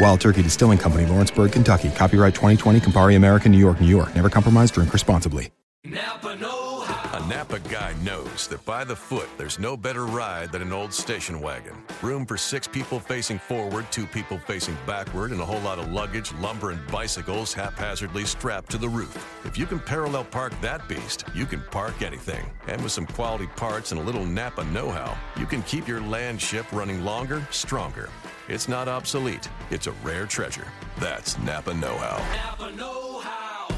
[0.00, 1.90] Wild Turkey Distilling Company, Lawrenceburg, Kentucky.
[1.90, 4.14] Copyright 2020, Campari American, New York, New York.
[4.14, 5.50] Never compromise, drink responsibly.
[5.84, 7.18] Napa know how.
[7.18, 10.92] A Napa guy knows that by the foot, there's no better ride than an old
[10.92, 11.74] station wagon.
[12.02, 15.90] Room for six people facing forward, two people facing backward, and a whole lot of
[15.90, 19.16] luggage, lumber, and bicycles haphazardly strapped to the roof.
[19.44, 22.44] If you can parallel park that beast, you can park anything.
[22.66, 26.00] And with some quality parts and a little Napa know how, you can keep your
[26.00, 28.10] land ship running longer, stronger.
[28.48, 29.46] It's not obsolete.
[29.70, 30.66] It's a rare treasure.
[30.98, 32.16] That's Napa Know How.
[32.34, 33.68] Napa Know How.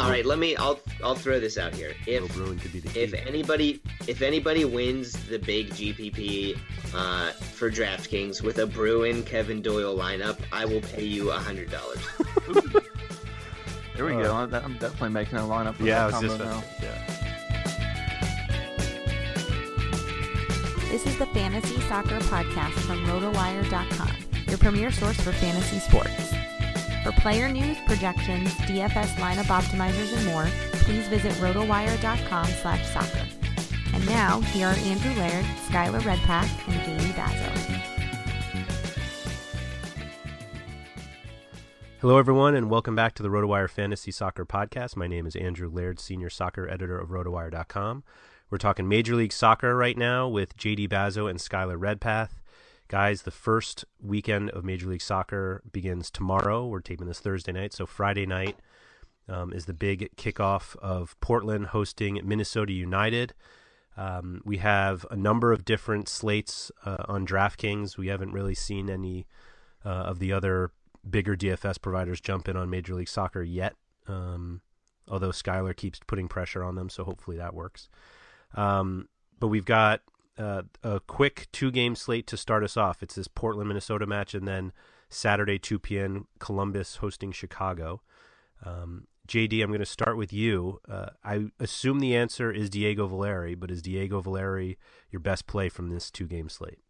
[0.00, 0.54] All right, let me.
[0.56, 1.94] I'll I'll throw this out here.
[2.06, 6.58] If if anybody if anybody wins the big GPP
[6.92, 11.70] uh, for DraftKings with a Bruin Kevin Doyle lineup, I will pay you a hundred
[11.70, 12.00] dollars.
[14.50, 14.60] There.
[14.60, 15.74] I'm I'm definitely making a lineup.
[15.76, 16.64] For Yeah, I that was just about now.
[16.82, 16.98] yeah.
[20.90, 24.10] This is the Fantasy Soccer Podcast from RotoWire.com,
[24.48, 26.34] your premier source for fantasy sports.
[27.02, 30.46] For player news, projections, DFS lineup optimizers, and more,
[30.84, 33.26] please visit RotoWire.com slash soccer.
[33.94, 37.61] And now, here are Andrew Laird, Skylar Redpath, and Jamie Bazo.
[42.02, 44.96] Hello, everyone, and welcome back to the RotoWire Fantasy Soccer Podcast.
[44.96, 48.02] My name is Andrew Laird, Senior Soccer Editor of RotoWire.com.
[48.50, 52.40] We're talking Major League Soccer right now with JD Bazo and Skylar Redpath.
[52.88, 56.66] Guys, the first weekend of Major League Soccer begins tomorrow.
[56.66, 58.56] We're taping this Thursday night, so Friday night
[59.28, 63.32] um, is the big kickoff of Portland hosting Minnesota United.
[63.96, 67.96] Um, we have a number of different slates uh, on DraftKings.
[67.96, 69.28] We haven't really seen any
[69.84, 70.72] uh, of the other
[71.08, 73.74] bigger DFS providers jump in on Major League Soccer yet.
[74.06, 74.60] Um,
[75.08, 77.88] although Skylar keeps putting pressure on them, so hopefully that works.
[78.54, 80.00] Um, but we've got
[80.38, 83.02] uh, a quick two game slate to start us off.
[83.02, 84.72] It's this Portland Minnesota match, and then
[85.08, 86.26] Saturday 2 p.m.
[86.38, 88.00] Columbus hosting Chicago.
[88.64, 90.80] Um, JD, I'm going to start with you.
[90.88, 94.78] Uh, I assume the answer is Diego Valeri, but is Diego Valeri
[95.10, 96.80] your best play from this two game slate?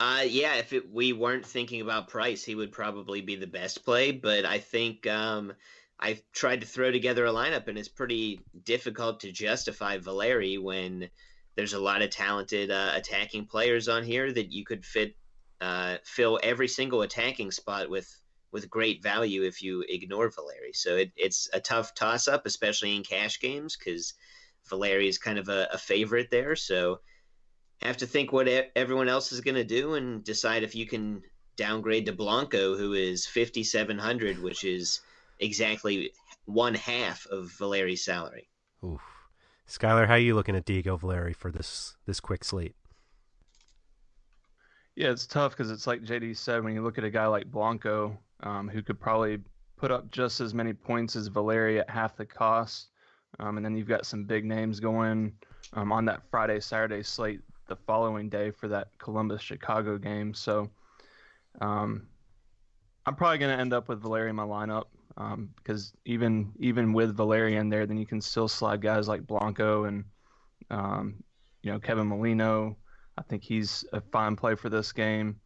[0.00, 3.84] Uh, yeah, if it, we weren't thinking about price, he would probably be the best
[3.84, 4.12] play.
[4.12, 5.52] But I think um,
[5.98, 11.08] I've tried to throw together a lineup, and it's pretty difficult to justify Valeri when
[11.56, 15.16] there's a lot of talented uh, attacking players on here that you could fit
[15.60, 18.08] uh, fill every single attacking spot with
[18.52, 20.72] with great value if you ignore Valeri.
[20.72, 24.14] So it, it's a tough toss up, especially in cash games, because
[24.68, 26.54] Valeri is kind of a, a favorite there.
[26.54, 27.00] So
[27.82, 31.22] have to think what everyone else is going to do and decide if you can
[31.56, 35.00] downgrade to Blanco, who is 5,700, which is
[35.40, 36.12] exactly
[36.46, 38.48] one half of Valeri's salary.
[38.84, 39.00] Oof.
[39.68, 42.74] Skylar, how are you looking at Diego Valeri for this this quick slate?
[44.94, 46.62] Yeah, it's tough because it's like JD said.
[46.62, 49.38] When you look at a guy like Blanco, um, who could probably
[49.76, 52.90] put up just as many points as Valeri at half the cost,
[53.40, 55.32] um, and then you've got some big names going
[55.72, 60.34] um, on that Friday Saturday slate the following day for that Columbus Chicago game.
[60.34, 60.70] So
[61.60, 62.06] um,
[63.06, 64.84] I'm probably going to end up with Valeri in my lineup
[65.16, 69.26] um, because even even with Valeri in there, then you can still slide guys like
[69.26, 70.04] Blanco and
[70.70, 71.22] um,
[71.62, 72.76] you know Kevin Molino.
[73.16, 75.36] I think he's a fine play for this game.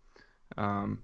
[0.57, 1.03] Um,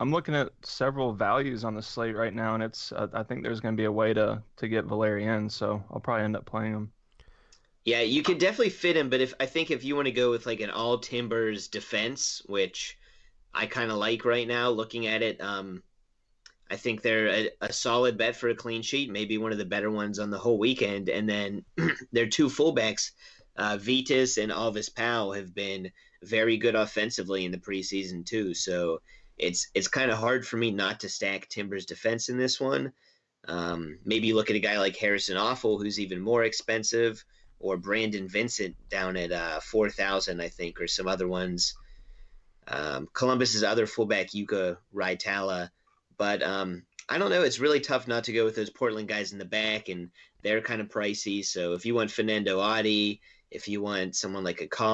[0.00, 3.42] I'm looking at several values on the slate right now, and it's uh, I think
[3.42, 6.36] there's going to be a way to to get Valeri in, so I'll probably end
[6.36, 6.92] up playing him.
[7.88, 10.30] Yeah, you can definitely fit him, but if I think if you want to go
[10.30, 12.98] with like an all Timbers defense, which
[13.54, 15.82] I kind of like right now, looking at it, um,
[16.70, 19.64] I think they're a, a, solid bet for a clean sheet, maybe one of the
[19.64, 21.08] better ones on the whole weekend.
[21.08, 21.64] And then
[22.12, 23.12] their two fullbacks,
[23.56, 25.90] uh, Vytas and Alvas Powell, have been
[26.22, 28.52] very good offensively in the preseason too.
[28.52, 29.00] So
[29.38, 32.92] it's it's kind of hard for me not to stack Timbers defense in this one.
[33.46, 37.24] Um, maybe look at a guy like Harrison Afful, who's even more expensive
[37.60, 41.74] or Brandon Vincent down at uh, 4,000, I think, or some other ones.
[42.68, 45.70] Um, Columbus's other fullback, Jukka Raitala.
[46.16, 47.42] But um, I don't know.
[47.42, 50.10] It's really tough not to go with those Portland guys in the back, and
[50.42, 51.44] they're kind of pricey.
[51.44, 53.20] So if you want Fernando Adi,
[53.50, 54.84] if you want someone like a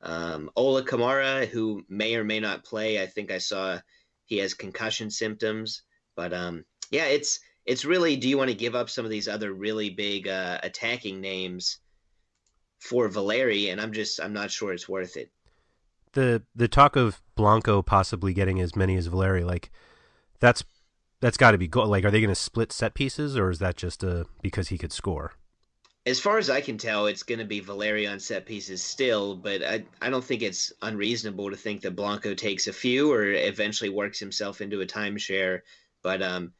[0.00, 3.78] um, Ola Kamara, who may or may not play, I think I saw
[4.26, 5.82] he has concussion symptoms.
[6.16, 9.28] But um, yeah, it's it's really do you want to give up some of these
[9.28, 11.78] other really big uh, attacking names
[12.80, 13.68] for Valeri?
[13.68, 15.30] And I'm just I'm not sure it's worth it.
[16.12, 19.70] The the talk of Blanco possibly getting as many as Valeri, like
[20.40, 20.64] that's
[21.20, 23.58] that's got to be go- like are they going to split set pieces or is
[23.58, 25.34] that just uh, because he could score?
[26.06, 29.36] As far as I can tell, it's going to be Valeri on set pieces still,
[29.36, 33.24] but I I don't think it's unreasonable to think that Blanco takes a few or
[33.24, 35.60] eventually works himself into a timeshare.
[36.02, 36.52] But um,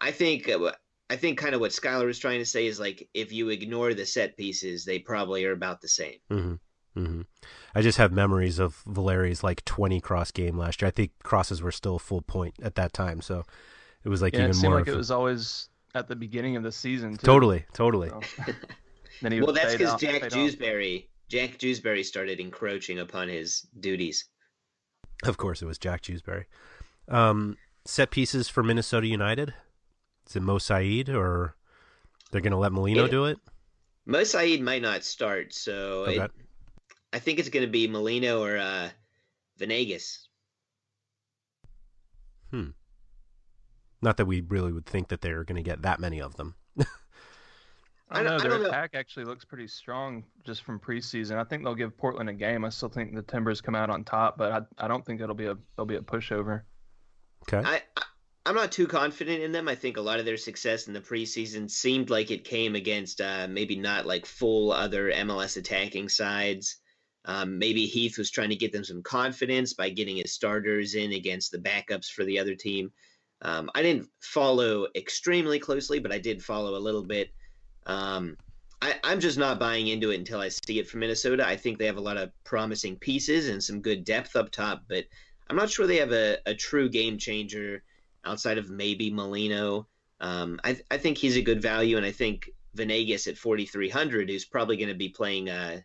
[0.00, 0.72] I think uh,
[1.08, 3.94] I think kind of what Skylar was trying to say is like if you ignore
[3.94, 6.18] the set pieces, they probably are about the same.
[6.30, 6.54] Mm-hmm.
[7.00, 7.20] Mm-hmm.
[7.74, 10.88] I just have memories of Valeri's like 20 cross game last year.
[10.88, 13.44] I think crosses were still full point at that time, so
[14.02, 14.78] it was like yeah, even it seemed more.
[14.80, 17.16] Like it was always at the beginning of the season.
[17.16, 17.26] Too.
[17.26, 18.08] Totally, totally.
[18.08, 18.20] So,
[19.22, 24.28] then well, that's because Jack Jewsbury, Jack Jewsbury started encroaching upon his duties.
[25.24, 26.46] Of course, it was Jack Jewsbury.
[27.08, 29.54] Um, set pieces for Minnesota United.
[30.26, 31.54] Is it Mo Saeid or
[32.30, 33.38] they're going to let Molino it, do it?
[34.06, 36.18] Mo Saeid might not start, so okay.
[36.18, 36.30] it,
[37.12, 38.88] I think it's going to be Molino or uh,
[39.56, 40.28] Venegas.
[42.50, 42.70] Hmm.
[44.02, 46.54] Not that we really would think that they're going to get that many of them.
[48.08, 48.38] I don't know.
[48.38, 49.00] Their don't attack know.
[49.00, 51.38] actually looks pretty strong just from preseason.
[51.38, 52.64] I think they'll give Portland a game.
[52.64, 55.34] I still think the Timbers come out on top, but I, I don't think it'll
[55.34, 56.62] be a they'll be a pushover.
[57.52, 57.68] Okay.
[57.68, 57.82] I,
[58.46, 59.66] I'm not too confident in them.
[59.66, 63.20] I think a lot of their success in the preseason seemed like it came against
[63.20, 66.76] uh, maybe not like full other MLS attacking sides.
[67.24, 71.12] Um, maybe Heath was trying to get them some confidence by getting his starters in
[71.12, 72.92] against the backups for the other team.
[73.42, 77.30] Um, I didn't follow extremely closely, but I did follow a little bit.
[77.86, 78.36] Um,
[78.80, 81.44] I, am just not buying into it until I see it from Minnesota.
[81.44, 84.84] I think they have a lot of promising pieces and some good depth up top,
[84.88, 85.04] but
[85.50, 87.82] I'm not sure they have a, a true game changer
[88.26, 89.86] outside of maybe Molino.
[90.20, 94.44] Um, I, I think he's a good value, and I think Venegas at 4,300, who's
[94.44, 95.80] probably going to be playing uh,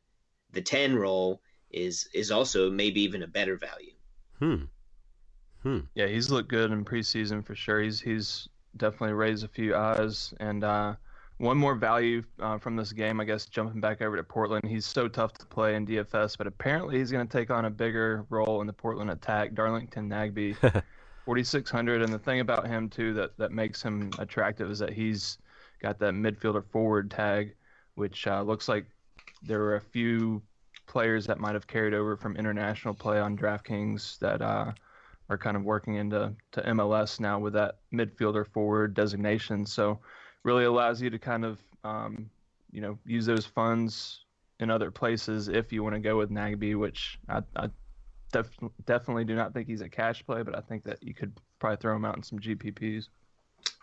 [0.52, 3.94] the 10 role, is is also maybe even a better value.
[4.40, 4.64] Hmm.
[5.64, 5.80] Hmm.
[5.96, 7.82] Yeah, he's looked good in preseason for sure.
[7.82, 10.34] He's he's definitely raised a few eyes.
[10.40, 10.96] And uh,
[11.38, 14.64] one more value uh, from this game, I guess, jumping back over to Portland.
[14.68, 17.70] He's so tough to play in DFS, but apparently he's going to take on a
[17.70, 19.54] bigger role in the Portland attack.
[19.54, 20.56] Darlington Nagbe
[21.26, 25.38] 4600 and the thing about him too that that makes him attractive is that he's
[25.82, 27.56] got that midfielder forward tag
[27.96, 28.86] which uh, looks like
[29.44, 30.42] there were a few
[30.88, 34.72] players that might have carried over from international play on DraftKings that uh,
[35.30, 39.66] are kind of working into to MLS now with that midfielder forward designation.
[39.66, 40.00] So
[40.44, 42.30] really allows you to kind of um,
[42.72, 44.26] you know use those funds
[44.60, 47.70] in other places if you want to go with Nagbe, which I, I
[48.32, 51.34] def- definitely do not think he's a cash play, but I think that you could
[51.60, 53.08] probably throw him out in some GPPs.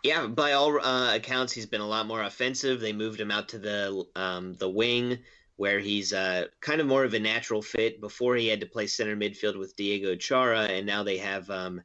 [0.03, 2.79] Yeah, by all uh, accounts, he's been a lot more offensive.
[2.79, 5.19] They moved him out to the um, the wing,
[5.57, 7.99] where he's uh, kind of more of a natural fit.
[7.99, 11.81] Before he had to play center midfield with Diego Chara, and now they have um,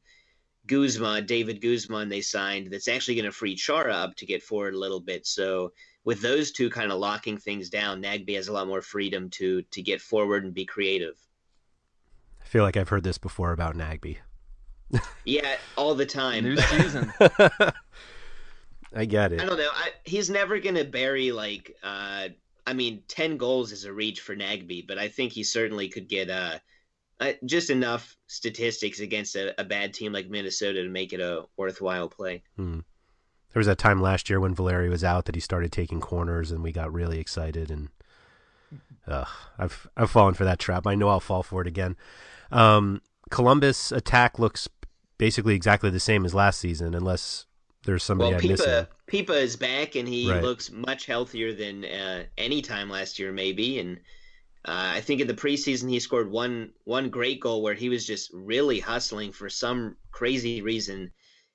[0.67, 2.71] Guzman, David Guzman, they signed.
[2.71, 5.27] That's actually going to free Chara up to get forward a little bit.
[5.27, 5.73] So
[6.05, 9.63] with those two kind of locking things down, Nagbe has a lot more freedom to
[9.63, 11.17] to get forward and be creative.
[12.45, 14.19] I feel like I've heard this before about Nagbe.
[15.25, 16.45] yeah, all the time.
[16.45, 17.13] New season.
[18.97, 19.41] I get it.
[19.41, 19.71] I don't know.
[19.73, 21.77] I, he's never going to bury like.
[21.83, 22.29] Uh,
[22.67, 26.09] I mean, ten goals is a reach for Nagbe, but I think he certainly could
[26.09, 26.59] get uh,
[27.21, 31.45] uh, just enough statistics against a, a, bad team like Minnesota to make it a
[31.57, 32.43] worthwhile play.
[32.57, 32.81] Hmm.
[33.53, 36.51] There was that time last year when Valeri was out that he started taking corners,
[36.51, 37.71] and we got really excited.
[37.71, 37.89] And
[39.07, 39.25] uh,
[39.59, 40.87] I've I've fallen for that trap.
[40.87, 41.97] I know I'll fall for it again.
[42.51, 44.69] Um, Columbus attack looks
[45.19, 47.47] basically exactly the same as last season, unless
[47.85, 48.87] there's somebody well, I'm missing.
[49.07, 50.43] Pipa is back, and he right.
[50.43, 53.79] looks much healthier than uh, any time last year, maybe.
[53.79, 53.99] And
[54.65, 58.07] uh, I think in the preseason he scored one one great goal where he was
[58.07, 61.13] just really hustling for some crazy reason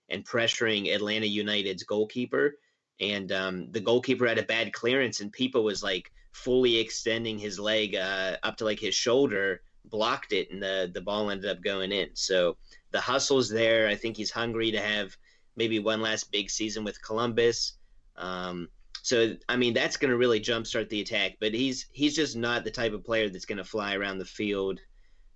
[0.09, 2.55] and pressuring Atlanta United's goalkeeper.
[2.99, 7.59] And um, the goalkeeper had a bad clearance, and Pipa was like fully extending his
[7.59, 11.63] leg uh, up to like his shoulder, blocked it, and the the ball ended up
[11.63, 12.09] going in.
[12.13, 12.57] So
[12.91, 13.87] the hustle's there.
[13.87, 15.15] I think he's hungry to have
[15.55, 17.73] maybe one last big season with Columbus.
[18.15, 18.69] Um,
[19.01, 21.37] so I mean that's going to really jumpstart the attack.
[21.39, 24.25] But he's he's just not the type of player that's going to fly around the
[24.25, 24.79] field.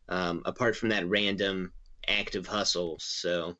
[0.09, 1.71] Um, apart from that random
[2.07, 3.55] active hustle, so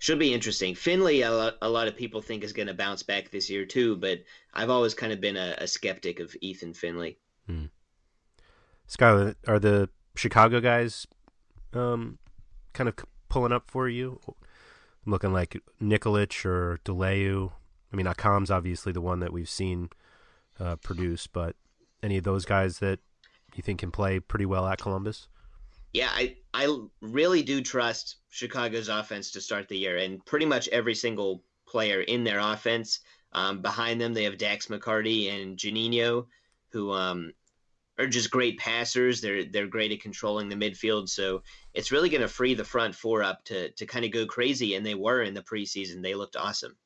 [0.00, 0.74] should be interesting.
[0.74, 3.64] Finlay, a lot, a lot of people think is going to bounce back this year
[3.64, 4.18] too, but
[4.52, 7.16] I've always kind of been a, a skeptic of Ethan Finlay.
[7.46, 7.66] Hmm.
[9.00, 11.06] Are the Chicago guys
[11.72, 12.18] um,
[12.72, 12.96] kind of
[13.28, 14.18] pulling up for you?
[15.06, 17.52] looking like Nikolic or de Leeuw.
[17.92, 19.90] I mean, Accam's obviously the one that we've seen
[20.58, 21.56] uh, produce, but
[22.02, 23.00] any of those guys that
[23.54, 25.28] you think can play pretty well at Columbus?
[25.92, 30.68] Yeah, I I really do trust Chicago's offense to start the year, and pretty much
[30.68, 33.00] every single player in their offense.
[33.32, 36.26] Um, behind them, they have Dax McCarty and Juninho,
[36.72, 37.32] who um,
[37.98, 39.20] are just great passers.
[39.20, 41.08] They're they're great at controlling the midfield.
[41.08, 41.42] So
[41.74, 44.74] it's really going to free the front four up to to kind of go crazy,
[44.74, 46.02] and they were in the preseason.
[46.02, 46.76] They looked awesome.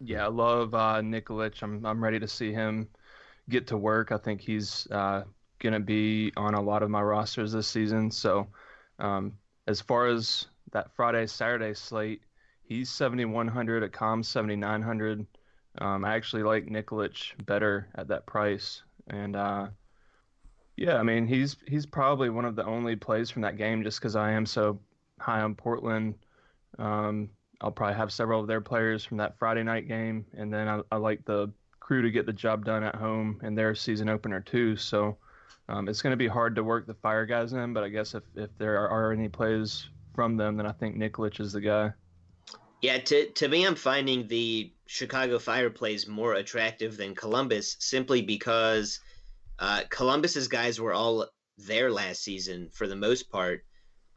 [0.00, 1.62] Yeah, I love uh, Nikolic.
[1.62, 2.88] I'm I'm ready to see him
[3.48, 4.12] get to work.
[4.12, 5.22] I think he's uh,
[5.58, 8.10] going to be on a lot of my rosters this season.
[8.10, 8.46] So
[8.98, 9.32] um,
[9.66, 12.22] as far as that Friday Saturday slate,
[12.62, 15.26] he's 7100 Accam 7900.
[15.78, 19.66] Um, I actually like Nikolic better at that price, and uh,
[20.76, 24.00] yeah, I mean he's he's probably one of the only plays from that game just
[24.00, 24.80] because I am so
[25.20, 26.14] high on Portland.
[26.78, 27.28] Um,
[27.60, 30.80] I'll probably have several of their players from that Friday night game, and then I,
[30.90, 34.40] I like the crew to get the job done at home in their season opener
[34.40, 34.76] too.
[34.76, 35.18] So
[35.68, 38.14] um, it's going to be hard to work the fire guys in, but I guess
[38.14, 41.92] if if there are any plays from them, then I think Nikolic is the guy.
[42.82, 48.22] Yeah, to to me, I'm finding the Chicago Fire plays more attractive than Columbus simply
[48.22, 49.00] because
[49.58, 51.26] uh, Columbus's guys were all
[51.58, 53.64] there last season for the most part.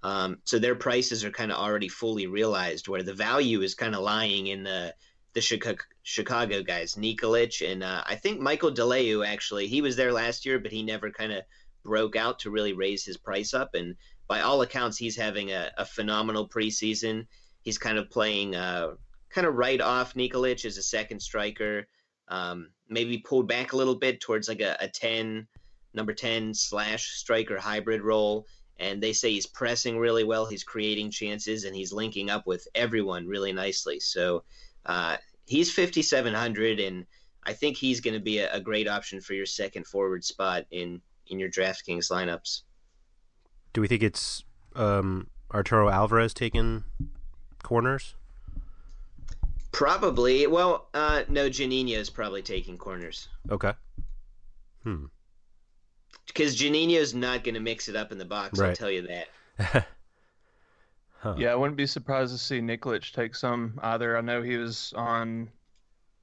[0.03, 3.95] Um, so their prices are kind of already fully realized, where the value is kind
[3.95, 4.93] of lying in the
[5.33, 9.25] the Chicago, Chicago guys, Nikolic and uh, I think Michael de Leeuw.
[9.25, 11.43] Actually, he was there last year, but he never kind of
[11.83, 13.75] broke out to really raise his price up.
[13.75, 13.95] And
[14.27, 17.27] by all accounts, he's having a, a phenomenal preseason.
[17.61, 18.95] He's kind of playing uh,
[19.29, 21.85] kind of right off Nikolic as a second striker
[22.29, 25.47] um, maybe pulled back a little bit towards like a, a 10,
[25.93, 28.45] number 10 slash striker hybrid role.
[28.77, 30.45] And they say he's pressing really well.
[30.45, 33.99] He's creating chances and he's linking up with everyone really nicely.
[33.99, 34.43] So
[34.85, 35.17] uh,
[35.49, 37.05] he's 5,700, and
[37.43, 40.65] I think he's going to be a, a, great option for your second forward spot
[40.71, 42.61] in, in your DraftKings lineups.
[43.73, 44.43] Do we think it's
[44.75, 46.83] um, Arturo Alvarez taking
[47.63, 48.15] corners?
[49.71, 50.47] Probably.
[50.47, 53.27] Well, uh, no, Juninho is probably taking corners.
[53.49, 53.73] Okay.
[54.83, 55.05] Hmm.
[56.27, 58.59] Because Juninho's not going to mix it up in the box.
[58.59, 58.69] Right.
[58.69, 59.07] I'll tell you
[59.57, 59.87] that.
[61.19, 61.35] huh.
[61.37, 64.17] Yeah, I wouldn't be surprised to see Nikolic take some either.
[64.17, 65.49] I know he was on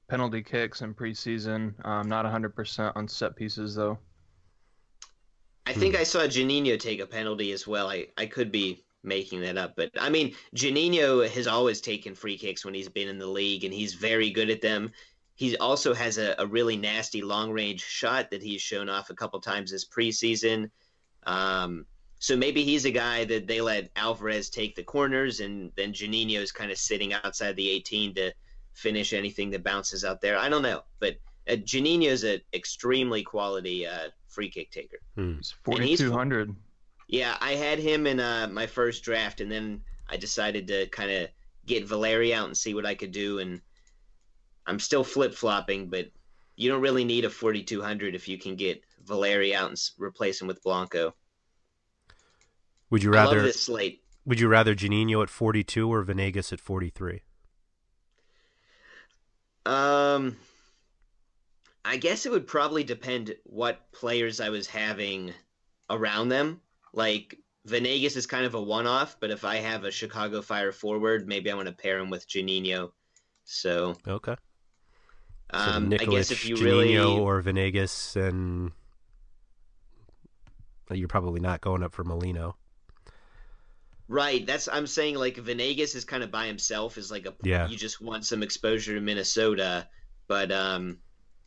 [0.09, 1.73] penalty kicks in preseason.
[1.85, 3.97] Um, not 100% on set pieces, though.
[5.65, 6.01] I think hmm.
[6.01, 7.89] I saw Juninho take a penalty as well.
[7.89, 9.75] I, I could be making that up.
[9.75, 13.63] But I mean, Juninho has always taken free kicks when he's been in the league,
[13.63, 14.91] and he's very good at them.
[15.35, 19.15] He also has a, a really nasty long range shot that he's shown off a
[19.15, 20.69] couple times this preseason.
[21.23, 21.85] Um,
[22.19, 26.39] so maybe he's a guy that they let Alvarez take the corners, and then Juninho
[26.39, 28.33] is kind of sitting outside the 18 to
[28.73, 30.37] finish anything that bounces out there.
[30.37, 34.97] I don't know, but uh, Juninho is an extremely quality uh, free kick taker.
[35.15, 35.35] Hmm.
[35.35, 36.55] He's 4,200.
[37.07, 41.11] Yeah, I had him in uh, my first draft, and then I decided to kind
[41.11, 41.29] of
[41.65, 43.39] get Valeri out and see what I could do.
[43.39, 43.61] And
[44.65, 46.07] I'm still flip flopping, but
[46.55, 50.47] you don't really need a 4,200 if you can get Valeri out and replace him
[50.47, 51.13] with Blanco.
[52.89, 54.01] Would you rather this slate?
[54.25, 57.21] Would you rather Juninho at 42 or Venegas at 43?
[59.65, 60.37] Um,
[61.83, 65.33] I guess it would probably depend what players I was having
[65.89, 66.61] around them.
[66.93, 71.27] Like Venegas is kind of a one-off, but if I have a Chicago Fire forward,
[71.27, 72.91] maybe I want to pair him with Juninho.
[73.45, 74.35] So okay.
[75.53, 78.71] So um, I guess if you Juninho really or Venegas, and
[80.91, 82.57] you're probably not going up for Molino.
[84.07, 84.45] Right.
[84.45, 87.67] That's I'm saying like Venegas is kind of by himself is like a yeah.
[87.67, 89.87] you just want some exposure to Minnesota,
[90.27, 90.99] but um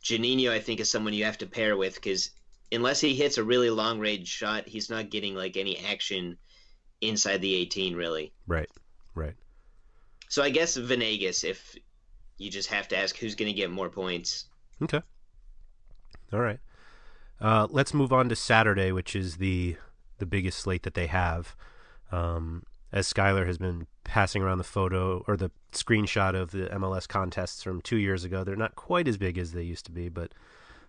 [0.03, 2.31] Juninho I think is someone you have to pair with cuz
[2.71, 6.37] unless he hits a really long range shot, he's not getting like any action
[7.01, 8.31] inside the 18 really.
[8.47, 8.69] Right.
[9.15, 9.35] Right.
[10.29, 11.75] So I guess Venegas if
[12.37, 14.45] you just have to ask who's going to get more points.
[14.81, 15.01] Okay.
[16.33, 16.59] All right.
[17.39, 19.77] Uh, let's move on to Saturday, which is the
[20.19, 21.55] the biggest slate that they have.
[22.11, 27.07] Um, as Skylar has been passing around the photo or the screenshot of the MLS
[27.07, 30.09] contests from two years ago, they're not quite as big as they used to be.
[30.09, 30.33] But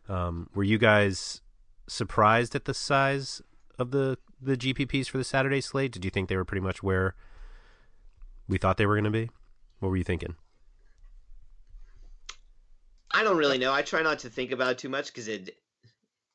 [0.08, 1.40] um, were you guys
[1.86, 3.42] surprised at the size
[3.78, 5.92] of the the GPPs for the Saturday slate?
[5.92, 7.14] Did you think they were pretty much where
[8.48, 9.30] we thought they were going to be?
[9.78, 10.34] What were you thinking?
[13.12, 13.72] I don't really know.
[13.72, 15.56] I try not to think about it too much because it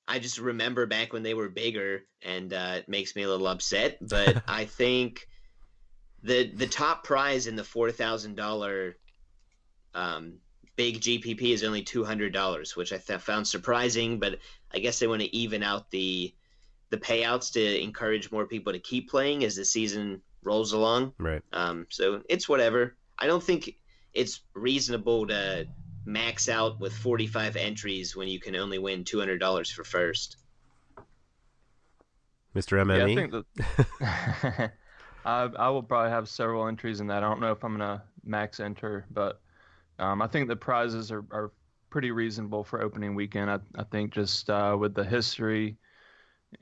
[0.07, 3.47] I just remember back when they were bigger, and uh, it makes me a little
[3.47, 3.97] upset.
[4.01, 5.27] But I think
[6.23, 8.39] the the top prize in the four thousand
[9.93, 10.33] um,
[10.75, 14.19] big GPP is only two hundred dollars, which I th- found surprising.
[14.19, 14.39] But
[14.73, 16.33] I guess they want to even out the
[16.89, 21.13] the payouts to encourage more people to keep playing as the season rolls along.
[21.17, 21.41] Right.
[21.51, 22.95] Um, so it's whatever.
[23.19, 23.75] I don't think
[24.13, 25.67] it's reasonable to
[26.07, 30.37] max out with 45 entries when you can only win $200 for first.
[32.55, 32.81] Mr.
[32.81, 32.97] MME?
[32.97, 33.31] Yeah, I think
[33.99, 34.71] that
[35.25, 37.17] I, I will probably have several entries in that.
[37.17, 39.41] I don't know if I'm going to max enter, but
[39.99, 41.51] um, I think the prizes are, are
[41.89, 43.51] pretty reasonable for opening weekend.
[43.51, 45.75] I, I think just uh, with the history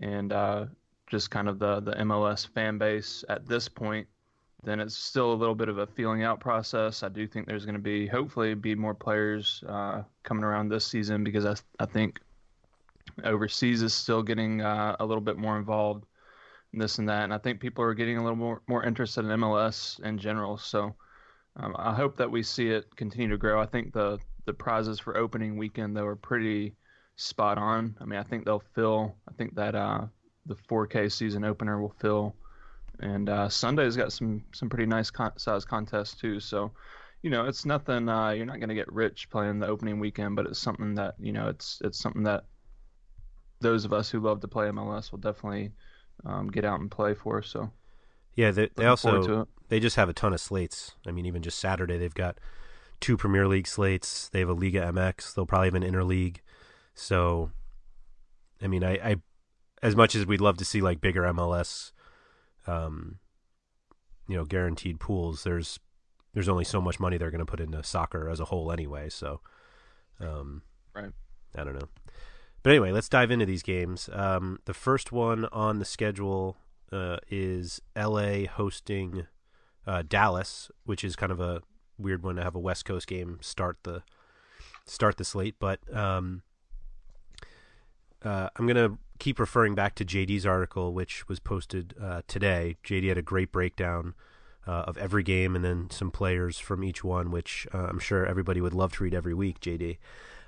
[0.01, 0.65] and uh,
[1.05, 4.08] just kind of the, the MLS fan base at this point,
[4.65, 7.04] then it's still a little bit of a feeling out process.
[7.04, 10.86] I do think there's going to be, hopefully, be more players uh, coming around this
[10.86, 12.19] season because I, I think
[13.23, 16.06] overseas is still getting uh, a little bit more involved
[16.73, 17.23] in this and that.
[17.23, 20.58] And I think people are getting a little more, more interested in MLS in general.
[20.58, 20.95] So
[21.58, 23.62] um, I hope that we see it continue to grow.
[23.62, 26.75] I think the, the prizes for opening weekend, though, are pretty
[27.17, 27.95] spot on.
[28.01, 30.08] I mean, I think they'll fill, I think that uh,
[30.47, 32.36] the 4K season opener will fill
[32.99, 36.39] and uh, Sunday's got some some pretty nice con- size contests too.
[36.39, 36.71] So,
[37.21, 38.10] you know, it's nothing.
[38.10, 41.15] Uh, you're not going to get rich playing the opening weekend, but it's something that
[41.19, 42.45] you know, it's it's something that
[43.62, 45.71] those of us who love to play MLS will definitely
[46.25, 47.41] um, get out and play for.
[47.41, 47.71] So,
[48.36, 50.93] yeah, they, they also they just have a ton of slates.
[51.08, 52.38] I mean, even just Saturday, they've got
[52.99, 54.29] two Premier League slates.
[54.29, 55.34] They have a Liga MX.
[55.34, 56.38] They'll probably have an interleague.
[56.93, 57.51] So,
[58.62, 59.15] I mean, I, I
[59.81, 61.91] as much as we'd love to see like bigger MLS
[62.67, 63.19] um,
[64.28, 65.80] you know, guaranteed pools, there's
[66.34, 69.10] there's only so much money they're going to put into soccer as a whole anyway.
[69.10, 69.39] So,
[70.19, 71.12] um, right.
[71.56, 71.88] I don't know.
[72.62, 74.10] But anyway, let's dive into these games.
[74.12, 76.58] Um, the first one on the schedule
[76.91, 78.45] uh, is L.A.
[78.45, 79.28] hosting
[79.88, 81.62] uh, Dallas, which is kind of a
[81.97, 84.04] weird one to have a West Coast game start the
[84.86, 85.56] start the slate.
[85.60, 86.41] But um,
[88.23, 92.78] uh, I'm gonna keep referring back to JD's article, which was posted uh, today.
[92.84, 94.13] JD had a great breakdown
[94.67, 98.25] uh, of every game and then some players from each one, which uh, I'm sure
[98.25, 99.97] everybody would love to read every week, JD.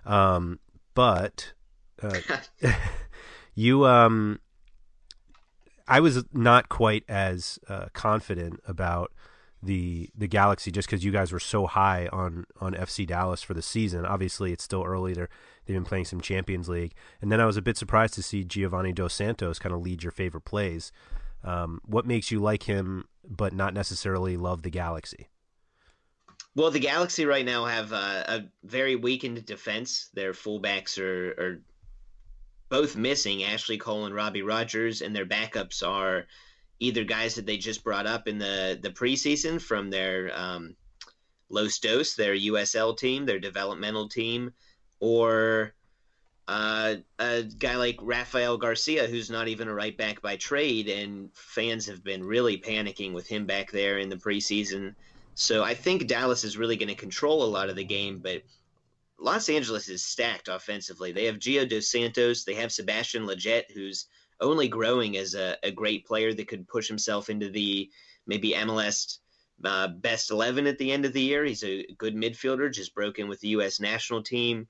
[0.06, 0.60] Um,
[0.93, 1.53] but
[2.01, 2.19] uh,
[3.56, 4.39] you, um,
[5.88, 9.12] I was not quite as uh, confident about
[9.62, 13.54] the the Galaxy just because you guys were so high on on FC Dallas for
[13.54, 14.06] the season.
[14.06, 15.13] Obviously, it's still early.
[15.13, 15.30] They're
[15.65, 18.43] they've been playing some Champions League, and then I was a bit surprised to see
[18.43, 20.91] Giovani Dos Santos kind of lead your favorite plays.
[21.43, 25.28] Um, what makes you like him, but not necessarily love the Galaxy?
[26.56, 30.10] Well, the Galaxy right now have a very weakened defense.
[30.15, 31.62] Their fullbacks are, are
[32.70, 36.26] both missing Ashley Cole and Robbie Rogers, and their backups are
[36.79, 40.75] either guys that they just brought up in the the preseason from their um,
[41.49, 44.53] Los Dos, their USL team, their developmental team,
[44.99, 45.73] or
[46.47, 51.29] uh, a guy like Rafael Garcia, who's not even a right back by trade, and
[51.33, 54.95] fans have been really panicking with him back there in the preseason.
[55.35, 58.43] So I think Dallas is really going to control a lot of the game, but
[59.19, 61.11] Los Angeles is stacked offensively.
[61.11, 64.07] They have Gio Dos Santos, they have Sebastian Lletget, who's
[64.39, 67.89] only growing as a, a great player that could push himself into the
[68.26, 69.17] maybe MLS
[69.63, 71.43] uh, best 11 at the end of the year.
[71.43, 73.80] He's a good midfielder, just broke in with the U.S.
[73.80, 74.67] national team.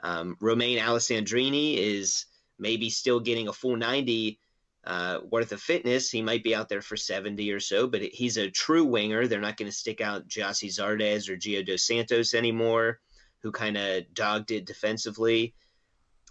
[0.00, 2.26] Um, Romain Alessandrini is
[2.58, 4.38] maybe still getting a full 90
[4.84, 6.10] uh, worth of fitness.
[6.10, 9.26] He might be out there for 70 or so, but he's a true winger.
[9.26, 13.00] They're not going to stick out Gyasi Zardes or Gio Dos Santos anymore,
[13.42, 15.54] who kind of dogged it defensively.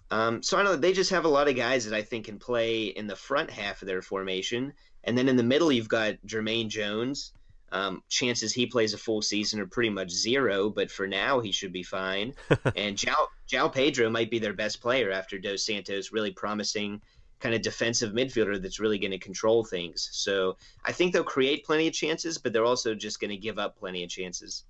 [0.09, 0.77] Um, so I don't know.
[0.77, 3.49] They just have a lot of guys that I think can play in the front
[3.49, 4.73] half of their formation.
[5.03, 7.33] And then in the middle, you've got Jermaine Jones.
[7.73, 11.51] Um, chances he plays a full season are pretty much zero, but for now he
[11.51, 12.33] should be fine.
[12.75, 17.01] and João, João Pedro might be their best player after Dos Santos, really promising
[17.39, 20.09] kind of defensive midfielder that's really going to control things.
[20.11, 23.59] So I think they'll create plenty of chances, but they're also just going to give
[23.59, 24.63] up plenty of chances.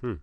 [0.00, 0.14] Hmm.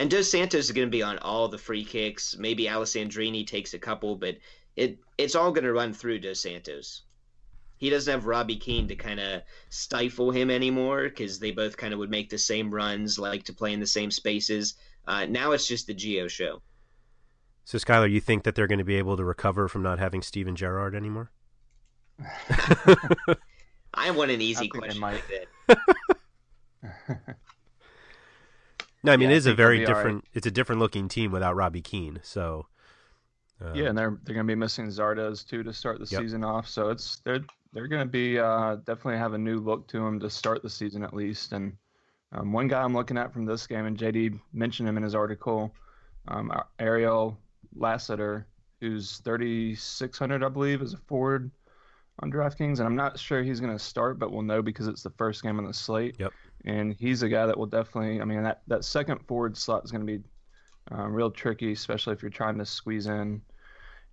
[0.00, 2.34] And Dos Santos is going to be on all the free kicks.
[2.38, 4.38] Maybe Alessandrini takes a couple, but
[4.74, 7.02] it it's all going to run through Dos Santos.
[7.76, 11.92] He doesn't have Robbie Keane to kind of stifle him anymore because they both kind
[11.92, 14.74] of would make the same runs, like to play in the same spaces.
[15.06, 16.62] Uh, now it's just the Gio show.
[17.66, 20.22] So, Skylar, you think that they're going to be able to recover from not having
[20.22, 21.30] Steven Gerrard anymore?
[23.92, 25.24] I want an easy question like
[25.68, 27.36] that.
[29.02, 29.96] no, I mean Yeah, it is a very all right.
[29.96, 30.24] different.
[30.34, 32.20] It's a different looking team without Robbie Keane.
[32.22, 32.66] So,
[33.60, 36.20] uh, yeah, and they're they're going to be missing Zardes too to start the Yep.
[36.22, 36.68] season off.
[36.68, 37.40] So it's they're
[37.72, 40.70] they're going to be uh, definitely have a new look to them to start the
[40.70, 41.52] season at least.
[41.52, 41.76] And
[42.32, 45.14] um, one guy I'm looking at from this game, and JD mentioned him in his
[45.14, 45.72] article,
[46.28, 47.38] um, Ariel
[47.76, 48.46] Lassiter,
[48.80, 51.50] who's 3,600, I believe, is a forward
[52.20, 55.02] on DraftKings, and I'm not sure he's going to start, but we'll know because it's
[55.02, 56.16] the first game on the slate.
[56.18, 56.32] Yep.
[56.64, 58.20] And he's a guy that will definitely.
[58.20, 60.22] I mean, that that second forward slot is going to be
[60.92, 63.40] uh, real tricky, especially if you're trying to squeeze in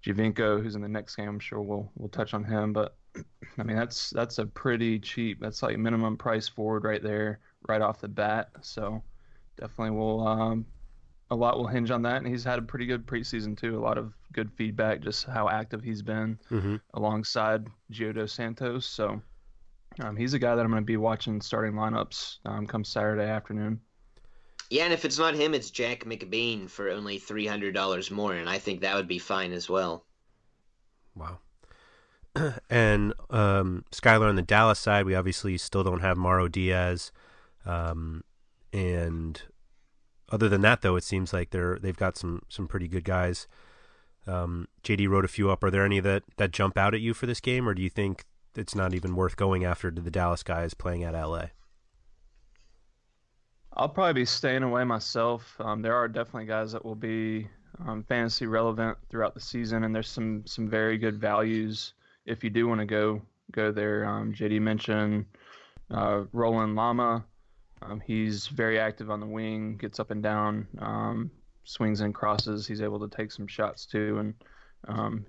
[0.06, 1.28] Giovinco, who's in the next game.
[1.28, 2.96] I'm sure we'll we'll touch on him, but
[3.58, 5.40] I mean that's that's a pretty cheap.
[5.42, 8.50] That's like minimum price forward right there, right off the bat.
[8.62, 9.02] So
[9.60, 10.66] definitely will um,
[11.32, 12.18] a lot will hinge on that.
[12.18, 13.78] And he's had a pretty good preseason too.
[13.78, 16.80] A lot of good feedback, just how active he's been mhm.
[16.94, 18.86] alongside Gio Dos Santos.
[18.86, 19.22] So
[20.00, 23.28] um, he's a guy that I'm going to be watching starting lineups um, come Saturday
[23.28, 23.80] afternoon.
[24.70, 28.34] Yeah, and if it's not him, it's Jack McBean for only three hundred dollars more,
[28.34, 30.06] and I think that would be fine as well.
[31.16, 31.40] Wow.
[32.70, 37.12] and um, Skylar on the Dallas side, we obviously still don't have Mauro Diaz,
[37.66, 38.24] um,
[38.74, 39.42] and
[40.30, 43.48] other than that, though, it seems like they're they've got some some pretty good guys.
[44.28, 45.64] Um, JD wrote a few up.
[45.64, 47.90] Are there any that that jump out at you for this game, or do you
[47.90, 48.26] think
[48.58, 51.48] it's not even worth going after to the Dallas guys playing at LA?
[53.74, 55.56] I'll probably be staying away myself.
[55.60, 57.48] Um, there are definitely guys that will be
[57.86, 61.94] um, fantasy relevant throughout the season, and there's some some very good values
[62.26, 64.06] if you do want to go go there.
[64.06, 65.26] Um, JD mentioned
[65.92, 67.24] uh, Roland Lamah.
[67.84, 71.30] Um, he's very active on the wing, gets up and down, um,
[71.64, 72.66] swings and crosses.
[72.66, 74.18] He's able to take some shots too.
[74.18, 74.34] And
[74.88, 75.26] um,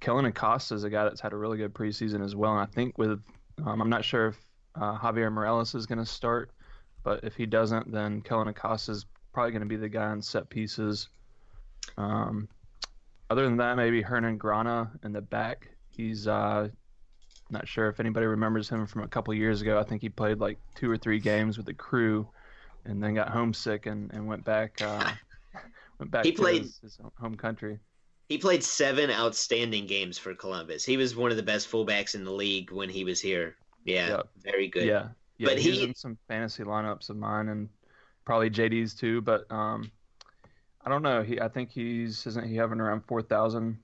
[0.00, 2.52] Kellyn Acosta is a guy that's had a really good preseason as well.
[2.52, 3.20] And I think with
[3.64, 4.36] um, I'm not sure if
[4.76, 6.50] uh, Javier Morales is going to start,
[7.02, 10.22] but if he doesn't, then Kellyn Acosta is probably going to be the guy on
[10.22, 11.08] set pieces.
[11.96, 12.48] Um,
[13.30, 15.68] other than that, maybe Hernan Grana in the back.
[15.90, 16.68] He's uh,
[17.50, 19.78] not sure if anybody remembers him from a couple years ago.
[19.78, 22.28] I think he played like two or three games with the crew,
[22.84, 24.80] and then got homesick and, and went back.
[24.80, 25.10] Uh,
[25.98, 27.80] went back He to played- his, his home country.
[28.28, 30.84] He played seven outstanding games for Columbus.
[30.84, 33.56] He was one of the best fullbacks in the league when he was here.
[33.84, 34.28] Yeah, Yep.
[34.44, 34.86] very good.
[34.86, 35.48] Yeah, yeah.
[35.48, 37.68] But he's he- in some fantasy lineups of mine and
[38.26, 39.22] probably JD's too.
[39.22, 39.90] But um,
[40.84, 41.22] I don't know.
[41.22, 43.78] He I think he's isn't he having around four thousand?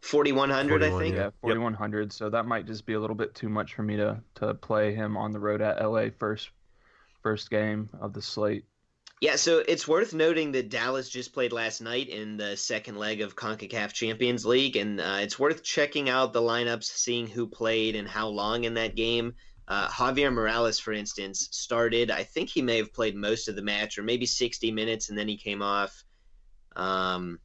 [0.00, 1.16] Forty one hundred, I think.
[1.16, 1.24] Yeah.
[1.24, 2.12] Yeah, forty one hundred.
[2.12, 4.94] So that might just be a little bit too much for me to to play
[4.94, 6.50] him on the road at LA first
[7.22, 8.64] first game of the slate.
[9.20, 13.20] Yeah, so it's worth noting that Dallas just played last night in the second leg
[13.20, 17.96] of CONCACAF Champions League, and uh, it's worth checking out the lineups, seeing who played
[17.96, 19.34] and how long in that game.
[19.68, 22.10] Uh, Javier Morales, for instance, started.
[22.10, 25.18] I think he may have played most of the match, or maybe 60 minutes, and
[25.18, 26.02] then he came off.
[26.74, 27.40] Um,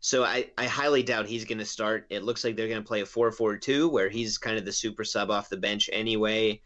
[0.00, 2.06] So I, I highly doubt he's going to start.
[2.10, 4.64] It looks like they're going to play a 4 4 2, where he's kind of
[4.64, 6.60] the super sub off the bench anyway.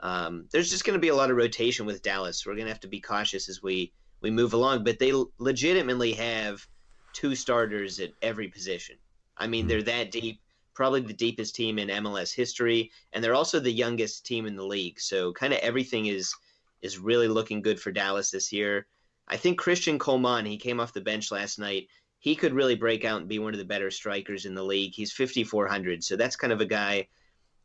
[0.00, 2.44] Um, there's just going to be a lot of rotation with Dallas.
[2.44, 6.12] We're going to have to be cautious as we, we move along, but they legitimately
[6.14, 6.66] have
[7.12, 8.96] two starters at every position.
[9.36, 10.40] I mean, they're that deep,
[10.74, 14.66] probably the deepest team in MLS history, and they're also the youngest team in the
[14.66, 15.00] league.
[15.00, 16.34] So kind of everything is
[16.82, 18.86] is really looking good for Dallas this year.
[19.28, 21.88] I think Christian Colman, he came off the bench last night.
[22.20, 24.92] He could really break out and be one of the better strikers in the league.
[24.94, 27.08] He's 5,400, so that's kind of a guy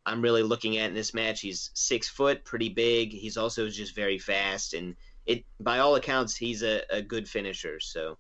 [0.06, 1.42] I'm really looking at in this match.
[1.42, 3.12] He's six foot, pretty big.
[3.12, 7.80] He's also just very fast, and it by all accounts, he's a, a good finisher.
[7.80, 8.18] So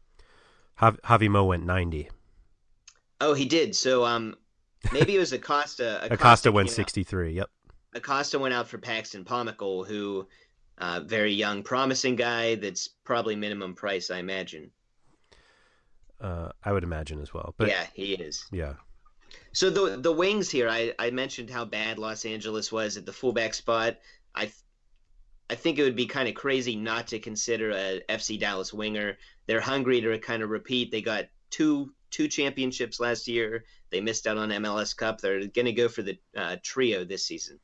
[0.79, 2.09] Javi Mo went 90.
[3.21, 3.75] Oh, he did.
[3.75, 4.35] So um,
[4.91, 5.97] maybe it was Acosta.
[5.97, 7.33] Acosta, Acosta went 63.
[7.33, 7.49] Yep.
[7.93, 10.27] Acosta went out for Paxton Pomykal, who
[10.77, 12.55] uh, very young, promising guy.
[12.55, 14.71] That's probably minimum price, I imagine.
[16.19, 17.53] Uh, I would imagine as well.
[17.57, 18.45] But yeah, he is.
[18.51, 18.73] Yeah.
[19.55, 23.13] So the the wings here, I, I mentioned how bad Los Angeles was at the
[23.13, 23.95] fullback spot.
[24.35, 24.51] I
[25.49, 29.17] I think it would be kind of crazy not to consider a FC Dallas winger.
[29.45, 30.91] They're hungry to kind of repeat.
[30.91, 33.63] They got two two championships last year.
[33.91, 35.21] They missed out on MLS Cup.
[35.21, 37.61] They're going to go for the uh, trio this season.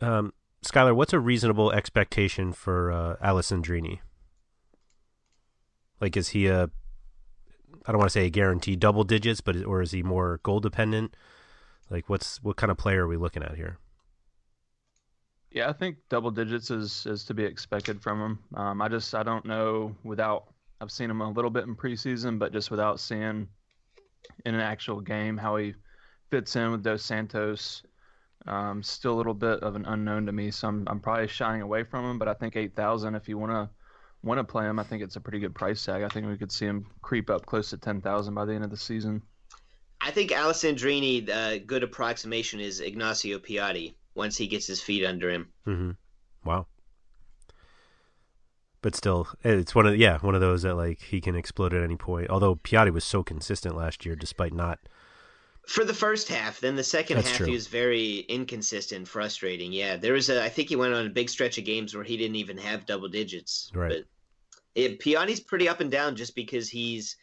[0.00, 0.32] Um,
[0.64, 3.98] Skylar, what's a reasonable expectation for uh, Alessandrini?
[6.00, 6.70] Like, is he a
[7.86, 10.60] I don't want to say a guaranteed double digits, but or is he more goal
[10.60, 11.16] dependent?
[11.90, 13.78] Like, what's what kind of player are we looking at here?
[15.50, 18.38] Yeah, I think double digits is is to be expected from him.
[18.54, 22.38] Um, I just I don't know without I've seen him a little bit in preseason,
[22.38, 23.48] but just without seeing
[24.46, 25.74] in an actual game how he
[26.30, 27.82] fits in with Dos Santos,
[28.46, 30.50] um, still a little bit of an unknown to me.
[30.50, 32.18] So I'm I'm probably shying away from him.
[32.18, 33.68] But I think eight thousand if you want to
[34.22, 36.02] want to play him, I think it's a pretty good price tag.
[36.02, 38.64] I think we could see him creep up close to ten thousand by the end
[38.64, 39.22] of the season.
[40.00, 45.30] I think Alessandrini, a good approximation is Ignacio Piatti once he gets his feet under
[45.30, 45.48] him.
[45.66, 45.90] Mm-hmm.
[46.44, 46.66] Wow.
[48.80, 51.84] But still, it's one of yeah one of those that like he can explode at
[51.84, 52.30] any point.
[52.30, 54.80] Although Piatti was so consistent last year, despite not
[55.66, 56.60] for the first half.
[56.60, 57.46] Then the second That's half, true.
[57.46, 59.72] he was very inconsistent, frustrating.
[59.72, 60.42] Yeah, there was a.
[60.42, 62.86] I think he went on a big stretch of games where he didn't even have
[62.86, 63.70] double digits.
[63.74, 63.90] Right.
[63.90, 64.04] But
[64.74, 67.16] it, Piatti's pretty up and down just because he's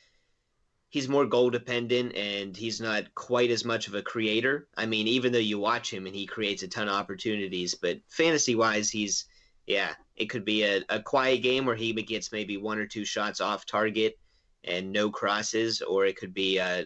[0.89, 4.67] he's more goal dependent and he's not quite as much of a creator.
[4.75, 7.99] I mean, even though you watch him and he creates a ton of opportunities, but
[8.07, 9.25] fantasy wise, he's
[9.67, 13.05] yeah, it could be a, a quiet game where he gets maybe one or two
[13.05, 14.17] shots off target
[14.63, 16.85] and no crosses, or it could be uh,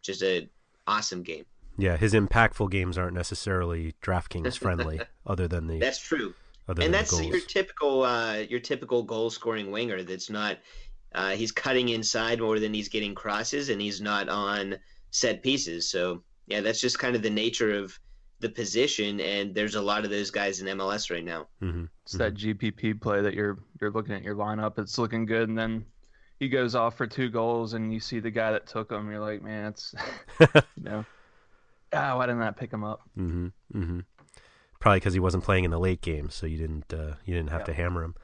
[0.00, 0.48] just a
[0.86, 1.44] awesome game.
[1.76, 5.80] Yeah, his impactful games aren't necessarily DraftKings friendly, other than the.
[5.80, 6.34] That's true.
[6.66, 7.26] Other and than that's goals.
[7.26, 10.02] your typical uh, your typical goal scoring winger.
[10.02, 10.58] That's not
[11.14, 14.76] uh, he's cutting inside more than he's getting crosses, and he's not on
[15.10, 15.88] set pieces.
[15.88, 17.98] So yeah, that's just kind of the nature of
[18.40, 19.20] the position.
[19.20, 21.46] And there's a lot of those guys in MLS right now.
[21.62, 21.84] Mm-hmm.
[22.04, 24.78] It's that GPP play that you're you're looking at your lineup.
[24.78, 25.84] It's looking good, and then
[26.40, 29.10] he goes off for two goals, and you see the guy that took him.
[29.10, 29.94] You're like, man, it's
[30.40, 31.04] you know,
[31.92, 33.02] ah, why didn't I pick him up?
[33.16, 34.00] Mm-hmm.
[34.84, 37.48] Probably because he wasn't playing in the late game, so you didn't uh, you didn't
[37.48, 37.66] have Yeah.
[37.68, 38.14] to hammer him.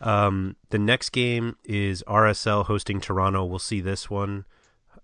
[0.00, 3.44] Um, the next game is RSL hosting Toronto.
[3.44, 4.46] We'll see this one.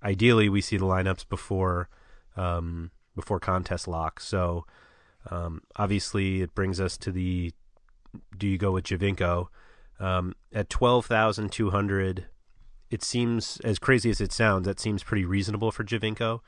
[0.02, 1.90] Ideally, we see the lineups before
[2.38, 4.18] um, before contest lock.
[4.18, 4.64] So
[5.30, 7.52] um, obviously, it brings us to the
[8.38, 9.48] do you go with Giovinco
[10.00, 12.28] um, at twelve thousand two hundred?
[12.90, 14.64] It seems as crazy as it sounds.
[14.64, 16.40] That seems pretty reasonable for Giovinco.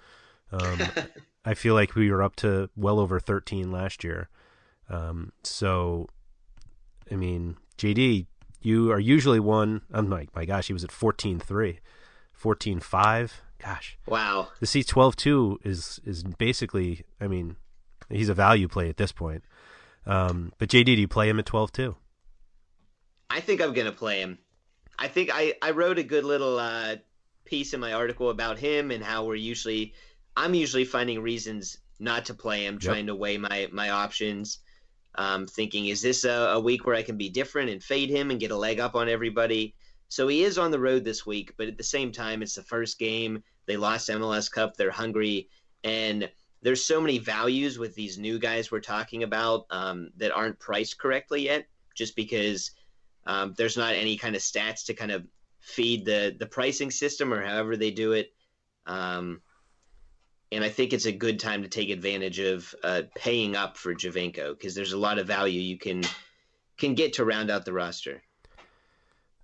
[0.51, 0.79] Um,
[1.45, 4.29] I feel like we were up to well over 13 last year.
[4.89, 6.09] Um, so,
[7.11, 8.27] I mean, JD,
[8.61, 9.83] you are usually one.
[9.93, 11.81] I'm like, my gosh, he was at 14 3,
[12.33, 13.43] 14 5.
[13.59, 14.49] Gosh, Wow.
[14.61, 17.57] the C 12 2 is, is basically, I mean,
[18.11, 19.43] he's a value play at this point.
[20.05, 21.97] Um, but JD, do you play him at 12 2?
[23.31, 24.39] I think I'm gonna play him.
[24.99, 26.97] I think I, I wrote a good little uh,
[27.45, 29.95] piece in my article about him and how we're usually
[30.37, 34.59] I'm usually finding reasons not to play him, trying to weigh my my options.
[35.17, 38.31] Um, thinking, is this a, a week where I can be different and fade him
[38.31, 39.75] and get a leg up on everybody?
[40.09, 42.63] So he is on the road this week, but at the same time, it's the
[42.63, 43.43] first game.
[43.67, 44.77] They lost MLS Cup.
[44.77, 45.49] They're hungry,
[45.83, 46.31] and
[46.63, 50.99] there's so many values with these new guys we're talking about um, that aren't priced
[50.99, 52.71] correctly yet, just because
[53.27, 55.27] um, there's not any kind of stats to kind of
[55.61, 58.33] feed the the pricing system or however they do it.
[58.87, 59.43] Um,
[60.53, 63.95] and I think it's a good time to take advantage of uh, paying up for
[63.95, 66.03] Giovinco because there's a lot of value you can
[66.77, 68.23] can get to round out the roster.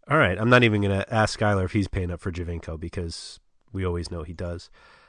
[0.08, 2.78] All right, I'm not even going to ask Skylar if he's paying up for Giovinco
[2.78, 3.40] because
[3.72, 4.68] we always know he does.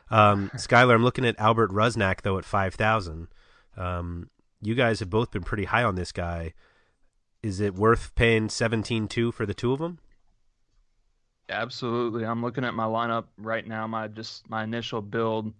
[0.09, 3.27] Um, Skylar, I'm looking at Albert Rusnak though at five thousand.
[3.77, 4.29] Um,
[4.61, 6.53] you guys have both been pretty high on this guy.
[7.41, 9.99] Is it worth paying seventeen two for the two of them?
[11.49, 12.25] Absolutely.
[12.25, 13.85] I'm looking at my lineup right now.
[13.85, 15.53] My just my initial build.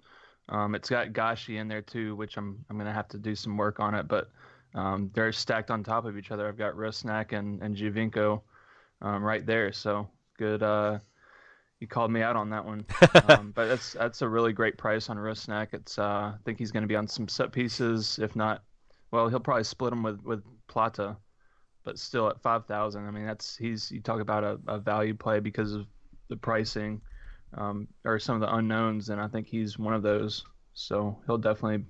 [0.50, 3.58] Um, it's got Gashi in there too, which I'm I'm gonna have to do some
[3.58, 4.08] work on it.
[4.08, 4.30] But
[4.76, 6.48] um, they're stacked on top of each other.
[6.48, 8.42] I've got Rusnak and and Giovinco
[9.02, 9.72] um, right there.
[9.72, 10.64] So good.
[10.64, 11.00] Uh,
[11.80, 12.86] you called me out on that one.
[13.30, 15.74] Um, but that's that's a really great price on Rusnak.
[15.74, 18.20] It's uh, I think he's going to be on some set pieces.
[18.22, 18.64] If not,
[19.12, 21.16] well, he'll probably split them with with Plata.
[21.86, 25.14] But still at five thousand, I mean that's he's you talk about a, a value
[25.14, 25.86] play because of
[26.30, 27.02] the pricing
[27.56, 30.44] um, or some of the unknowns, and I think he's one of those.
[30.74, 31.86] So he'll definitely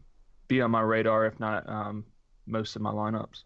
[0.48, 2.06] be on my radar, if not um,
[2.46, 3.44] most of my lineups.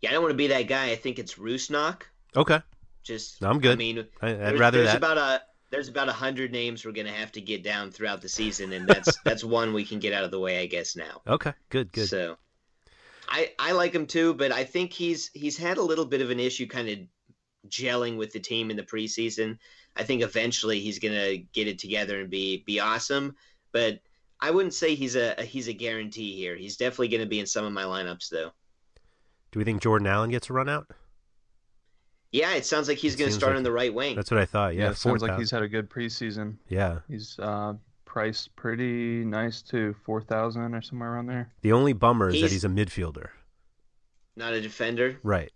[0.00, 0.90] Yeah, I don't want to be that guy.
[0.90, 2.02] I think it's Rusnak.
[2.36, 2.60] Okay.
[3.02, 3.72] Just I'm good.
[3.72, 4.98] I mean, I, I'd there's, rather there's that.
[4.98, 8.28] about a there's about a hundred names we're gonna have to get down throughout the
[8.28, 11.22] season, and that's that's one we can get out of the way, I guess now.
[11.26, 12.08] Okay, good, good.
[12.08, 12.36] So,
[13.28, 16.30] I I like him too, but I think he's he's had a little bit of
[16.30, 16.98] an issue, kind of
[17.68, 19.58] gelling with the team in the preseason.
[19.96, 23.36] I think eventually he's gonna get it together and be be awesome,
[23.72, 24.00] but
[24.40, 26.56] I wouldn't say he's a, a he's a guarantee here.
[26.56, 28.52] He's definitely gonna be in some of my lineups though.
[29.52, 30.86] Do we think Jordan Allen gets a run out?
[32.32, 34.14] Yeah, it sounds like he's It going to start like- on the right wing.
[34.14, 34.76] That's what I thought.
[34.76, 36.58] Yeah, it sounds like he's had a good preseason.
[36.68, 37.00] Yeah.
[37.08, 37.74] He's uh,
[38.04, 41.52] priced pretty nice to four thousand or somewhere around there.
[41.62, 43.30] The only bummer is that He's- he's a midfielder.
[44.36, 45.18] Not a defender.
[45.24, 45.50] Right.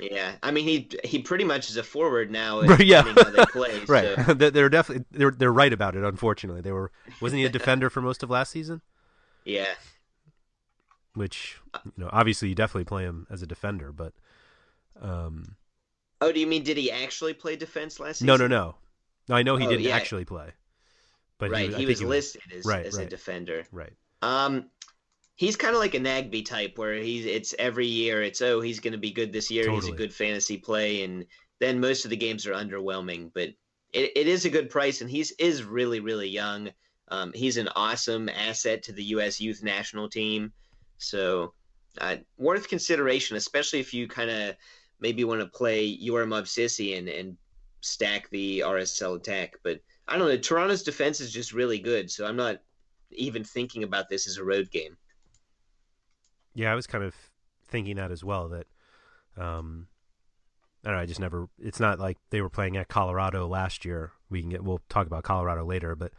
[0.00, 2.60] Yeah, I mean he he pretty much is a forward now.
[2.78, 3.02] Yeah.
[3.50, 3.84] play.
[3.88, 4.16] right.
[4.26, 6.04] so- They're definitely they're they're right about it.
[6.04, 8.82] Unfortunately, they were wasn't he a defender for most of last season?
[9.44, 9.74] Yeah.
[11.14, 14.12] Which you know, obviously you definitely play him as a defender, but
[15.00, 15.56] um,
[16.20, 18.26] Oh, do you mean did he actually play defense last season?
[18.26, 18.74] no, no, no,
[19.28, 19.34] no.
[19.34, 19.96] I know he Oh, didn't yeah.
[19.96, 20.50] actually play,
[21.38, 23.64] but right, he, he, was listed as, right, as a defender.
[23.72, 23.92] Right.
[24.22, 24.66] Um,
[25.38, 28.80] he's kind of like a Nagbe type, where he's it's every year it's oh he's
[28.80, 29.70] going to be good this year.
[29.70, 31.24] He's a good fantasy play, and
[31.60, 33.30] then most of the games are underwhelming.
[33.32, 33.50] But
[33.92, 36.70] it, it is a good price, and he's is really really young.
[37.10, 39.40] Um, he's an awesome asset to the U.S.
[39.40, 40.52] Youth National Team,
[40.98, 41.54] so
[41.98, 44.56] uh, worth consideration, especially if you kind of
[45.00, 47.36] maybe want to play Yura Movsisyan and and
[47.80, 49.54] stack the RSL attack.
[49.62, 50.36] But I don't know.
[50.36, 52.58] Toronto's defense is just really good, so I'm not
[53.12, 54.96] even thinking about this as a road game.
[56.54, 57.14] Yeah, I was kind of
[57.68, 58.48] thinking that as well.
[58.48, 58.66] That
[59.36, 59.86] um,
[60.84, 61.02] I don't know.
[61.02, 61.48] I just never.
[61.58, 64.12] It's not like they were playing at Colorado last year.
[64.30, 64.64] We can get.
[64.64, 66.12] We'll talk about Colorado later, but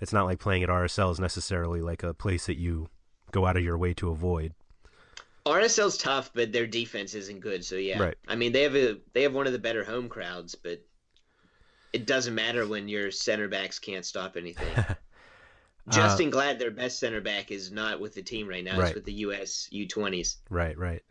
[0.00, 2.88] it's not like playing at RSL is necessarily like a place that you
[3.32, 4.52] go out of your way to avoid.
[5.46, 7.64] RSL's tough, but their defense isn't good.
[7.64, 8.16] So yeah, Right.
[8.26, 10.84] I mean they have a they have one of the better home crowds, but
[11.92, 14.84] it doesn't matter when your center backs can't stop anything.
[15.90, 18.78] Justen Glad, their best center back, is not with the team right now.
[18.78, 18.86] Right.
[18.88, 19.68] He's with the U.S.
[19.72, 20.36] U20s.
[20.50, 21.02] Right, right.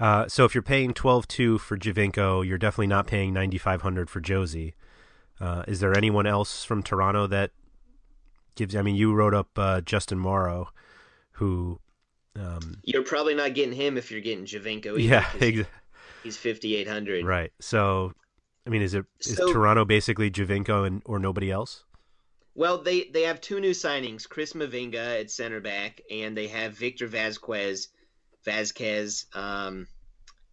[0.00, 3.82] Uh, so if you're paying twelve two for Giovinco, you're definitely not paying ninety five
[3.82, 4.72] hundred for Jozy.
[5.40, 7.50] Uh, is there anyone else from Toronto that
[8.56, 8.74] gives?
[8.74, 10.70] I mean, you wrote up uh, Justin Morrow,
[11.32, 11.78] who,
[12.34, 14.86] um, You're probably not getting him if you're getting Giovinco.
[14.86, 15.68] Either, yeah, 'cause ex-
[16.24, 17.24] he's 5800.
[17.24, 17.52] right.
[17.60, 18.12] So,
[18.66, 21.84] I mean, is it is So- Toronto basically Giovinco and or nobody else?
[22.54, 26.74] Well, they they have two new signings: Chris Mavinga at center back, and they have
[26.74, 27.88] Victor Vasquez,
[28.44, 29.86] Vasquez um,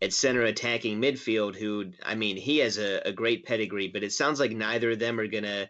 [0.01, 1.55] at center attacking midfield.
[1.55, 4.99] Who, I mean, he has a, a great pedigree, but it sounds like neither of
[4.99, 5.69] them are gonna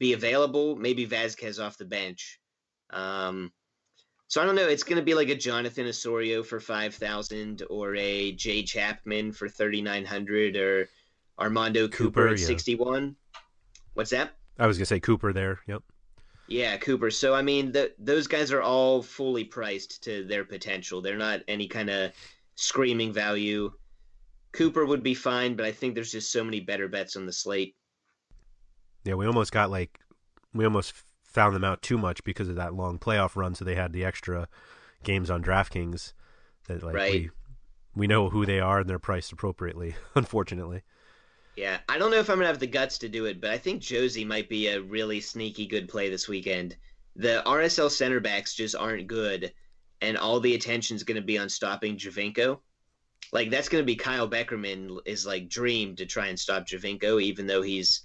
[0.00, 0.74] be available.
[0.74, 2.40] Maybe Vasquez off the bench.
[2.90, 3.52] Um,
[4.26, 4.66] so I don't know.
[4.66, 9.48] It's gonna be like a Jonathan Osorio for five thousand, or a Jay Chapman for
[9.48, 10.88] thirty nine hundred, or
[11.38, 12.46] Armando Cooper, Cooper, at yeah.
[12.46, 13.14] sixty one.
[13.94, 14.32] What's that?
[14.60, 15.60] I was gonna say Cooper there.
[15.66, 15.82] Yep.
[16.46, 17.10] Yeah, Cooper.
[17.10, 21.00] So I mean, the, those guys are all fully priced to their potential.
[21.00, 22.12] They're not any kind of
[22.56, 23.72] screaming value.
[24.52, 27.32] Cooper would be fine, but I think there's just so many better bets on the
[27.32, 27.74] slate.
[29.04, 29.98] Yeah, we almost got like
[30.52, 30.92] we almost
[31.24, 33.54] found them out too much because of that long playoff run.
[33.54, 34.48] So they had the extra
[35.04, 36.12] games on DraftKings
[36.66, 37.12] that like Right.
[37.12, 37.30] we
[37.94, 39.94] we know who they are and they're priced appropriately.
[40.14, 40.82] Unfortunately,
[41.56, 43.58] Yeah, I don't know if I'm gonna have the guts to do it, but I
[43.58, 46.76] think Jozy might be a really sneaky good play this weekend.
[47.16, 49.52] The RSL center backs just aren't good,
[50.00, 52.60] and all the attention's gonna be on stopping Giovinco.
[53.32, 57.46] Like that's gonna be Kyle Beckerman is like dream to try and stop Giovinco, even
[57.46, 58.02] though he's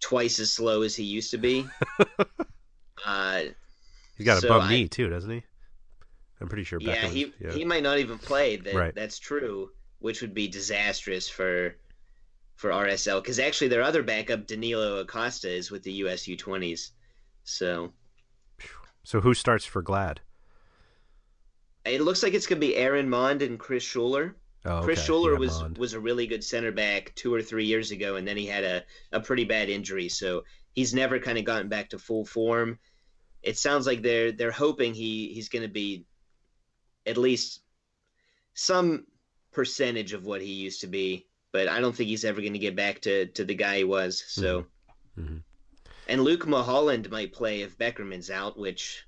[0.00, 1.66] twice as slow as he used to be.
[3.06, 3.40] uh,
[4.16, 5.42] he's got a So bum I- knee too, doesn't he?
[6.40, 6.78] I'm pretty sure.
[6.80, 7.52] yeah, he yeah.
[7.52, 8.56] he might not even play.
[8.56, 8.94] That Right.
[8.94, 11.76] that's true, which would be disastrous for
[12.56, 16.90] for RSL because actually their other backup Danilo Acosta is with the US U20s.
[17.44, 17.92] So
[19.02, 20.20] So who starts for Glad?
[21.84, 24.36] it looks like it's going to be Aaron Maund and Chris Schuler.
[24.64, 25.04] Oh, Chris.
[25.04, 25.76] Schuler Yeah, was Maund.
[25.78, 28.64] was a really good center back two or three years ago, and then he had
[28.64, 28.82] a,
[29.12, 32.78] a pretty bad injury, so he's never kind of gotten back to full form.
[33.42, 36.06] It sounds like they're they're hoping he he's going to be
[37.04, 37.60] at least
[38.54, 39.04] some
[39.52, 42.58] percentage of what he used to be, but I don't think he's ever going to
[42.58, 44.22] get back to to the guy he was.
[44.26, 44.66] So,
[45.16, 45.42] Mhm.
[46.08, 49.06] and Luke Mulholland might play if Beckerman's out, which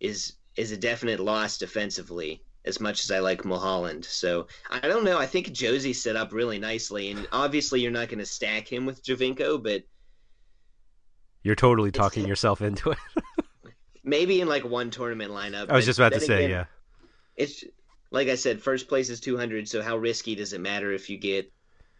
[0.00, 2.42] is is a definite loss defensively.
[2.64, 5.18] As much as I like Mulholland, so I don't know.
[5.18, 8.86] I think Jozy set up really nicely, and obviously you're not going to stack him
[8.86, 9.84] with Giovinco, but
[11.44, 12.98] You're totally talking yourself into it.
[14.02, 15.70] maybe in like one tournament lineup.
[15.70, 16.64] I was just about to say, again, yeah.
[17.36, 17.62] It's
[18.10, 19.68] like I said, first place is 200.
[19.68, 21.52] So how risky does it matter if you get?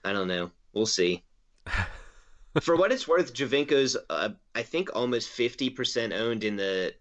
[0.07, 0.51] I don't know.
[0.73, 1.25] We'll see.
[2.63, 6.95] For what it's worth, Giovinco's uh, I think almost 50% owned in the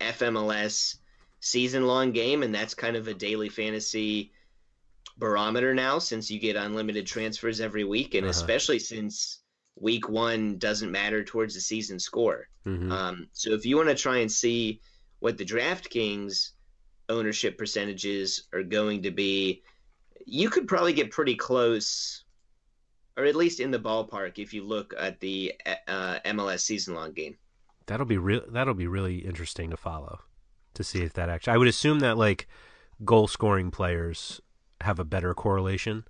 [0.00, 0.96] FMLS
[1.40, 4.32] season long game, and that's kind of a daily fantasy
[5.18, 8.30] barometer now since you get unlimited transfers every week, and Uh-huh.
[8.30, 9.40] especially since
[9.76, 12.48] week one doesn't matter towards the season score.
[12.66, 12.90] Mhm.
[12.90, 14.80] Um, so if you want to try and see
[15.20, 16.50] what the DraftKings
[17.08, 19.62] ownership percentages are going to be,
[20.26, 22.24] you could probably get pretty close,
[23.16, 25.54] or at least in the ballpark, if you look at the
[25.88, 27.36] uh, MLS season long game.
[27.86, 28.42] That'll be real.
[28.48, 30.20] That'll be really interesting to follow,
[30.74, 31.52] to see if that actually.
[31.54, 32.48] I would assume that like
[33.04, 34.40] goal scoring players
[34.80, 36.04] have a better correlation.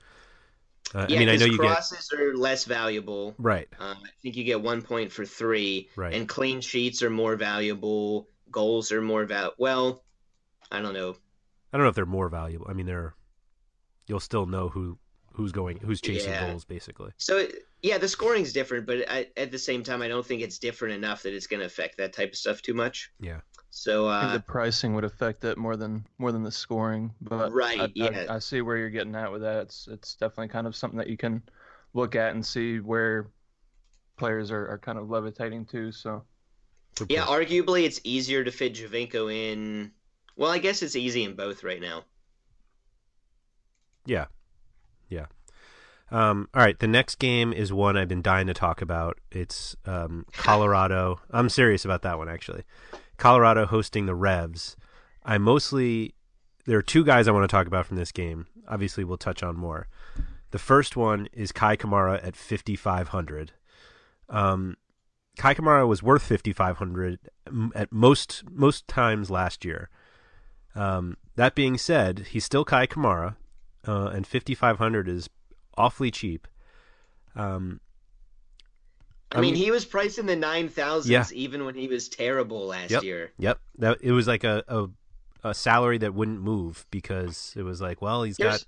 [0.95, 3.35] Uh, yeah, I mean, I know you get crosses are less valuable.
[3.39, 3.69] right.
[3.81, 6.15] Um, I think you get one point for three, Right.
[6.15, 8.29] and clean sheets are more valuable.
[8.53, 9.53] Goals are more val.
[9.59, 10.05] Well,
[10.71, 11.17] I don't know.
[11.73, 12.67] I don't know if they're more valuable.
[12.71, 13.15] I mean, they're
[14.07, 14.99] you'll still know who
[15.33, 16.49] who's going who's chasing Yeah.
[16.49, 17.11] goals basically.
[17.19, 17.47] So
[17.83, 20.95] yeah, the scoring's different, but I, at the same time, I don't think it's different
[20.95, 23.13] enough that it's going to affect that type of stuff too much.
[23.21, 23.41] Yeah.
[23.71, 27.13] So I uh, think the pricing would affect it more than more than the scoring.
[27.21, 28.27] But Right, I, I- yeah.
[28.31, 29.63] I, see where you're getting at with that.
[29.63, 31.43] It's it's definitely kind of something that you can
[31.93, 33.31] look at and see where
[34.17, 35.93] players are, are kind of levitating to.
[35.93, 36.25] So
[37.09, 39.93] yeah, arguably it's easier to fit Giovinco in.
[40.37, 42.05] Well, I guess it's easy in both right now.
[44.07, 44.27] Yeah.
[45.09, 45.27] Yeah.
[46.11, 46.79] Um, all right.
[46.79, 49.19] The next game is one I've been dying to talk about.
[49.31, 51.21] It's um, Colorado.
[51.31, 52.63] I'm serious about that one, actually.
[53.17, 54.77] Colorado hosting the Revs.
[55.25, 56.15] I mostly.
[56.67, 58.47] There are two guys I want to talk about from this game.
[58.69, 59.87] Obviously, we'll touch on more.
[60.51, 63.53] The first one is Kei Kamara at 5,500.
[64.29, 64.77] Um,
[65.37, 67.19] Kei Kamara was worth 5,500
[67.75, 69.91] at most most times last year.
[70.75, 73.37] Um, that being said, he's still Kei Kamara,
[73.87, 75.29] uh, and 5,500 is
[75.77, 76.47] awfully cheap.
[77.35, 77.81] Um,
[79.33, 81.25] I, mean, he was priced in the nine thousands Yeah.
[81.33, 83.33] even when he was terrible last yep, year.
[83.39, 84.89] Yep, that it was like a, a
[85.45, 88.67] a salary that wouldn't move because it was like, well, he's Here's- got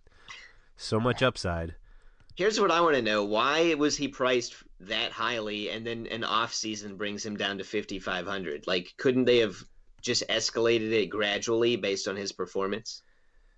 [0.77, 1.75] so much upside.
[2.37, 6.23] Here's what I want to know: Why was he priced that highly, and then an
[6.23, 8.67] off season brings him down to 5,500?
[8.69, 9.57] Like, couldn't they have
[10.03, 13.03] just escalated it gradually based on his performance?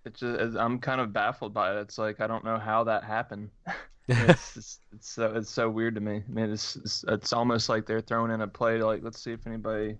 [0.04, 1.80] It's just, I'm kind of baffled by it.
[1.80, 3.50] It's like I don't know how that happened.
[4.08, 6.22] it's, it's, it's so it's so weird to me.
[6.26, 9.22] I mean, it's, it's it's almost like they're throwing in a play to like let's
[9.22, 9.96] see if anybody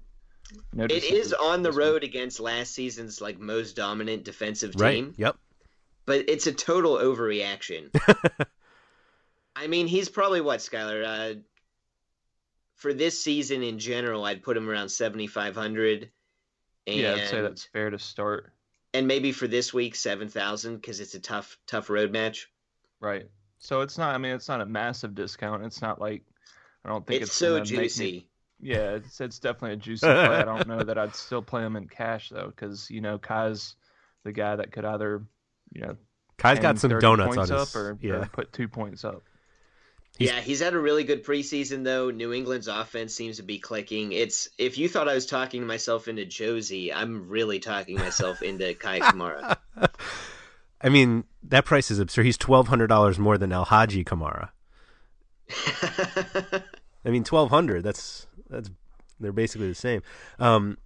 [0.53, 1.11] It notices.
[1.11, 1.87] is on the this one.
[1.89, 4.81] road against last season's like most dominant defensive team.
[4.83, 4.95] Right.
[4.95, 5.37] team, Yep.
[6.07, 7.91] but it's a total overreaction.
[9.57, 11.05] I mean, he's probably what Skyler.
[11.05, 11.41] Uh,
[12.77, 16.11] for this season in general, I'd put him around 7,500.
[16.87, 18.53] Yeah, I'd say that's fair to start.
[18.93, 22.49] And maybe for this week, 7,000 because it's a tough, tough road match.
[23.01, 23.29] Right.
[23.59, 24.15] So it's not.
[24.15, 25.65] I mean, it's not a massive discount.
[25.65, 26.25] It's not like
[26.85, 28.27] I don't think It's, it's, so gonna me- juicy.
[28.63, 30.15] Yeah, it's it's definitely a juicy play.
[30.15, 33.77] I don't know that I'd still play him in cash though, because you know Kei's
[34.25, 35.23] the guy that could either,
[35.73, 35.97] you know,
[36.39, 37.75] Kei's got some donuts on points his.
[37.75, 38.13] up or, yeah.
[38.15, 39.23] or put two points up.
[40.19, 42.11] He's- Yeah, he's had a really good preseason though.
[42.11, 44.13] New England's offense seems to be clicking.
[44.13, 48.75] It's if you thought I was talking myself into Jozy, I'm really talking myself into
[48.75, 49.57] Kei Kamara.
[50.83, 52.27] I mean, that price is absurd.
[52.27, 54.51] He's twelve hundred dollars more than Al Haji Kamara.
[57.05, 57.83] I mean, twelve hundred.
[57.83, 58.71] That's that's
[59.19, 60.03] they're basically the same.
[60.39, 60.77] Um,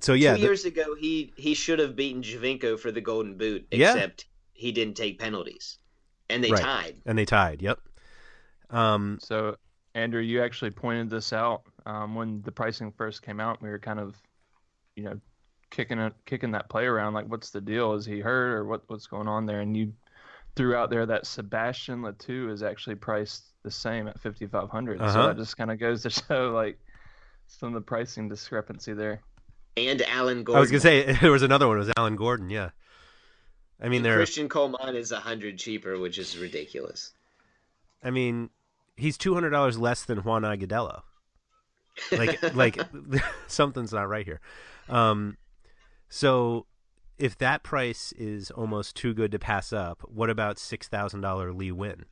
[0.00, 3.36] so yeah, Two the- years ago, he he should have beaten Giovinco for the Golden
[3.36, 3.92] Boot, Yeah.
[3.94, 5.78] except he didn't take penalties,
[6.28, 6.60] and they Right.
[6.62, 6.96] tied.
[7.06, 7.62] and they tied.
[7.62, 7.80] Yep.
[8.72, 9.56] Um, So,
[9.94, 13.60] Andrew, you actually pointed this out um, when the pricing first came out.
[13.62, 14.16] We were kind of,
[14.96, 15.20] you know,
[15.70, 17.14] kicking it, kicking that play around.
[17.14, 17.92] Like, what's the deal?
[17.94, 18.82] Is he hurt or what?
[18.86, 19.60] What's going on there?
[19.60, 19.92] And you
[20.56, 25.12] threw out there that Sebastian Le Toux is actually priced the same at 5500 Uh-huh.
[25.12, 26.78] So that just kind of goes to show like
[27.46, 29.20] some of the pricing discrepancy there.
[29.76, 30.56] And Alan Gordon.
[30.58, 31.76] I was gonna say there was another one.
[31.76, 32.50] It was Alan Gordon.
[32.50, 32.70] Yeah.
[33.80, 34.16] I mean, And they're.
[34.16, 37.12] Christian Colman is a hundred cheaper, which is ridiculous.
[38.04, 38.50] I mean,
[39.02, 41.02] he's two hundred dollars less than Juan Agudelo.
[42.10, 42.78] Like, like
[43.48, 44.40] something's not right here.
[44.88, 45.36] Um,
[46.08, 46.66] so
[47.18, 51.52] if that price is almost too good to pass up, what about six thousand dollar
[51.52, 52.04] Lee Nguyen?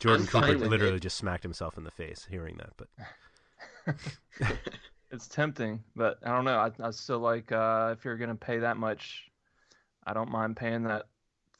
[0.00, 1.00] Jordan Cooper literally it.
[1.00, 4.46] just smacked himself in the face hearing that, but
[5.10, 6.58] It's tempting, but I don't know.
[6.58, 9.30] I, I still like uh, if you're gonna pay that much,
[10.04, 11.06] I don't mind paying that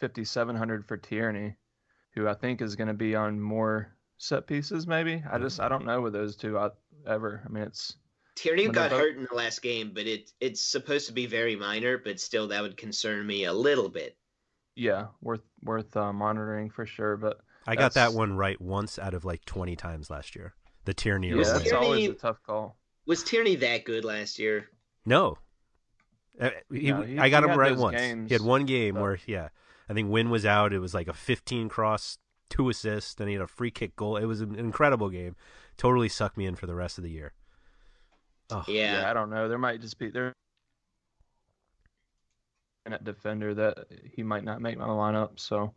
[0.09, 1.57] 5700 for Tierney,
[2.15, 4.87] who I think is gonna be on more set pieces.
[4.87, 6.71] Maybe I just I don't know with those two I,
[7.07, 7.43] ever.
[7.45, 7.97] I mean, it's
[8.37, 11.57] Tierney got both- hurt in the last game, but it it's supposed to be very
[11.57, 14.17] minor, but still that would concern me a little bit.
[14.77, 17.17] yeah worth worth uh, monitoring for sure.
[17.17, 20.53] But I got that one right once out of like twenty times last year.
[20.85, 22.77] The Tierney yeah, Lee that's Tierney- always a tough call.
[23.07, 24.69] Was Tierney that good last year?
[25.07, 25.39] No.
[26.41, 27.97] Uh, he, No, he- I got him right once.
[27.97, 29.49] games, he had one game but- where, yeah,
[29.89, 30.73] I think Nguyen was out.
[30.73, 32.19] It was like a 15 cross,
[32.49, 34.17] two assists, and he had a free kick goal.
[34.17, 35.37] It was an incredible game.
[35.77, 37.33] Totally sucked me in for the rest of the year.
[38.51, 39.05] Oh, Yeah.
[39.09, 39.49] I don't know.
[39.49, 40.33] There might just be there
[42.85, 45.41] and at defender that he might not make my lineup.
[45.41, 45.75] So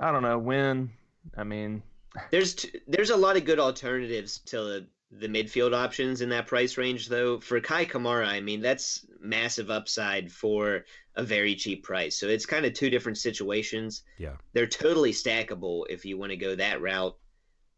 [0.00, 0.38] I don't know.
[0.38, 0.90] When
[1.36, 1.82] I mean,
[2.30, 6.46] There's t- there's a lot of good alternatives to the, the midfield options in that
[6.46, 7.40] price range, though.
[7.40, 10.84] For Kei Kamara, I mean that's massive upside for
[11.16, 12.18] a very cheap price.
[12.18, 14.02] So it's kind of two different situations.
[14.18, 14.34] Yeah.
[14.52, 17.16] They're totally stackable if you want to go that route.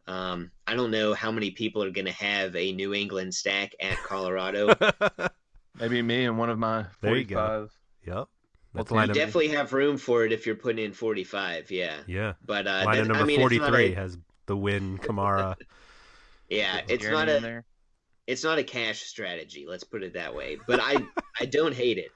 [0.07, 3.75] Um, I don't know how many people are going to have a New England stack
[3.81, 4.75] at Colorado.
[5.81, 7.37] maybe me and one of my There you go.
[7.37, 7.71] 45.
[8.07, 8.29] yep.
[8.75, 11.71] That's you number, definitely have room for it if you're putting in 45.
[11.71, 11.97] Yeah.
[12.07, 12.35] yeah.
[12.45, 15.57] But uh, Line that- number I mean, 43 a- has the Nguyen, Kamara.
[16.49, 17.65] yeah, it's not a there.
[18.27, 19.67] it's not a cash strategy.
[19.69, 20.59] Let's put it that way.
[20.67, 21.05] But I
[21.41, 22.11] I don't hate it.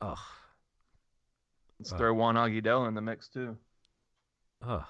[0.00, 0.18] Ugh.
[1.78, 3.56] Let's uh, throw Juan Agudelo in the mix too.
[4.66, 4.84] Ugh.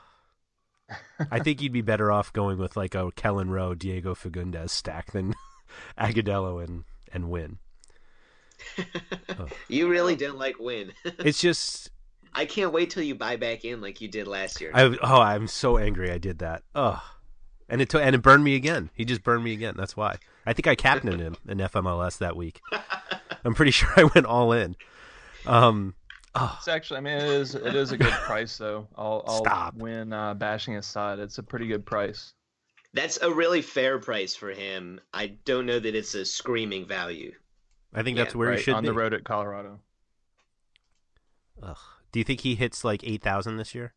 [1.31, 5.13] I think you'd be better off going with like a Kelyn Rowe, Diego Fagundez stack
[5.13, 5.35] than
[5.99, 7.57] Agudelo and, and Nguyen.
[9.69, 10.93] You really don't like Nguyen.
[11.19, 11.91] It's just
[12.35, 14.71] I can't wait till you buy back in like you did last year.
[14.75, 16.63] I oh, I'm so angry I did that.
[16.75, 17.01] Ugh.
[17.69, 18.91] And it to, and it burned me again.
[18.95, 19.75] He just burned me again.
[19.77, 20.17] That's why.
[20.47, 22.61] I think I captained him in FMLS that week.
[23.45, 24.75] I'm pretty sure I went all in.
[25.47, 25.95] Um
[26.35, 28.89] oh, It's actually, I mean, it is it is a good price though.
[28.97, 29.77] I'll, I'll Stop.
[29.77, 31.19] Nguyen uh, bashing aside.
[31.19, 32.33] It's a pretty good price.
[32.95, 34.99] That's a really fair price for him.
[35.13, 37.33] I don't know that it's a screaming value.
[37.95, 38.89] I think Yeah, that's where right, he should be on be.
[38.89, 39.81] the road at Colorado.
[41.63, 41.77] Ugh.
[42.13, 43.93] Do you think he hits like 8,000 this year?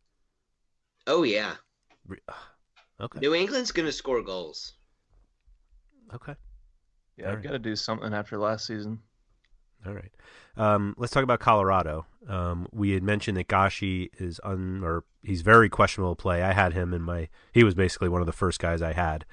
[1.07, 1.55] Oh yeah,
[2.05, 2.35] Re- ugh.
[3.01, 3.19] Okay.
[3.19, 4.73] New England's going to score goals.
[6.13, 6.35] Okay.
[7.17, 7.43] Yeah, All I've right.
[7.43, 8.99] got to do something after last season.
[9.85, 10.11] All right.
[10.57, 12.05] Um, let's talk about Colorado.
[12.27, 16.43] Um, we had mentioned that Gashi is un or he's very questionable to play.
[16.43, 17.29] I had him in my.
[17.51, 19.25] He was basically one of the first guys I had,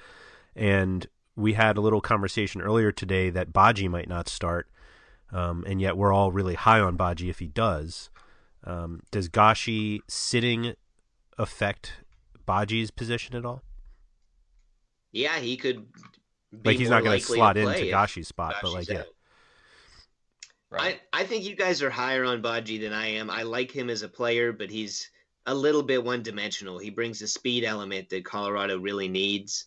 [0.55, 1.05] and
[1.35, 4.67] we had a little conversation earlier today that Badji might not start,
[5.31, 8.09] um, and yet we're all really high on Badji if he does.
[8.63, 10.73] Um, does Gashi sitting
[11.37, 11.93] affect
[12.49, 13.61] Badji's position at all?
[15.11, 15.85] Yeah, he could.
[16.51, 18.89] Be Like he's not going to slot play into if Gashi's spot, but Gashi's like
[18.89, 19.05] yeah, out.
[20.71, 23.29] I, I think you guys are higher on Badji than I am.
[23.29, 25.09] I like him as a player, but he's
[25.45, 26.77] a little bit one dimensional.
[26.77, 29.65] He brings a speed element that Colorado really needs.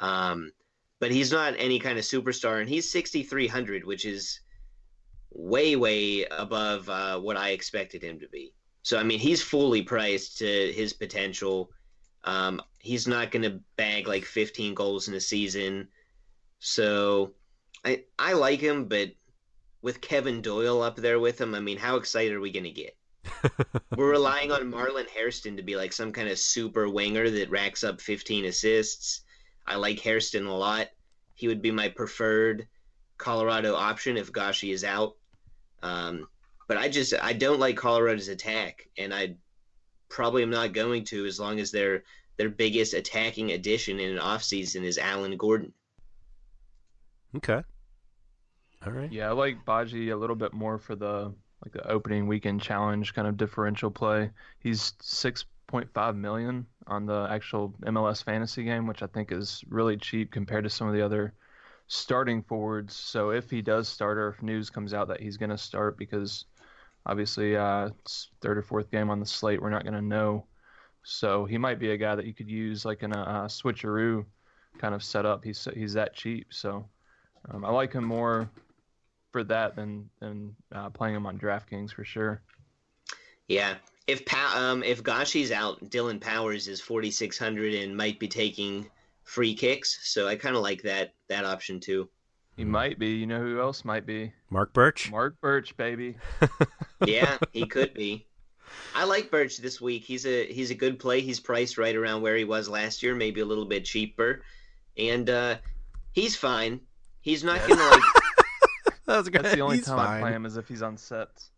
[0.00, 0.52] Um,
[0.98, 4.40] but he's not any kind of superstar, and he's 6,300, which is
[5.32, 8.52] way, way above uh, what I expected him to be.
[8.82, 11.70] So, I mean, he's fully priced to his potential.
[12.26, 15.88] Um, he's not going to bag like 15 goals in a season.
[16.58, 17.32] So,
[17.84, 19.12] I, I like him, but
[19.82, 22.70] with Kevin Doyle up there with him, I mean, how excited are we going to
[22.70, 22.96] get?
[23.96, 27.84] We're relying on Marlon Hairston to be like some kind of super winger that racks
[27.84, 29.22] up 15 assists.
[29.66, 30.88] I like Hairston a lot.
[31.34, 32.66] He would be my preferred
[33.18, 35.16] Colorado option if Gashi is out.
[35.82, 36.28] Um,
[36.68, 39.36] but I just I don't like Colorado's attack, and I
[40.08, 42.04] probably am not going to as long as their
[42.36, 45.72] their biggest attacking addition in an offseason is Alan Gordon.
[47.36, 47.62] okay,
[48.84, 49.10] all right.
[49.10, 51.34] Yeah, I like Badji a little bit more for the
[51.64, 54.30] like the opening weekend challenge kind of differential play.
[54.60, 59.64] He's six point five million on the actual MLS fantasy game, which I think is
[59.68, 61.34] really cheap compared to some of the other
[61.88, 62.94] starting forwards.
[62.94, 66.44] So if he does start or if news comes out that he's gonna start because
[67.06, 69.62] obviously uh, it's third or fourth game on the slate.
[69.62, 70.46] We're not going to know.
[71.04, 74.24] So he might be a guy that you could use like in a, a switcheroo
[74.78, 75.44] kind of setup.
[75.44, 76.48] He's he's that cheap.
[76.50, 76.88] So
[77.50, 78.50] um, I like him more
[79.30, 82.42] for that than than uh, playing him on DraftKings for sure.
[83.46, 83.76] Yeah,
[84.08, 88.28] if pa- um if Gashi's out, Dillon Powers is forty six hundred and might be
[88.28, 88.90] taking
[89.22, 90.00] free kicks.
[90.02, 92.08] So I kind of like that that option too.
[92.56, 93.10] He might be.
[93.10, 94.32] You know who else might be?
[94.48, 95.10] Marc Burch.
[95.10, 96.16] Marc Burch, baby.
[97.06, 98.26] yeah, he could be.
[98.94, 100.04] I like Burch this week.
[100.04, 101.20] He's a he's a good play.
[101.20, 104.42] He's priced right around where he was last year, maybe a little bit cheaper,
[104.96, 105.56] and uh,
[106.12, 106.80] he's fine.
[107.20, 108.02] He's not gonna like.
[109.06, 111.50] That's That's the only time I play him is if he's on sets.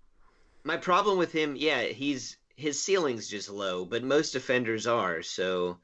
[0.65, 5.23] My problem with him, yeah, he's his ceiling's just low, but most defenders are.
[5.23, 5.79] So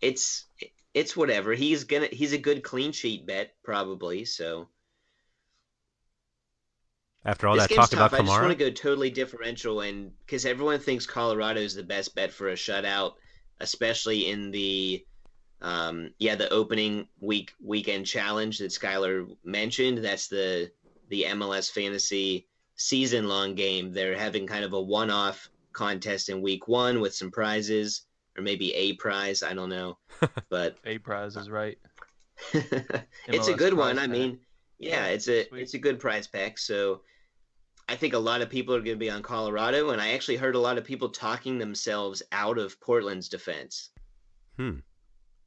[0.00, 0.46] it's
[0.94, 1.52] it's whatever.
[1.52, 4.24] He's gonna he's a good clean sheet bet probably.
[4.24, 4.68] So
[7.24, 8.12] After all this that talk tough.
[8.12, 11.82] about I just want to go totally differential, and because everyone thinks Colorado is the
[11.82, 13.14] best bet for a shutout,
[13.60, 15.04] especially in the
[15.60, 19.98] um, yeah the opening week weekend challenge that Skylar mentioned.
[19.98, 20.70] That's the
[21.10, 23.92] the MLS fantasy season long game.
[23.92, 28.02] They're having kind of a one off contest in week one with some prizes
[28.36, 29.42] or maybe a prize.
[29.42, 29.98] I don't know,
[30.50, 31.78] but A prize is right.
[32.52, 33.96] it's a good one.
[33.96, 34.38] prize I mean,
[34.78, 35.62] yeah, Yeah, it's a sweet.
[35.62, 36.58] it's a good prize pack.
[36.58, 37.02] So
[37.88, 40.36] I think a lot of people are going to be on Colorado, and I actually
[40.36, 43.90] heard a lot of people talking themselves out of Portland's defense.
[44.56, 44.78] Hmm.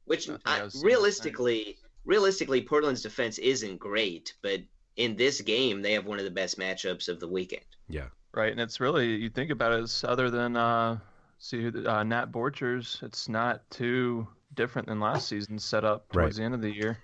[0.04, 0.98] Which I think I, I was seeing the same.
[0.98, 4.60] realistically, realistically, Portland's defense isn't great, but
[4.96, 7.64] in this game, they have one of the best matchups of the weekend.
[7.88, 10.98] yeah, Right, and it's really you think about it, it's other than uh,
[11.38, 16.22] see uh, Nat Borchers, it's not too different than last season's setup Right.
[16.24, 16.98] towards the end of the year.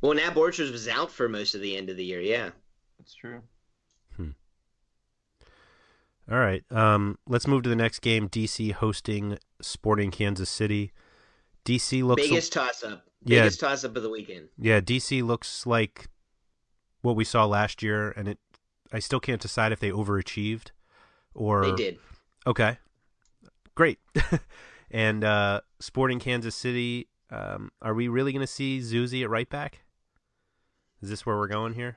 [0.00, 2.20] Well, Nat Borchers was out for most of the end of the year.
[2.20, 2.50] Yeah,
[2.98, 3.42] That's true.
[6.30, 6.62] all right.
[6.70, 8.28] Um, let's move to the next game.
[8.28, 10.92] DC hosting Sporting Kansas City.
[11.64, 13.42] DC looks biggest toss up, Yeah.
[13.42, 14.48] biggest toss up of the weekend.
[14.58, 16.08] Yeah, DC looks like
[17.00, 18.38] what we saw last year, and it.
[18.92, 20.70] I still can't decide if they overachieved
[21.34, 21.98] or They did.
[22.46, 22.78] Okay,
[23.78, 24.00] great.
[24.90, 27.08] and uh, Sporting Kansas City.
[27.30, 29.82] Um, are we really going to see Zusi at right back?
[31.00, 31.96] Is this where we're going here?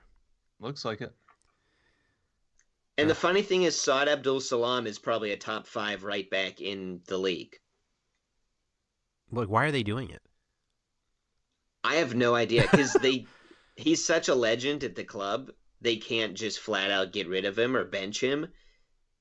[0.59, 1.11] Looks like it.
[2.99, 6.61] And the funny thing is, Saad Abdul Salaam is probably a top five right back
[6.61, 7.55] in the league.
[9.32, 10.21] Like, why are they doing it?
[11.84, 13.25] I have no idea because they
[13.75, 15.49] he's such a legend at the club.
[15.79, 18.49] They can't just flat out get rid of him or bench him,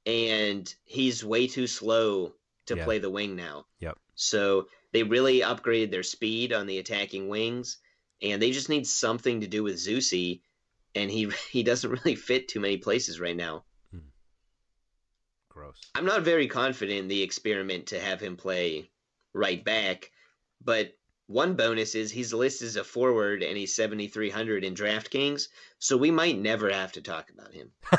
[0.05, 2.35] and he's way too slow
[2.71, 2.85] to Yeah.
[2.85, 3.67] play the wing now.
[3.79, 3.99] Yep.
[4.15, 7.79] So they really upgraded their speed on the attacking wings,
[8.21, 10.41] and they just need something to do with Zusi,
[10.95, 13.65] and he he doesn't really fit too many places right now.
[13.93, 14.09] Hmm.
[15.49, 15.81] Gross.
[15.95, 18.91] I'm not very confident in the experiment to have him play
[19.33, 20.11] right back,
[20.65, 20.97] but
[21.27, 25.47] one bonus is he's listed as a forward and he's 7,300 in DraftKings,
[25.79, 27.71] so we might never have to talk about him,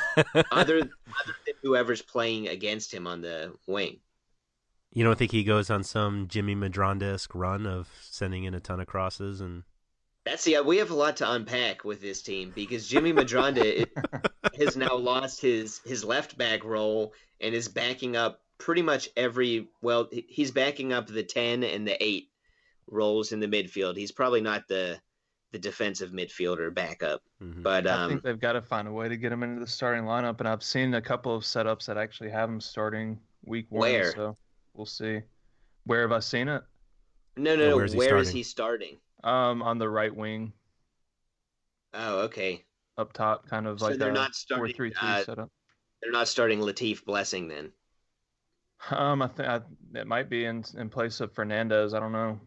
[0.51, 4.01] other, other than whoever's playing against him on the wing.
[4.93, 8.79] You don't think he goes on some Jimmy Medranda-esque run of sending in a ton
[8.79, 9.63] of crosses and
[10.25, 13.87] That's the we have a lot to unpack with this team because Jimmy Medranda
[14.57, 19.67] has now lost his his left back role and is backing up pretty much every
[19.81, 22.27] well he's backing up the 10 and the 8
[22.87, 23.95] roles in the midfield.
[23.95, 24.99] He's probably not the
[25.51, 27.21] the defensive midfielder backup.
[27.41, 27.63] Mhm.
[27.63, 29.67] But I um think they've got to find a way to get him into the
[29.67, 33.65] starting lineup, and I've seen a couple of setups that actually have him starting week
[33.69, 33.81] one.
[33.81, 34.11] Where?
[34.13, 34.37] So
[34.81, 35.21] we'll see.
[35.85, 36.63] Where have I seen it?
[37.37, 38.35] no no no where's he where is starting?
[38.35, 38.97] he starting?
[39.23, 40.53] Um, on the right wing,
[41.93, 42.63] Oh, okay.
[42.97, 45.51] up top, kind of So like they're not starting, four-three-three uh, setup.
[46.01, 47.71] They're not starting Latif Blessing then.
[48.89, 49.63] Um, I think
[49.93, 51.93] it might be in in place of Fernandes.
[51.93, 52.39] I don't know.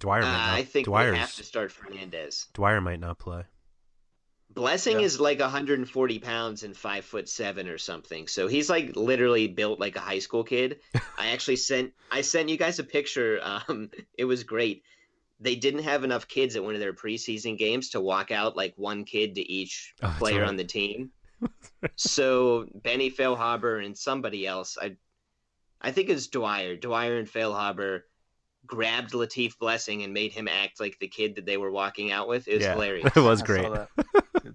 [0.00, 0.58] Dwyer Uh, might not.
[0.58, 2.46] I think Dwyer's, they have to start Fernandes.
[2.54, 3.44] Dwyer might not play.
[4.52, 5.04] Blessing Yeah.
[5.06, 8.26] is like 140 pounds and five foot seven or something.
[8.26, 10.80] So he's like literally built like a high school kid.
[11.18, 13.38] I actually sent I sent you guys a picture.
[13.42, 14.82] Um, it was great.
[15.38, 18.74] They didn't have enough kids at one of their preseason games to walk out like
[18.76, 20.48] one kid to each Oh, player right.
[20.48, 21.10] on the team.
[21.96, 24.96] so Benny Feilhaber and somebody else, I
[25.80, 26.76] I think it's Dwyer.
[26.76, 28.00] Dwyer and Feilhaber
[28.66, 32.28] grabbed Latif Blessing and made him act like the kid that they were walking out
[32.28, 32.46] with.
[32.48, 33.10] It was yeah, hilarious.
[33.16, 33.66] it was great.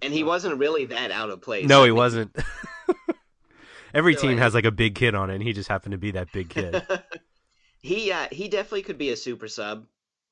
[0.02, 1.68] And he wasn't really that out of place.
[1.68, 2.36] No, he wasn't.
[3.93, 5.98] Every So, team has like a big kid on it, and he just happened to
[5.98, 6.84] be that big kid.
[7.82, 9.86] he uh, he definitely could be a super sub,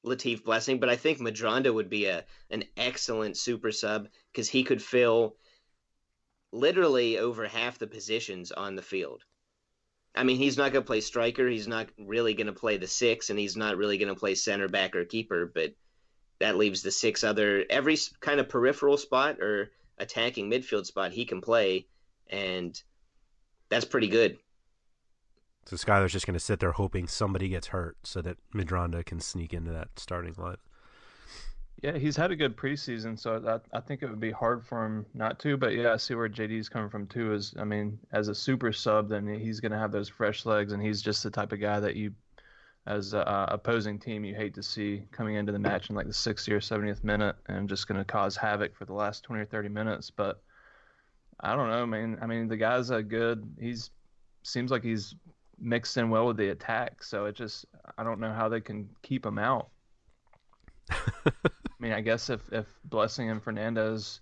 [0.06, 4.64] Latif Blessing, but I think Medranda would be a an excellent super sub because he
[4.64, 5.38] could fill
[6.52, 9.24] literally over half the positions on the field.
[10.16, 11.48] I mean, he's not going to play striker.
[11.48, 14.36] He's not really going to play the six, and he's not really going to play
[14.36, 15.52] center back or keeper.
[15.54, 15.74] But
[16.44, 21.24] that leaves the six other every kind of peripheral spot or attacking midfield spot he
[21.24, 21.88] can play,
[22.30, 22.84] and
[23.70, 24.38] that's pretty good.
[25.66, 29.22] So Skylar's just going to sit there hoping somebody gets hurt so that Medranda can
[29.22, 30.58] sneak into that starting line.
[31.82, 33.42] Yeah, he's had a good preseason, so
[33.74, 35.56] I, I think it would be hard for him not to.
[35.56, 37.34] But yeah, I see where JD's coming from too.
[37.34, 40.74] Is I mean, as a super sub, then he's going to have those fresh legs,
[40.74, 42.12] and he's just the type of guy that you,
[42.86, 46.14] as a opposing team, you hate to see coming into the match in like the
[46.14, 49.46] 60th or 70th minute, and just going to cause havoc for the last 20 or
[49.46, 50.12] 30 minutes.
[50.12, 50.42] But
[51.40, 52.18] I don't know, man.
[52.22, 53.56] I mean, the guy's a good.
[53.60, 53.90] He's
[54.44, 55.16] seems like he's
[55.60, 57.66] mixed in well with the attack, so it just
[57.98, 59.70] I don't know how they can keep him out.
[60.92, 61.32] I
[61.80, 64.20] mean, I guess if if Blessing and Fernandes,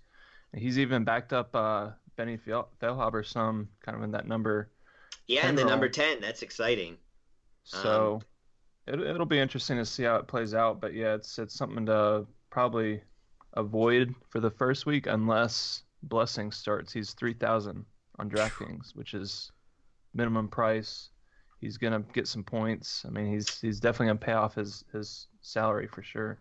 [0.54, 4.70] he's even backed up uh, Benny Feilhaber some kind of in that number.
[5.26, 6.20] Yeah, in the number ten.
[6.20, 6.96] That's exciting.
[7.64, 8.22] So um,
[8.86, 10.80] it, it'll be interesting to see how it plays out.
[10.80, 13.02] But yeah, it's it's something to probably
[13.54, 16.92] avoid for the first week unless Blessing starts.
[16.92, 17.84] He's three thousand
[18.18, 19.50] on DraftKings, which is
[20.14, 21.10] minimum price.
[21.60, 23.04] He's gonna get some points.
[23.06, 26.40] I mean, he's he's definitely gonna pay off his his salary for sure.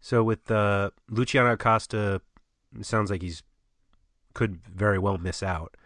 [0.00, 2.20] So with uh, Luciano Acosta,
[2.82, 3.42] sounds like he's
[4.32, 5.76] could very well miss out.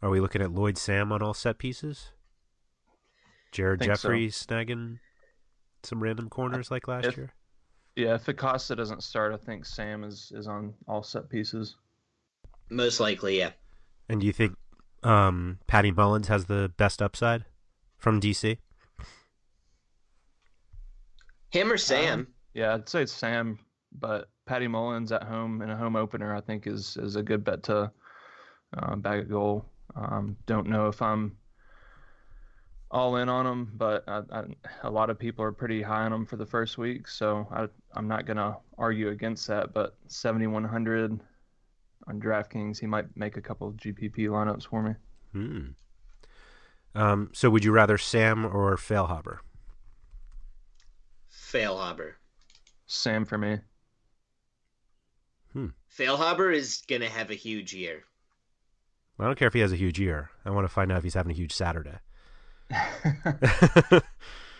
[0.00, 2.10] Are we looking at Lloyd Sam on all set pieces?
[3.52, 4.46] Jared Jeffrey so.
[4.46, 4.98] snagging
[5.82, 7.32] some random corners like last if, year.
[7.96, 11.76] Yeah, if Acosta doesn't start, I think Sam is is on all set pieces.
[12.70, 13.50] Most likely, yeah.
[14.08, 14.56] And do you think
[15.02, 17.44] um, Patty Mullins has the best upside
[17.98, 18.56] from DC?
[21.50, 22.20] Him or Sam?
[22.20, 23.58] Um, yeah, I'd say it's Sam,
[23.92, 27.44] but Patty Mullins at home in a home opener, I think is is a good
[27.44, 27.90] bet to
[28.78, 29.66] uh, bag a goal.
[29.94, 31.36] Um, don't know if I'm
[32.92, 34.44] all in on him, but I, I,
[34.82, 37.66] a lot of people are pretty high on him for the first week, so I,
[37.98, 39.72] am not gonna argue against that.
[39.72, 41.18] But 7100
[42.06, 44.94] on DraftKings, he might make a couple of GPP lineups for me.
[45.32, 45.68] Hmm.
[46.94, 49.38] Um, so would you rather Sam or Feilhaber?
[51.32, 52.12] Feilhaber.
[52.86, 53.58] Sam for me.
[55.54, 55.68] Hmm.
[55.98, 58.04] Feilhaber is gonna have a huge year.
[59.18, 60.30] I don't care if he has a huge year.
[60.44, 61.98] I want to find out if he's having a huge Saturday.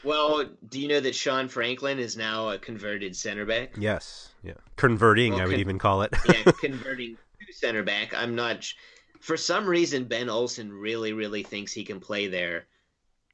[0.04, 3.74] well, do you know that Sean Franklin is now a converted center back?
[3.78, 5.32] Yes, yeah, converting.
[5.32, 6.14] Well, I would con- even call it.
[6.28, 8.14] yeah, converting to center back.
[8.14, 8.64] I'm not.
[8.64, 8.74] Sh-
[9.20, 12.66] for some reason, Ben Olsen really, really thinks he can play there.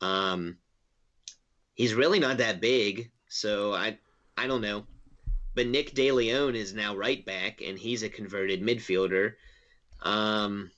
[0.03, 0.59] Um,
[1.74, 3.99] he's really not that big, so I
[4.37, 4.85] I don't know.
[5.55, 9.35] But Nick DeLeon is now right back, and he's a converted midfielder.
[10.03, 10.70] Um,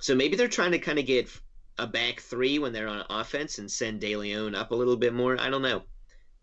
[0.00, 1.30] so maybe they're trying to kind of get
[1.78, 5.38] a back three when they're on offense and send DeLeon up a little bit more.
[5.40, 5.82] I don't know.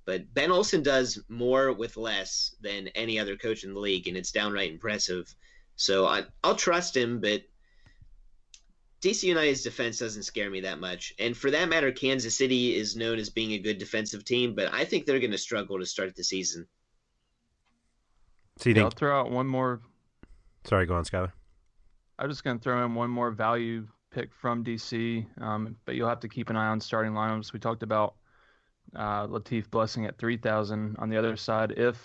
[0.06, 4.18] But Ben Olsen does more with less than any other coach in the league, and
[4.18, 5.34] it's downright impressive.
[5.76, 7.44] So I, I'll trust him, but
[9.02, 11.14] DC United's defense doesn't scare me that much.
[11.20, 14.74] And for that matter, Kansas City is known as being a good defensive team, but
[14.74, 16.68] I think they're going to struggle to start the season.
[18.58, 18.86] So you yeah, think...
[18.86, 19.82] I'll throw out one more.
[20.66, 21.32] Sorry, go on, Skyler.
[22.20, 26.10] I'm just going to throw in one more value pick from DC, um, but you'll
[26.10, 27.52] have to keep an eye on starting lineups.
[27.52, 28.16] We talked about
[28.96, 30.96] uh, Latif Blessing at 3,000.
[31.00, 31.98] On the other side, if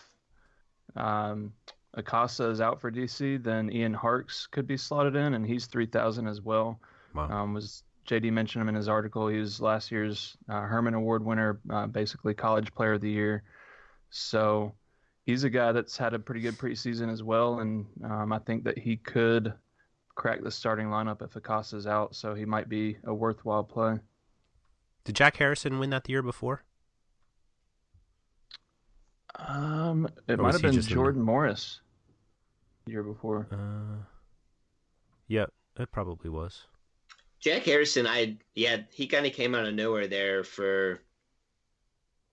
[0.97, 1.53] um,
[1.95, 6.27] Acosta is out for DC, then Ian Harkes could be slotted in, and he's 3,000
[6.27, 6.81] as well.
[7.15, 7.29] Wow.
[7.31, 9.29] Um, was JD mentioned him in his article.
[9.29, 13.43] He was last year's uh, Hermann Award winner, uh, basically College Player of the Year.
[14.11, 14.75] So
[15.27, 18.65] he's a guy that's had a pretty good preseason as well, and um, I think
[18.65, 19.53] that he could
[20.19, 22.15] crack the starting lineup if Acosta's out.
[22.15, 23.99] So he might be a worthwhile play.
[25.05, 26.65] Did Jack Harrison win that the year before?
[29.37, 31.81] Um, it might have been Jordan Morris
[32.85, 33.47] the year before.
[33.53, 34.03] Uh,
[35.29, 35.47] yeah,
[35.79, 36.65] it probably was.
[37.39, 41.01] Jack Harrison, I yeah, he kind of came out of nowhere there for.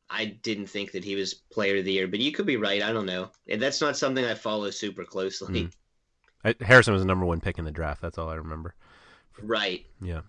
[0.10, 2.82] I didn't think that he was player of the year, but you could be right.
[2.82, 3.30] I don't know.
[3.50, 5.64] And that's not something I follow super closely.
[5.64, 5.72] Mm.
[6.46, 8.02] I, Harrison was the number one pick in the draft.
[8.02, 8.76] That's all I remember.
[9.42, 9.86] Right.
[10.02, 10.22] Yeah.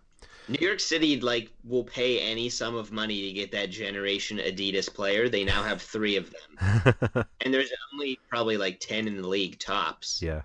[0.49, 4.93] New York City like will pay any sum of money to get that generation Adidas
[4.93, 5.29] player.
[5.29, 9.59] They now have three of them, and there's only probably like ten in the league
[9.59, 10.23] tops.
[10.23, 10.43] Yeah.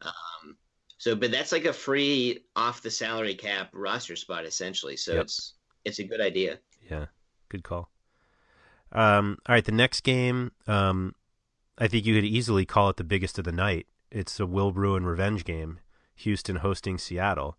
[0.00, 0.56] Um.
[0.96, 4.96] So, but that's like a free off the salary cap roster spot essentially.
[4.96, 5.24] So yep.
[5.24, 5.54] it's
[5.84, 6.58] it's a good idea.
[6.90, 7.06] Yeah.
[7.50, 7.90] Good call.
[8.90, 9.36] Um.
[9.46, 9.64] All right.
[9.64, 10.52] The next game.
[10.66, 11.14] Um.
[11.78, 13.86] I think you could easily call it the biggest of the night.
[14.14, 15.80] It's a Will Bruin revenge game.
[16.16, 17.56] Houston hosting Seattle.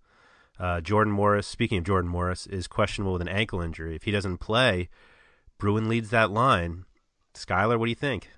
[0.59, 3.95] Uh, Jordan Morris, speaking of Jordan Morris, is questionable with an ankle injury.
[3.95, 4.89] If he doesn't play,
[5.57, 6.85] Bruin leads that line.
[7.33, 8.29] Skylar, what do you think?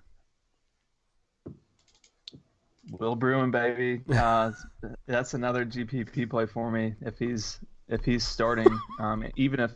[2.89, 4.01] Will Bruin, baby.
[4.09, 4.53] Uh,
[5.07, 6.95] that's another GPP play for me.
[7.01, 7.59] If he's
[7.89, 9.71] if he's starting, um, even if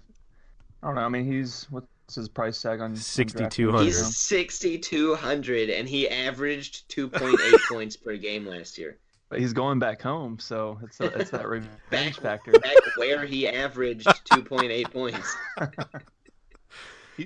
[0.82, 1.02] I don't know.
[1.02, 3.86] I mean, he's what's his price tag on sixty two hundred?
[3.86, 8.98] He's sixty two hundred, and he averaged two point eight points per game last year.
[9.30, 12.52] But he's going back home, so it's a, it's that revenge back, factor.
[12.54, 15.36] Back where he averaged two point eight points.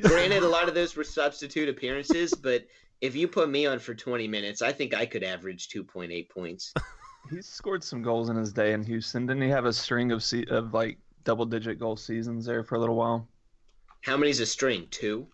[0.02, 2.66] Granted, a lot of those were substitute appearances, but
[3.02, 6.74] if you put me on for 20 minutes, I think I could average 2.8 points.
[7.30, 9.26] He's scored some goals in his day in Houston.
[9.26, 12.76] Didn't he have a string of se- of like double digit goal seasons there for
[12.76, 13.28] a little while?
[14.04, 14.88] How many's a string?
[14.92, 15.30] Two.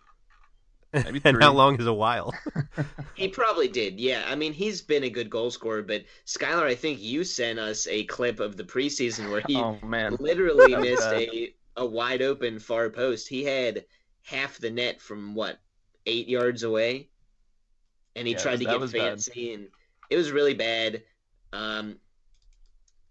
[1.04, 2.34] Maybe and how long is a while?
[3.14, 4.00] he probably did.
[4.00, 7.58] Yeah, I mean he's been a good goal scorer, but Skylar, I think you sent
[7.58, 11.12] us a clip of the preseason where he oh man, literally missed bad.
[11.12, 13.28] a a wide open far post.
[13.28, 13.84] He had
[14.22, 15.60] half the net from what
[16.06, 17.10] eight yards away,
[18.16, 19.24] and he Yeah, tried to get was bad.
[19.24, 19.68] fancy, and
[20.08, 21.02] it was really bad.
[21.52, 21.98] Um,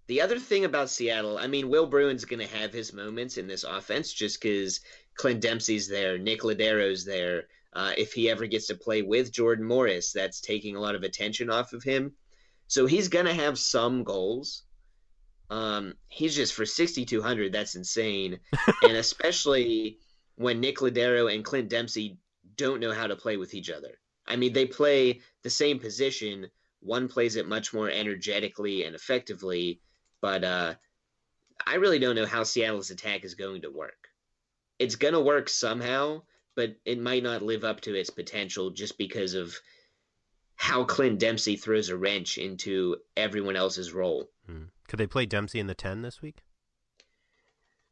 [0.07, 3.47] the other thing about Seattle, I mean, Will Bruin's going to have his moments in
[3.47, 4.81] this offense just because
[5.19, 7.47] Clint Dempsey's there, Nick Lodeiro's there.
[7.73, 11.03] Uh, if he ever gets to play with Jordan Morris, that's taking a lot of
[11.03, 12.13] attention off of him.
[12.67, 14.63] So he's going to have some goals.
[15.49, 17.51] Um, he's just for 6,200.
[17.51, 18.39] That's insane.
[18.81, 19.97] and especially
[20.37, 22.17] when Nick Lodeiro and Clint Dempsey
[22.55, 23.99] don't know how to play with each other.
[24.25, 26.47] I mean, they play the same position.
[26.79, 29.81] One plays it much more energetically and effectively,
[30.21, 30.75] but uh,
[31.67, 34.08] I really don't know how Seattle's attack is going to work.
[34.79, 36.23] It's going to work somehow,
[36.55, 39.55] but it might not live up to its potential just because of
[40.55, 44.29] how Clint Dempsey throws a wrench into everyone else's role.
[44.45, 44.63] Hmm.
[44.87, 46.37] Could they play Dempsey in the ten this week?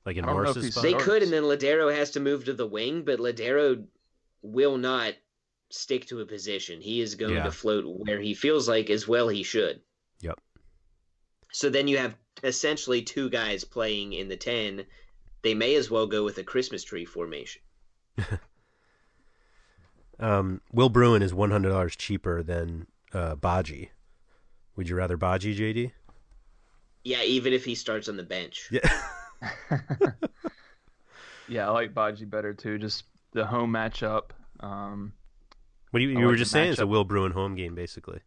[0.05, 0.83] Like in I don't know if Morris's spot?
[0.83, 3.85] They could, and then Lodeiro has to move to the wing, but Lodeiro
[4.41, 5.13] will not
[5.69, 6.79] stick to a position.
[6.79, 7.43] He is going Yeah.
[7.43, 9.81] to float where he feels like as well he should.
[10.21, 10.39] Yep.
[11.51, 14.85] So then you have essentially two guys playing in the 10.
[15.47, 17.61] They may as well go with a Christmas tree formation.
[20.19, 23.89] Um, Will Bruin is one hundred dollars cheaper than uh, Badji.
[24.75, 25.91] Would you rather Badji, JD?
[27.03, 28.67] Yeah, even if he starts on the bench.
[28.71, 29.01] Yeah.
[31.47, 32.79] yeah, I like Badji better too.
[32.79, 34.31] Just the home matchup.
[34.59, 35.13] Um,
[35.91, 36.71] What do you, I you were just saying?
[36.71, 36.87] It's a.
[36.87, 38.21] Will Bruin home game, basically.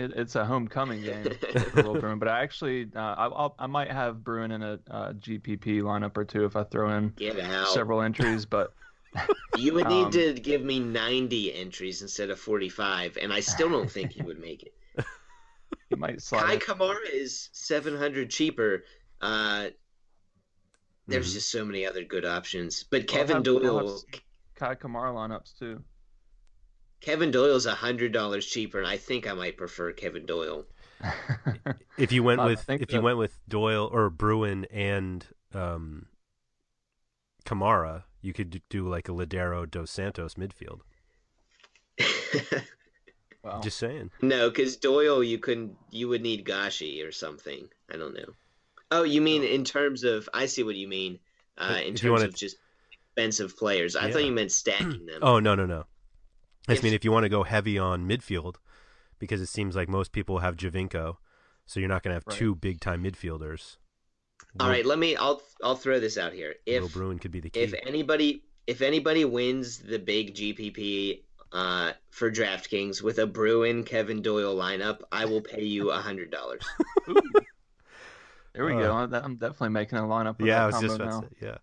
[0.00, 1.24] It, it's a homecoming game
[1.72, 4.78] for Will Bruin, but I actually uh, I I'll, I might have Bruin in a
[4.90, 7.12] uh, GPP lineup or two if I throw in
[7.74, 8.46] several entries.
[8.46, 8.72] But
[9.58, 13.68] You would need Um, to give me 90 entries instead of 45, and I still
[13.68, 14.72] don't think he would make it.
[15.90, 16.46] he might slide.
[16.46, 16.60] Kei in.
[16.60, 18.84] Kamara is 700 cheaper.
[19.20, 19.66] Uh,
[21.08, 21.34] there's Mhm.
[21.34, 22.84] just so many other good options.
[22.84, 24.02] But Kevin have- I'll have Doyle,
[24.56, 25.82] Kei Kamara lineups too.
[27.00, 30.64] Kevin Doyle's hundred dollars cheaper, and I think I might prefer Kevin Doyle.
[31.98, 36.06] If you went with think if you went with Doyle or Bruin and um,
[37.44, 40.80] Kamara, you could do like a Lodeiro dos Santos midfield.
[43.42, 43.60] Wow.
[43.62, 44.10] Just saying.
[44.20, 45.74] no, because Doyle, you couldn't.
[45.90, 47.68] You would need Gashi or something.
[47.90, 48.34] I don't know.
[48.90, 50.28] Oh, you mean in terms of?
[50.34, 51.18] I see what you mean.
[51.56, 52.56] Uh, in you terms wanna- of just
[52.92, 55.20] expensive players, I thought you meant stacking them.
[55.22, 55.86] Oh no no no.
[56.68, 58.56] I just mean if you want to go heavy on midfield,
[59.18, 61.16] because it seems like most people have Giovinco,
[61.66, 62.36] so you're not going to have Right.
[62.36, 63.76] two big time midfielders.
[64.58, 65.16] All Will- right, let me.
[65.16, 66.54] I'll I'll throw this out here.
[66.66, 67.60] Will If Bruin could be the key.
[67.60, 74.22] if anybody if anybody wins the big GPP uh, for DraftKings with a Bruin Kevin
[74.22, 76.62] Doyle lineup, I will pay you a hundred dollars.
[78.52, 78.92] There we Uh, go.
[78.92, 80.38] I'm I'm definitely making a lineup.
[80.38, 81.20] With yeah, I that was just about now.
[81.20, 81.58] to say, yeah.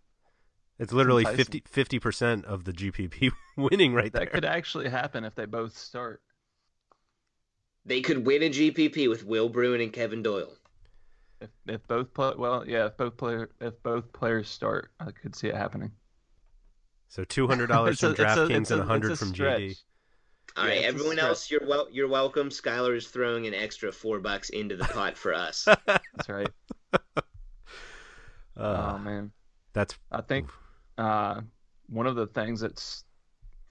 [0.80, 1.62] It's literally enticing.
[1.66, 4.26] 50 percent of the GPP winning right That there.
[4.28, 6.22] could actually happen if they both start.
[7.86, 10.54] They could win a GPP with Will Bruin and Kevin Doyle.
[11.40, 12.88] If if both play well, yeah.
[12.88, 15.92] If both player if both players start, I could see it happening.
[17.10, 19.62] So two hundred dollars from DraftKings and a- a hundred it's from stretch.
[19.62, 19.76] JD.
[20.58, 22.50] All Yeah, right, everyone else, you're wel- you're welcome.
[22.50, 25.66] Skylar is throwing an extra four bucks into the pot for us.
[25.86, 26.50] That's right.
[28.56, 29.32] Uh, oh man.
[29.74, 30.50] that's I think
[30.98, 31.42] uh,
[31.90, 33.04] one of the things that's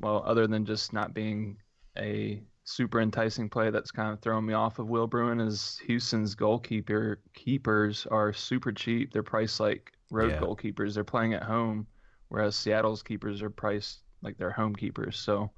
[0.00, 1.56] well, other than just not being
[1.98, 6.34] a super enticing play that's kind of throwing me off of Will Bruin is Houston's
[6.34, 9.12] goalkeeper keepers are super cheap.
[9.12, 10.40] They're priced like road Yeah.
[10.40, 10.94] goalkeepers.
[10.94, 11.86] They're playing at home,
[12.28, 15.18] whereas Seattle's keepers are priced like they're home keepers.
[15.18, 15.50] So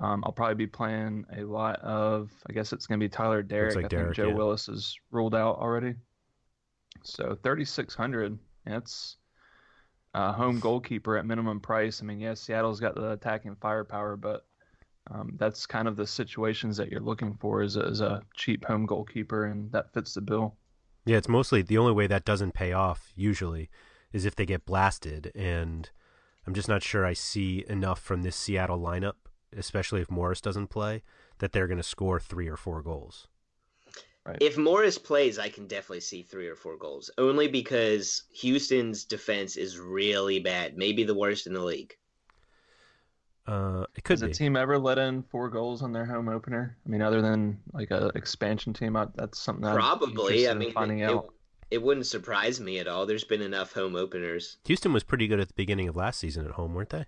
[0.00, 2.30] um, I'll probably be playing a lot of.
[2.48, 3.74] I guess it's going to be Tyler Deric.
[3.76, 4.34] like I Deric, think Joe yeah.
[4.34, 5.94] Willis is ruled out already.
[7.02, 9.16] So 3600 that's
[10.16, 12.00] a home goalkeeper at minimum price.
[12.00, 14.46] I mean, yes, Seattle's got the attacking firepower, but
[15.10, 18.64] um, that's kind of the situations that you're looking for as a, as a cheap
[18.64, 20.56] home goalkeeper, and that fits the bill.
[21.04, 23.68] Yeah, it's mostly the only way that doesn't pay off usually
[24.10, 25.90] is if they get blasted, and
[26.46, 29.16] I'm just not sure I see enough from this Seattle lineup,
[29.54, 31.02] especially if Morris doesn't play,
[31.38, 33.28] that they're going to score three or four goals.
[34.26, 34.38] Right.
[34.40, 37.10] If Morris plays, I can definitely see three or four goals.
[37.16, 41.94] Only because Houston's defense is really bad, maybe the worst in the league.
[43.46, 44.30] Uh, it could Has be.
[44.30, 46.76] a team ever let in four goals on their home opener?
[46.84, 50.48] I mean, other than like a expansion team, that's something that probably.
[50.48, 51.32] I mean, finding it, out.
[51.70, 53.06] It, wouldn't surprise me at all.
[53.06, 54.56] There's been enough home openers.
[54.64, 57.04] Houston was pretty good at the beginning of last season at home, weren't they?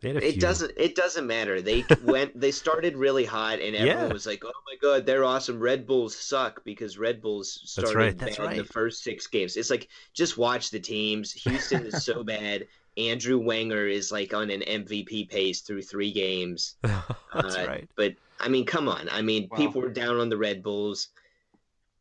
[0.00, 0.40] They had a it few.
[0.40, 0.72] doesn't.
[0.76, 1.62] It doesn't matter.
[1.62, 2.38] They went.
[2.38, 4.12] They started really hot, and everyone Yeah.
[4.12, 8.18] was like, "Oh my god, they're awesome." Red Bulls suck because Red Bulls started right,
[8.18, 9.56] that's bad in the first six games.
[9.56, 11.32] It's like just watch the teams.
[11.32, 12.66] Houston is so bad.
[12.98, 16.76] Andrew Wenger is like on an MVP pace through three games.
[16.82, 17.88] That's Uh, right.
[17.94, 19.08] But I mean, come on.
[19.10, 19.56] I mean, Wow.
[19.58, 21.08] people were down on the Red Bulls.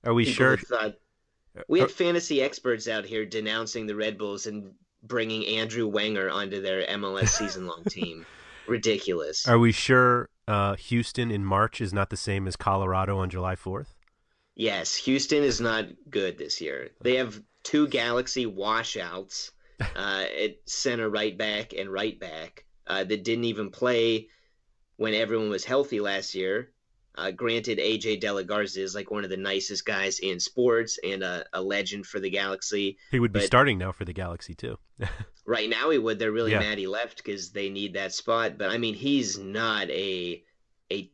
[0.06, 0.58] Are we People sure?
[0.58, 0.96] thought-
[1.68, 4.74] we are- had fantasy experts out here denouncing the Red Bulls and
[5.08, 8.26] bringing Andrew Wenger onto their MLS season-long team.
[8.68, 9.47] Ridiculous.
[9.47, 13.56] Are we sure uh, Houston in March is not the same as Colorado on July
[13.56, 13.88] 4th?
[14.56, 16.89] Yes, Houston is not good this year.
[17.01, 19.51] They have two Galaxy washouts
[19.82, 24.30] uh, at center right back and right back uh, that didn't even play
[24.97, 26.72] when everyone was healthy last year.
[27.18, 31.45] Uh, granted, AJ DeLaGarza is like one of the nicest guys in sports and a,
[31.53, 32.97] a legend for the Galaxy.
[33.11, 34.78] He would be But- starting now for the Galaxy too.
[35.47, 36.18] Right now, he would.
[36.18, 36.59] They're really Yeah.
[36.59, 38.57] mad he left because they need that spot.
[38.57, 40.43] But I mean, he's not a
[40.91, 41.11] a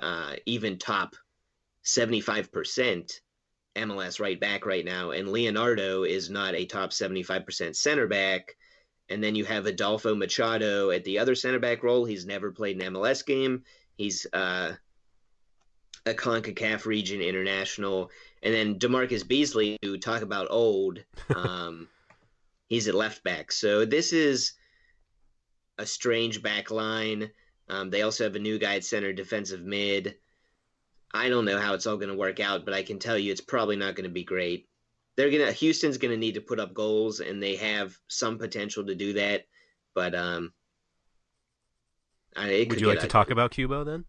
[0.00, 1.16] uh, even top
[1.82, 3.20] seventy five percent
[3.74, 8.06] MLS right back right now, and Leonardo is not a top seventy five percent center
[8.06, 8.54] back.
[9.08, 12.04] And then you have Adolfo Machado at the other center back role.
[12.04, 13.64] He's never played an MLS game.
[13.96, 14.72] He's uh,
[16.06, 18.10] a CONCACAF region international.
[18.42, 21.00] And then DaMarcus Beasley, who talk about old,
[21.34, 21.88] um,
[22.68, 23.52] he's at left back.
[23.52, 24.52] So this is
[25.78, 27.30] a strange back line.
[27.68, 30.14] Um, they also have a new guy at center defensive mid.
[31.12, 33.32] I don't know how it's all going to work out, but I can tell you
[33.32, 34.68] it's probably not going to be great.
[35.16, 38.84] They're gonna Houston's going to need to put up goals, and they have some potential
[38.84, 39.46] to do that.
[39.94, 40.52] But um,
[42.36, 44.04] I, it Would you like to talk about Cubo then?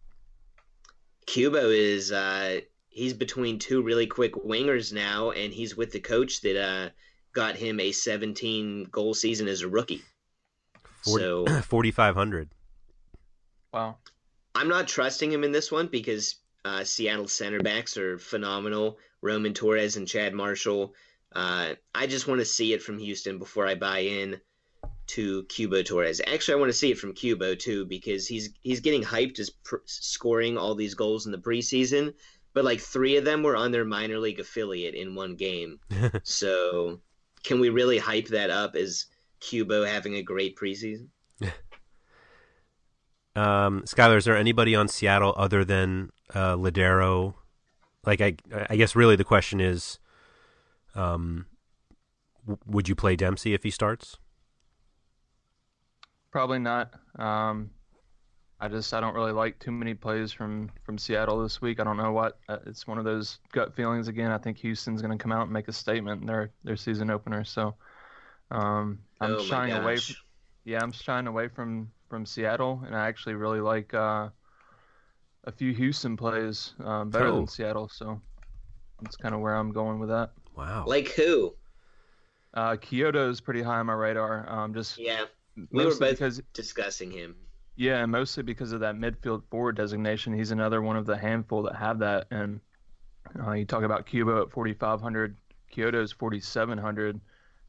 [1.28, 6.40] Cubo is uh, he's between two really quick wingers now, and he's with the coach
[6.40, 6.88] that uh,
[7.34, 10.02] got him a 17 goal season as a rookie.
[11.04, 12.48] 40, So 4,500.
[13.74, 13.96] Wow.
[14.54, 18.98] I'm not trusting him in this one because uh, Seattle center backs are phenomenal.
[19.20, 20.94] Roman Torres and Chad Marshall.
[21.32, 24.40] Uh, I just want to see it from Houston before I buy in
[25.08, 26.20] to Cubo Torres.
[26.26, 29.50] Actually, I want to see it from Cubo too because he's he's getting hyped as
[29.50, 32.14] pr- scoring all these goals in the preseason,
[32.54, 35.80] but like three of them were on their minor league affiliate in one game.
[36.22, 37.00] so,
[37.42, 39.06] can we really hype that up as
[39.40, 41.08] Cubo having a great preseason?
[43.36, 47.34] Um, Skylar, is there anybody on Seattle other than uh, Lodeiro?
[48.04, 48.34] Like, I,
[48.68, 50.00] I guess really the question is,
[50.96, 51.46] um,
[52.40, 54.18] w- would you play Dempsey if he starts?
[56.38, 56.92] Probably not.
[57.18, 57.68] Um,
[58.60, 61.80] I just I don't really like too many plays from from Seattle this week.
[61.80, 62.38] I don't know what.
[62.48, 64.30] Uh, it's one of those gut feelings again.
[64.30, 67.10] I think Houston's going to come out and make a statement in their their season
[67.10, 67.42] opener.
[67.42, 67.74] So
[68.52, 69.96] um, I'm oh my shying away.
[69.96, 70.14] From,
[70.62, 74.28] yeah, I'm shying away from from Seattle, and I actually really like uh,
[75.42, 77.34] a few Houston plays um, better Oh.
[77.34, 77.88] than Seattle.
[77.88, 78.20] So
[79.02, 80.30] that's kind of where I'm going with that.
[80.56, 80.84] Wow.
[80.86, 81.56] Like who?
[82.54, 84.48] Uh, Quioto is pretty high on my radar.
[84.48, 85.24] Um, just Yeah,
[85.70, 87.36] we were both because discussing him.
[87.76, 90.32] Yeah, and mostly because of that midfield forward designation.
[90.32, 92.26] He's another one of the handful that have that.
[92.32, 92.60] And
[93.40, 95.36] uh, you talk about Cubo at 4,500,
[95.72, 97.20] Quioto's 4,700,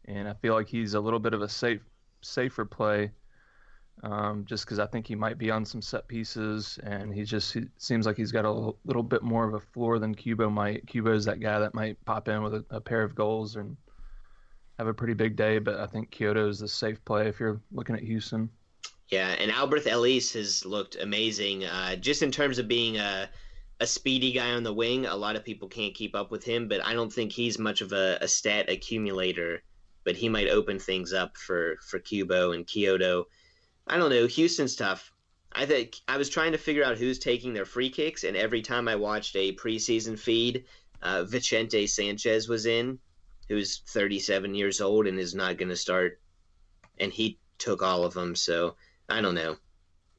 [0.05, 1.81] and I feel like he's a little bit of a safe,
[2.21, 3.11] safer play,
[4.01, 7.53] um, just because I think he might be on some set pieces, and he just
[7.53, 10.51] he seems like he's got a little, little bit more of a floor than Cubo
[10.51, 10.87] might.
[10.87, 13.77] Cubo's that guy that might pop in with a, a pair of goals and
[14.79, 17.59] have a pretty big day, but I think Quioto is the safe play if you're
[17.73, 18.49] looking at Houston.
[19.09, 21.65] Yeah, and Alberth Elis has looked amazing.
[21.65, 23.29] Uh, just in terms of being a
[23.81, 26.67] a speedy guy on the wing, a lot of people can't keep up with him,
[26.67, 29.63] but I don't think he's much of a, a stat accumulator.
[30.03, 33.25] But he might open things up for for Cubo and Quioto.
[33.85, 34.27] I don't know.
[34.27, 35.11] Houston's tough.
[35.51, 38.61] I think I was trying to figure out who's taking their free kicks, and every
[38.61, 40.63] time I watched a preseason feed,
[41.01, 42.99] uh, Vicente Sanchez was in,
[43.49, 46.21] who's 37 years old and is not going to start,
[46.99, 48.35] and he took all of them.
[48.35, 48.75] So
[49.09, 49.57] I don't know.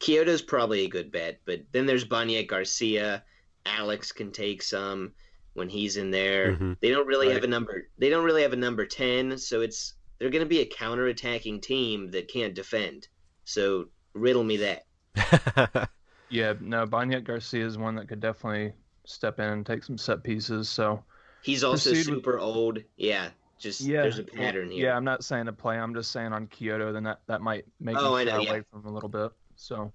[0.01, 3.22] Quioto's probably a good bet, but then there's Boniek Garcia.
[3.66, 5.12] Alex can take some
[5.55, 6.57] when he's in there.
[6.57, 6.78] Mhm.
[6.81, 7.35] They don't really Right.
[7.35, 7.89] have a number.
[7.99, 11.61] They don't really have a number ten, so it's they're going to be a counter-attacking
[11.62, 13.09] team that can't defend.
[13.45, 14.87] So riddle me that.
[16.33, 18.72] Yeah, no, Boniek Garcia is one that could definitely
[19.05, 20.68] step in and take some set pieces.
[20.68, 21.03] So
[21.43, 22.78] He's also Proceed with- super old.
[22.97, 24.86] Yeah, just yeah, there's a pattern here.
[24.86, 25.78] Yeah, I'm not saying to play.
[25.78, 28.45] I'm just saying on Quioto, then that, that might make Oh, I me know, shy
[28.45, 28.51] yeah.
[28.51, 29.30] away from a little bit.
[29.57, 29.93] So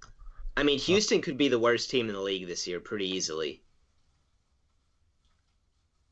[0.58, 3.62] I mean, Houston could be the worst team in the league this year pretty easily.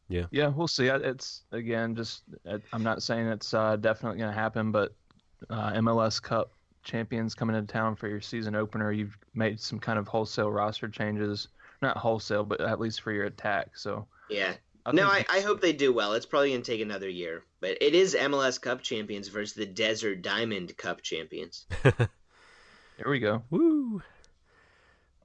[0.09, 0.87] yeah, Yeah, we'll see.
[0.87, 2.23] It's again just
[2.71, 4.93] I'm not saying it's uh, definitely going to happen, but
[5.49, 6.51] uh, MLS Cup
[6.83, 8.91] champions coming into town for your season opener.
[8.91, 11.47] You've made some kind of wholesale roster changes,
[11.81, 13.77] not wholesale, but at least for your attack.
[13.77, 14.53] So Yeah.
[14.85, 16.13] I no, I, I hope they do well.
[16.13, 17.43] It's probably going to take another year.
[17.61, 21.65] But it is MLS Cup champions versus the Desert Diamond Cup champions.
[21.83, 22.09] there
[23.05, 23.43] we go.
[23.49, 24.01] Woo!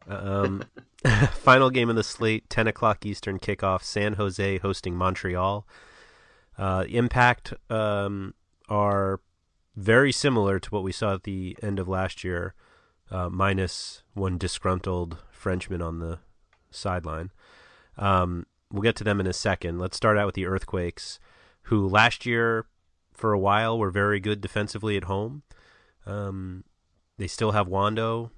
[0.09, 0.65] Um,
[1.33, 5.67] final game of the slate, 10 o'clock Eastern kickoff, San Jose hosting Montreal.
[6.57, 8.33] Uh, Impact um,
[8.71, 9.21] are
[9.77, 12.55] very similar to what we saw at the end of last year,
[13.11, 16.21] uh, minus one disgruntled Frenchman on the
[16.71, 17.31] sideline.
[17.99, 19.79] Um, we'll get to them in a second.
[19.79, 21.19] Let's start out with the Earthquakes,
[21.63, 22.67] who last year,
[23.13, 25.43] for a while, were very good defensively at home.
[26.07, 26.65] Um,
[27.17, 28.31] they still have Wondo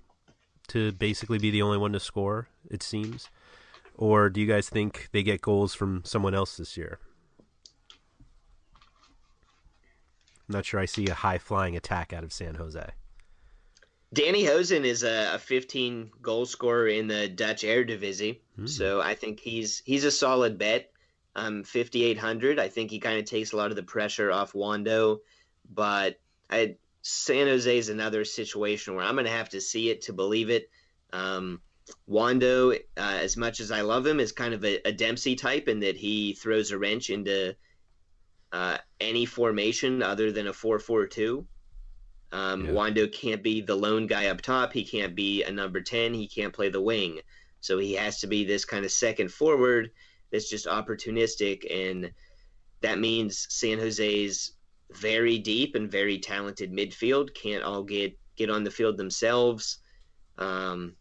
[0.68, 3.28] to basically be the only one to score, it seems.
[3.96, 6.98] Or do you guys think they get goals from someone else this year?
[10.48, 12.90] I'm not sure I see a high flying attack out of San Jose.
[14.12, 19.38] Danny Hoesen is a, a 15 goal scorer in the Dutch Eredivisie, so I think
[19.40, 20.90] he's he's a solid bet.
[21.36, 22.58] Um, 5800.
[22.58, 25.20] I think he kind of takes a lot of the pressure off Wondo,
[25.72, 26.18] but
[26.50, 30.12] I San Jose is another situation where I'm going to have to see it to
[30.12, 30.68] believe it.
[31.12, 31.61] Um,
[32.06, 35.68] Wondo, uh, as much as I love him, is kind of a, a Dempsey type
[35.68, 37.54] in that he throws a wrench into
[38.52, 41.46] uh, any formation other than a 4-4-2.
[42.32, 42.72] Um, Yeah.
[42.72, 44.72] Wondo can't be the lone guy up top.
[44.72, 46.14] He can't be a number 10.
[46.14, 47.20] He can't play the wing.
[47.60, 49.90] So he has to be this kind of second forward
[50.30, 51.64] that's just opportunistic.
[51.70, 52.12] And
[52.80, 54.52] that means San Jose's
[54.92, 59.78] very deep and very talented midfield can't all get, get on the field themselves.
[60.38, 60.96] Um,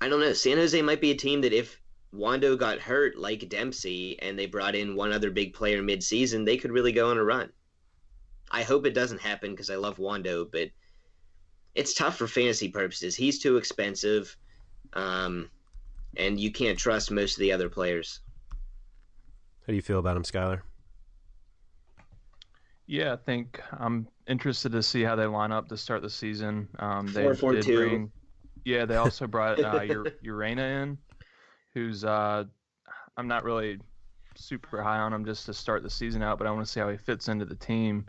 [0.00, 0.32] I don't know.
[0.32, 1.80] San Jose might be a team that if
[2.12, 6.56] Wondo got hurt like Dempsey and they brought in one other big player mid-season, they
[6.56, 7.50] could really go on a run.
[8.50, 10.68] I hope it doesn't happen because I love Wondo, but
[11.74, 13.14] it's tough for fantasy purposes.
[13.14, 14.36] He's too expensive,
[14.92, 15.50] um,
[16.16, 18.20] and you can't trust most of the other players.
[19.66, 20.60] How do you feel about him, Skylar?
[22.86, 26.68] Yeah, I think I'm interested to see how they line up to start the season.
[26.78, 27.76] Um, they Four, four, did two.
[27.76, 28.12] bring,
[28.64, 29.80] yeah, they also brought uh,
[30.24, 30.98] Urena in,
[31.74, 32.44] who's uh,
[33.16, 33.78] I'm not really
[34.36, 36.80] super high on him just to start the season out, but I want to see
[36.80, 38.06] how he fits into the team.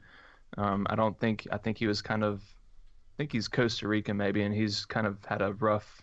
[0.58, 4.18] Um, I don't think I think he was kind of, I think he's Costa Rican
[4.18, 6.02] maybe, and he's kind of had a rough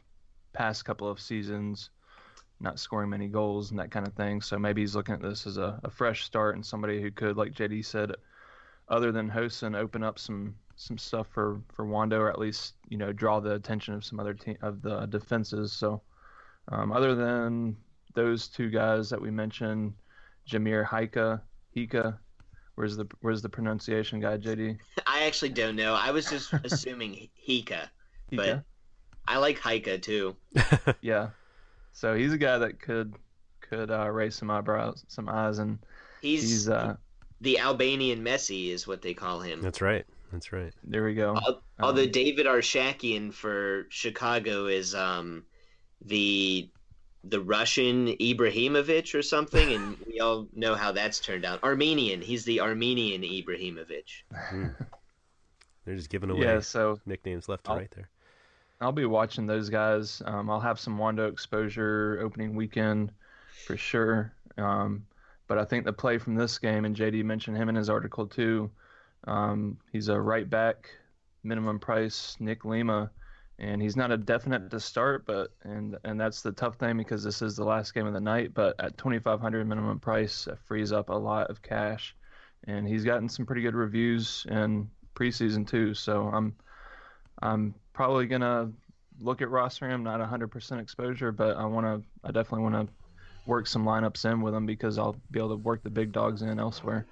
[0.52, 1.90] past couple of seasons,
[2.60, 4.40] not scoring many goals and that kind of thing.
[4.40, 7.36] So maybe he's looking at this as a, a fresh start and somebody who could,
[7.36, 8.12] like JD said,
[8.88, 12.98] other than Hoesen, open up some some stuff for for Wondo, or at least you
[12.98, 15.72] know draw the attention of some other team of the defenses.
[15.72, 16.02] So,
[16.68, 17.76] um, other than
[18.14, 19.94] those two guys that we mentioned,
[20.48, 21.40] Jahmir Hyka,
[21.74, 22.18] Hyka,
[22.74, 24.78] where's the where's the pronunciation guy, JD?
[25.06, 25.94] I actually don't know.
[25.94, 27.88] I was just assuming Hyka,
[28.32, 28.64] but Hyka?
[29.26, 30.36] I like Hyka too.
[31.00, 31.28] yeah.
[31.92, 33.14] So he's a guy that could
[33.60, 35.78] could uh, raise some eyebrows, some eyes, and
[36.20, 36.96] He's, he's uh,
[37.42, 39.60] the Albanian Messi, is what they call him.
[39.60, 40.06] That's right.
[40.32, 40.72] That's right.
[40.82, 41.36] there we go.
[41.36, 45.44] Al- Although Um, David Arshakyan for Chicago is um,
[46.04, 46.70] the
[47.28, 51.62] the Russian Ibrahimovic or something, and we all know how that's turned out.
[51.62, 52.20] Armenian.
[52.20, 54.22] He's the Armenian Ibrahimovic.
[55.84, 58.08] They're just giving away Yeah, so nicknames left to I'll- right there.
[58.80, 60.20] I'll be watching those guys.
[60.26, 63.12] Um, I'll have some Wondo exposure opening weekend
[63.66, 64.34] for sure.
[64.58, 65.06] Um,
[65.46, 68.26] but I think the play from this game, and JD mentioned him in his article
[68.26, 68.70] too.
[69.26, 70.90] Um, he's a right back,
[71.44, 73.10] minimum price, Nick Lima,
[73.58, 77.22] and he's not a definite to start, but and and that's the tough thing because
[77.22, 78.52] this is the last game of the night.
[78.54, 82.16] But at 2,500 minimum price, it frees up a lot of cash,
[82.66, 85.94] and he's gotten some pretty good reviews in preseason too.
[85.94, 86.54] So I'm
[87.42, 88.72] I'm probably gonna
[89.20, 92.08] look at rostering him, not 100% exposure, but I want to.
[92.24, 92.94] I definitely want to
[93.46, 96.42] work some lineups in with them because I'll be able to work the big dogs
[96.42, 97.06] in elsewhere.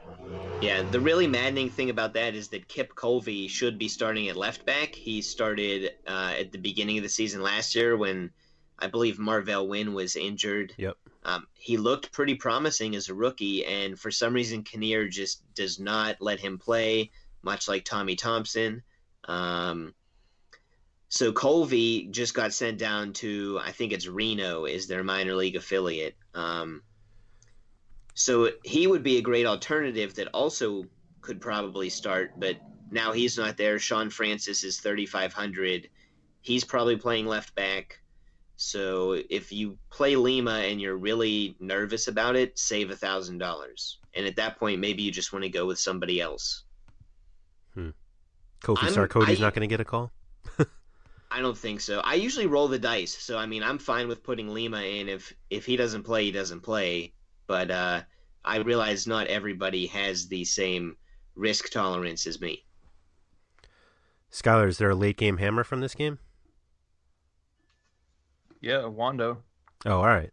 [0.61, 4.37] Yeah, the really maddening thing about that is that Kip Colvey should be starting at
[4.37, 4.95] left back.
[4.95, 8.31] He started uh, at the beginning of the season last year when
[8.79, 10.75] I believe Marvell Wynne was injured.
[10.77, 10.97] Yep.
[11.25, 15.79] Um, he looked pretty promising as a rookie, and for some reason, Kinnear just does
[15.79, 17.11] not let him play,
[17.43, 18.83] much like Tommy Thompson.
[19.25, 19.95] Um,
[21.13, 25.57] so Colvey just got sent down to, I think it's Reno, is their minor league
[25.57, 26.17] affiliate.
[26.33, 26.83] Um,
[28.15, 30.87] so he would be a great alternative that also
[31.21, 32.57] could probably start, but
[32.91, 33.79] now he's not there.
[33.79, 35.91] Shaun Francis is 3,500.
[36.41, 38.01] He's probably playing left back.
[38.57, 43.99] So if you play Lima and you're really nervous about it, save a thousand dollars.
[44.15, 46.65] And at that point, maybe you just want to go with somebody else.
[47.75, 47.91] Hmm.
[48.63, 50.11] Kofi Sarkodie's not going to get a call.
[51.33, 52.01] I don't think so.
[52.01, 55.09] I usually roll the dice, so I mean, I'm fine with putting Lima in.
[55.09, 57.15] If if he doesn't play, he doesn't play.
[57.47, 58.03] But uh,
[58.45, 60.97] I realize not everybody has the same
[61.35, 62.65] risk tolerance as me.
[64.31, 66.19] Skylar, is there a late game hammer from this game?
[68.61, 69.43] Yeah, Wondo.
[69.87, 70.31] Oh, all right.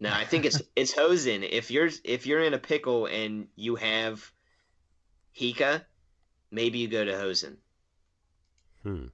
[0.00, 1.48] No, I think it's it's Hoesen.
[1.50, 4.30] If you're if you're in a pickle and you have
[5.38, 5.82] Hyka,
[6.50, 7.56] maybe you go to Hoesen.
[8.82, 9.06] Hmm.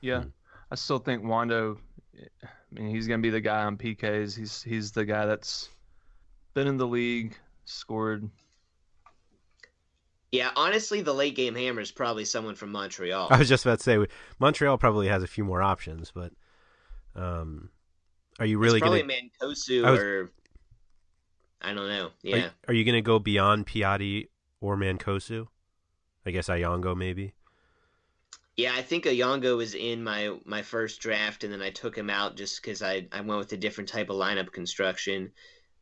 [0.00, 0.24] Yeah,
[0.70, 1.78] I still think Wondo.
[2.42, 4.36] I mean, he's gonna be the guy on PKs.
[4.36, 5.68] He's he's the guy that's
[6.54, 8.28] been in the league, scored.
[10.30, 13.28] Yeah, honestly, the late game hammer is probably someone from Montreal.
[13.30, 14.06] I was just about to say
[14.38, 16.32] Montreal probably has a few more options, but
[17.16, 17.70] um,
[18.38, 20.30] are you really it's probably going Mancosu I was- or
[21.60, 22.06] I don't know.
[22.06, 24.28] Are, Yeah, are you going to go beyond Piatti
[24.60, 25.46] or Mancosu?
[26.26, 27.32] I guess Oyongo maybe.
[28.58, 28.74] Yeah.
[28.74, 32.36] I think Oyongo was in my my first draft, and then I took him out
[32.36, 35.32] just because I I went with a different type of lineup construction.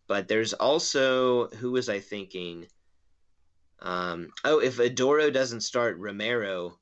[0.06, 2.66] But there's also who was I thinking?
[3.80, 6.78] Um, oh, if Oduro doesn't start, Romero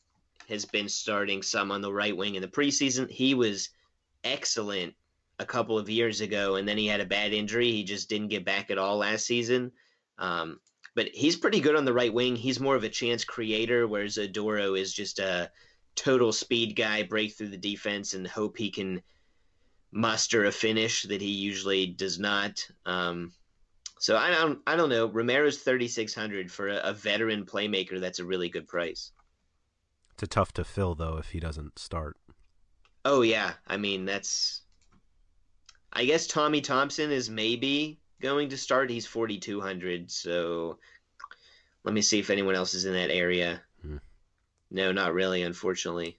[0.48, 3.08] has been starting some on the right wing in the preseason.
[3.08, 3.70] He was
[4.24, 4.94] excellent
[5.38, 7.70] a couple of years ago, and then he had a bad injury.
[7.70, 9.72] He just didn't get back at all last season.
[10.18, 10.60] Um,
[10.94, 12.36] but he's pretty good on the right wing.
[12.36, 15.50] He's more of a chance creator, whereas Oduro is just a
[15.94, 19.02] total speed guy, break through the defense, and hope he can
[19.92, 22.66] muster a finish that he usually does not.
[22.84, 23.32] Um,
[23.98, 25.06] so I don't, I don't know.
[25.08, 28.00] Romero's thirty six hundred for a, a veteran playmaker.
[28.00, 29.12] That's a really good price.
[30.12, 32.16] It's a tough to fill though if he doesn't start.
[33.04, 34.62] Oh yeah, I mean that's.
[35.92, 38.90] I guess Tommy Thompson is maybe going to start.
[38.90, 40.10] He's forty two hundred.
[40.10, 40.78] So
[41.84, 43.62] let me see if anyone else is in that area.
[44.74, 46.18] No, not really, unfortunately.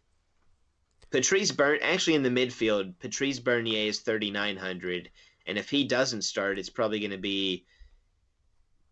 [1.11, 2.93] Patrice Burn actually in the midfield.
[2.99, 5.09] Patrice Bernier is thirty nine hundred,
[5.45, 7.65] and if he doesn't start, it's probably going to be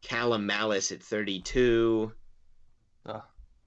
[0.01, 2.11] Calum Mallace at thirty two.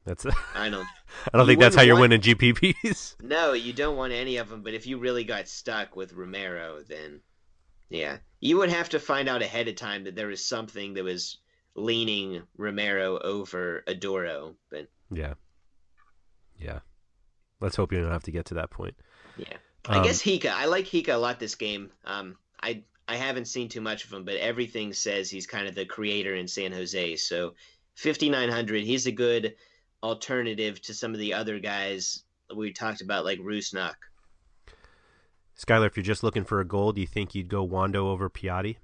[0.05, 0.25] That's
[0.55, 0.87] I don't.
[1.33, 3.17] I don't think that's how wouldn't you're want- winning GPPs.
[3.23, 4.63] No, you don't want any of them.
[4.63, 7.21] But if you really got stuck with Romero, then
[7.89, 11.05] yeah, you would have to find out ahead of time that there was something that
[11.05, 11.39] was
[11.75, 14.55] leaning Romero over Oduro.
[14.71, 15.35] But yeah.
[16.59, 16.81] Yeah.
[17.61, 18.95] Let's hope you don't have to get to that point.
[19.37, 19.57] yeah,
[19.89, 20.51] I Um, guess Hyka.
[20.51, 21.91] I like Hyka a lot this game.
[22.05, 25.75] Um, I I haven't seen too much of him, but everything says he's kind of
[25.75, 27.17] the creator in San Jose.
[27.17, 27.55] So
[27.95, 29.55] fifty nine hundred, he's a good
[30.03, 32.23] alternative to some of the other guys
[32.55, 33.95] we talked about, like Rusnak.
[35.59, 38.29] Skylar, if you're just looking for a goal, do you think you'd go Wondo over
[38.29, 38.77] Piatti?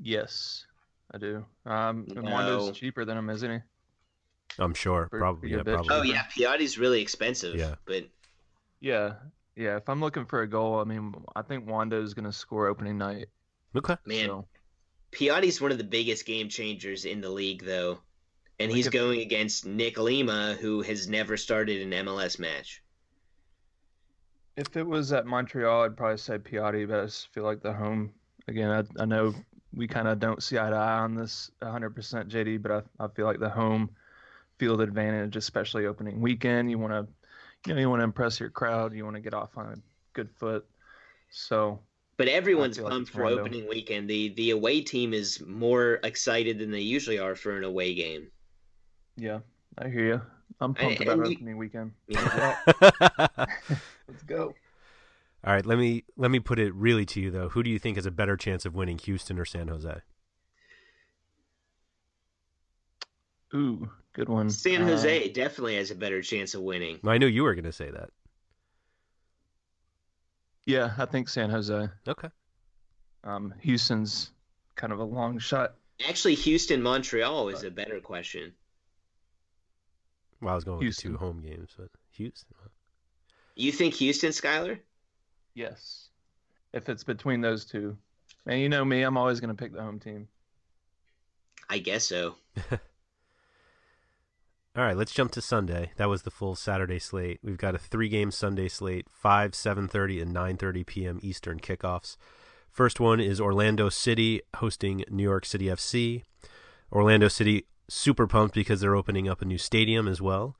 [0.00, 0.64] Yes,
[1.12, 1.44] I do.
[1.64, 2.22] Um, No.
[2.22, 3.58] Wondo's cheaper than him, isn't he?
[4.58, 5.06] I'm sure.
[5.08, 5.50] Pretty Probably.
[5.50, 5.88] Yeah, probably.
[5.90, 7.54] Oh yeah, Piatti's really expensive.
[7.54, 7.74] Yeah.
[7.84, 8.04] but
[8.80, 9.14] Yeah,
[9.56, 9.76] yeah.
[9.76, 13.26] If I'm looking for a goal, I mean, I think Wondo's gonna score opening night.
[13.76, 13.96] Okay.
[14.06, 14.46] man, So
[15.12, 17.98] Piatti's one of the biggest game changers in the league, though,
[18.58, 22.82] and Look he's at- going against Nick Lima, who has never started an MLS match.
[24.56, 27.72] if it was at Montreal, I'd probably say Piatti, but I just feel like the
[27.72, 28.12] home.
[28.48, 29.34] Again, I, I know
[29.74, 31.92] we kind of don't see eye to eye on this 100%
[32.28, 33.90] JD, but I, I feel like the home
[34.58, 37.06] field advantage, especially opening weekend, you want to,
[37.68, 39.76] you know, you want to impress your crowd, you want to get off on a
[40.12, 40.66] good foot.
[41.30, 41.80] So
[42.16, 43.40] But everyone's feel like pumped for Rondo.
[43.40, 44.08] opening weekend.
[44.10, 48.28] The the away team is more excited than they usually are for an away game.
[49.16, 49.40] yeah,
[49.78, 50.22] I hear you.
[50.60, 51.92] I'm pumped And- about you- opening weekend.
[52.08, 52.56] Yeah.
[54.08, 54.54] Let's go.
[55.44, 57.50] All right, let me let me put it really to you though.
[57.50, 60.00] Who do you think has a better chance of winning, Houston or San Jose?
[63.54, 64.50] Ooh, good one.
[64.50, 66.98] San Uh, Jose definitely has a better chance of winning.
[67.06, 68.10] I knew you were going to say that.
[70.66, 71.88] yeah, I think San Jose.
[72.06, 72.28] Okay.
[73.24, 74.30] Um, Houston's
[74.76, 75.74] kind of a long shot.
[76.08, 78.52] Actually, Houston Montreal is a better question.
[80.40, 81.12] Well, I was going Houston.
[81.12, 82.54] with the two home games, but Houston.
[83.56, 84.78] You think Houston, Skyler?
[85.54, 86.10] Yes.
[86.72, 87.96] If it's between those two.
[88.46, 90.28] And you know me, I'm always going to pick the home team.
[91.68, 92.36] I guess so.
[94.78, 95.90] All right, let's jump to Sunday.
[95.96, 97.40] That was the full Saturday slate.
[97.42, 101.18] We've got a three-game Sunday slate: five, seven thirty, and nine thirty p.m.
[101.20, 102.16] Eastern kickoffs.
[102.70, 106.22] First one is Orlando City hosting New York City FC.
[106.92, 110.54] Orlando City super pumped because they're opening up a new stadium as well.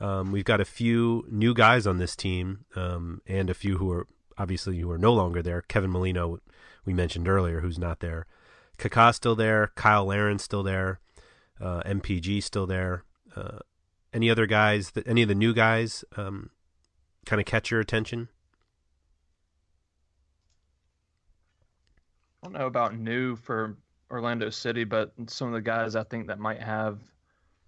[0.00, 3.90] Um, we've got a few new guys on this team, um, and a few who
[3.90, 4.06] are
[4.38, 5.62] obviously who are no longer there.
[5.62, 6.38] Kevin Molino,
[6.84, 8.24] we mentioned earlier, who's not there.
[8.78, 9.72] Kaká's still there.
[9.76, 11.00] Cyle Larin's still there.
[11.60, 13.02] Uh, MPG still there.
[13.38, 13.58] Uh,
[14.12, 16.50] any other guys that any of the new guys um,
[17.26, 18.28] kind of catch your attention?
[22.42, 23.76] I don't know about new for
[24.10, 26.98] Orlando City, but some of the guys I think that might have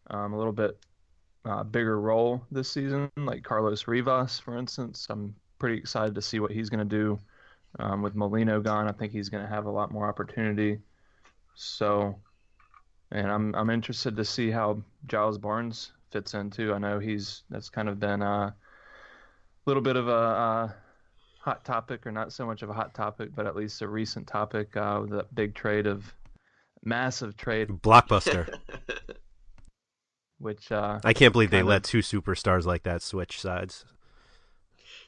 [0.08, 0.78] um, a little bit
[1.44, 5.06] uh, bigger role this season, like Carlos Rivas, for instance.
[5.10, 7.18] I'm pretty excited to see what he's going to do
[7.78, 8.88] um, with Molino gone.
[8.88, 10.78] I think he's going to have a lot more opportunity.
[11.54, 12.18] So,
[13.10, 16.72] and I'm I'm interested to see how Giles Barnes fits in too.
[16.74, 18.54] I know he's that's kind of been a
[19.66, 20.72] little bit of a uh,
[21.38, 24.26] hot topic, or not so much of a hot topic, but at least a recent
[24.26, 26.14] topic uh, with that big trade of
[26.84, 28.48] massive trade, Blockbuster.
[30.38, 33.84] which uh, I can't believe they kind let two superstars like that switch sides.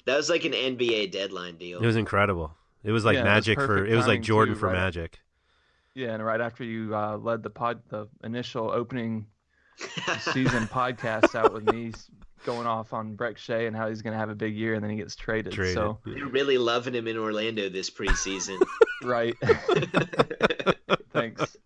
[0.05, 1.82] That was like an NBA deadline deal.
[1.82, 2.52] It was incredible.
[2.85, 4.74] It was like Yeah, it was magic for it was like Jordan too, for right?
[4.74, 5.20] magic.
[5.94, 9.27] Yeah, and right after you uh, led the pod, the initial opening
[10.32, 11.92] season podcast out with me
[12.44, 14.82] going off on Brek Shea and how he's going to have a big year, and
[14.82, 15.52] then he gets traded.
[15.52, 15.74] Traded.
[15.74, 18.60] So you're really loving him in Orlando this preseason.
[19.04, 19.36] right.
[21.12, 21.56] Thanks.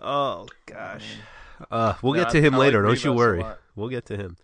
[0.00, 1.16] Oh gosh.
[1.70, 2.82] Uh, we'll Yeah, get to him I like later.
[2.82, 3.44] Don't you worry.
[3.76, 4.36] We'll get to him.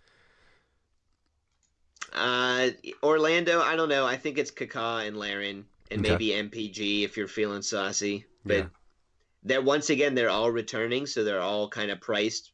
[2.13, 2.69] uh,
[3.03, 4.05] Orlando, I don't know.
[4.05, 6.11] I think it's Kaká and Larin, and Okay.
[6.11, 8.25] maybe MPG if you're feeling saucy.
[8.45, 8.65] But Yeah.
[9.43, 12.51] They're once again they're all returning, so they're all kind of priced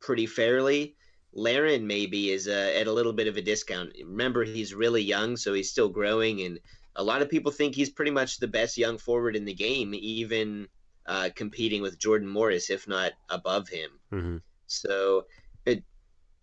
[0.00, 0.96] pretty fairly.
[1.32, 3.92] Larin maybe is uh, at a little bit of a discount.
[4.04, 6.58] Remember, he's really young, so he's still growing, and
[6.96, 9.94] a lot of people think he's pretty much the best young forward in the game,
[9.94, 10.68] even
[11.06, 13.90] uh, competing with Jordan Morris, if not above him.
[14.10, 14.36] hmm
[14.66, 15.26] So
[15.66, 15.84] it,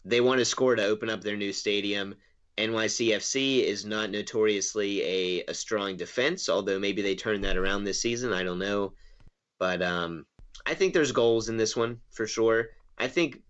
[0.05, 2.15] they want to score to open up their new stadium.
[2.57, 8.01] NYCFC is not notoriously a, a strong defense, although maybe they turn that around this
[8.01, 8.33] season.
[8.33, 8.93] I don't know.
[9.59, 10.25] But um,
[10.65, 12.69] I think there's goals in this one for sure.
[12.97, 13.41] I think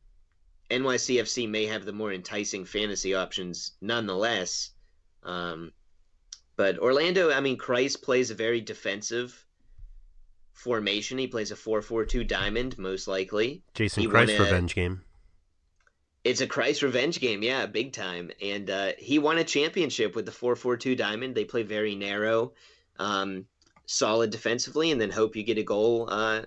[0.69, 4.71] NYCFC may have the more enticing fantasy options nonetheless.
[5.23, 5.71] Um,
[6.55, 9.45] but Orlando, I mean, Kreis plays a very defensive
[10.53, 11.17] formation.
[11.17, 13.63] He plays a 4 4 2 diamond, most likely.
[13.73, 15.01] Jason He Kreis a- revenge game.
[16.23, 18.31] It's a Kreis revenge game, yeah, big time.
[18.41, 21.35] And uh, he won a championship with the 4-4-2 diamond.
[21.35, 22.51] They play very narrow,
[22.99, 23.45] um,
[23.87, 26.43] solid defensively, and then hope you get a goal uh,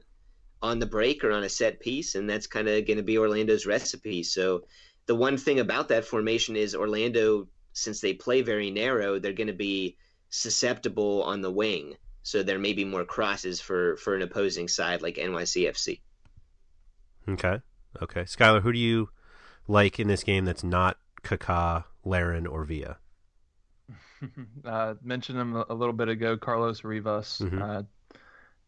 [0.62, 3.19] on the break or on a set piece, and that's kind of going to be
[3.19, 4.23] Orlando's recipe.
[4.23, 4.62] So
[5.07, 9.49] the one thing about that formation is Orlando, since they play very narrow, they're going
[9.49, 9.97] to be
[10.29, 11.97] susceptible on the wing.
[12.23, 16.01] So there may be more crosses for for an opposing side like NYCFC.
[17.29, 17.61] Okay.
[18.01, 18.23] Okay.
[18.23, 19.09] Skylar, who do you
[19.67, 22.99] like in this game that's not Kaká, Larin, or Villa?
[24.65, 27.41] uh, mentioned him a little bit ago, Carlos Rivas.
[27.41, 27.61] Mhm.
[27.61, 27.83] Uh,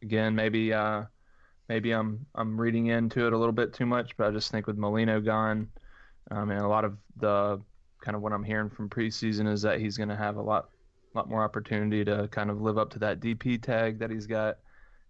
[0.02, 1.04] again, maybe uh,
[1.68, 4.66] maybe I'm I'm reading into it a little bit too much, but I just think
[4.66, 5.68] with Molino gone,
[6.30, 7.60] um, and a lot of the
[8.00, 10.68] kind of what I'm hearing from preseason is that he's going to have a lot
[11.14, 14.58] lot more opportunity to kind of live up to that DP tag that he's got.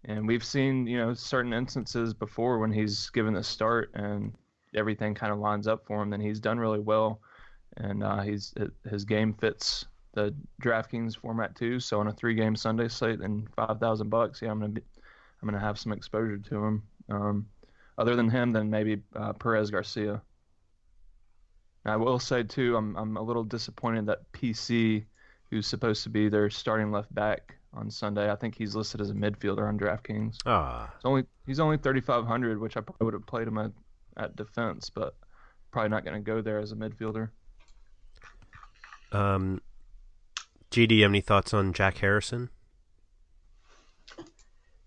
[0.05, 4.33] And we've seen, you know, certain instances before when he's given the start and
[4.75, 7.21] everything kind of lines up for him, then he's done really well.
[7.77, 8.53] And uh, he's
[8.91, 11.81] his game fits the DraftKings format too.
[11.81, 14.83] So on a three-game Sunday slate and five thousand bucks, yeah, I'm gonna be,
[15.41, 16.83] I'm gonna have some exposure to him.
[17.11, 17.47] Um,
[17.99, 20.23] other than him, then maybe uh, Perez Garcia.
[21.85, 25.05] I will say too, I'm I'm a little disappointed that PC,
[25.51, 29.09] who's supposed to be their starting left back on Sunday, I think he's listed as
[29.11, 30.37] a midfielder on DraftKings.
[30.45, 33.73] Ah, It's only he's only 3,500, which I probably would have played him at,
[34.19, 35.15] at defense, but
[35.71, 37.31] probably not going to go there as a midfielder.
[39.13, 39.61] um,
[40.73, 42.49] JD, you have any thoughts on Jack Harrison?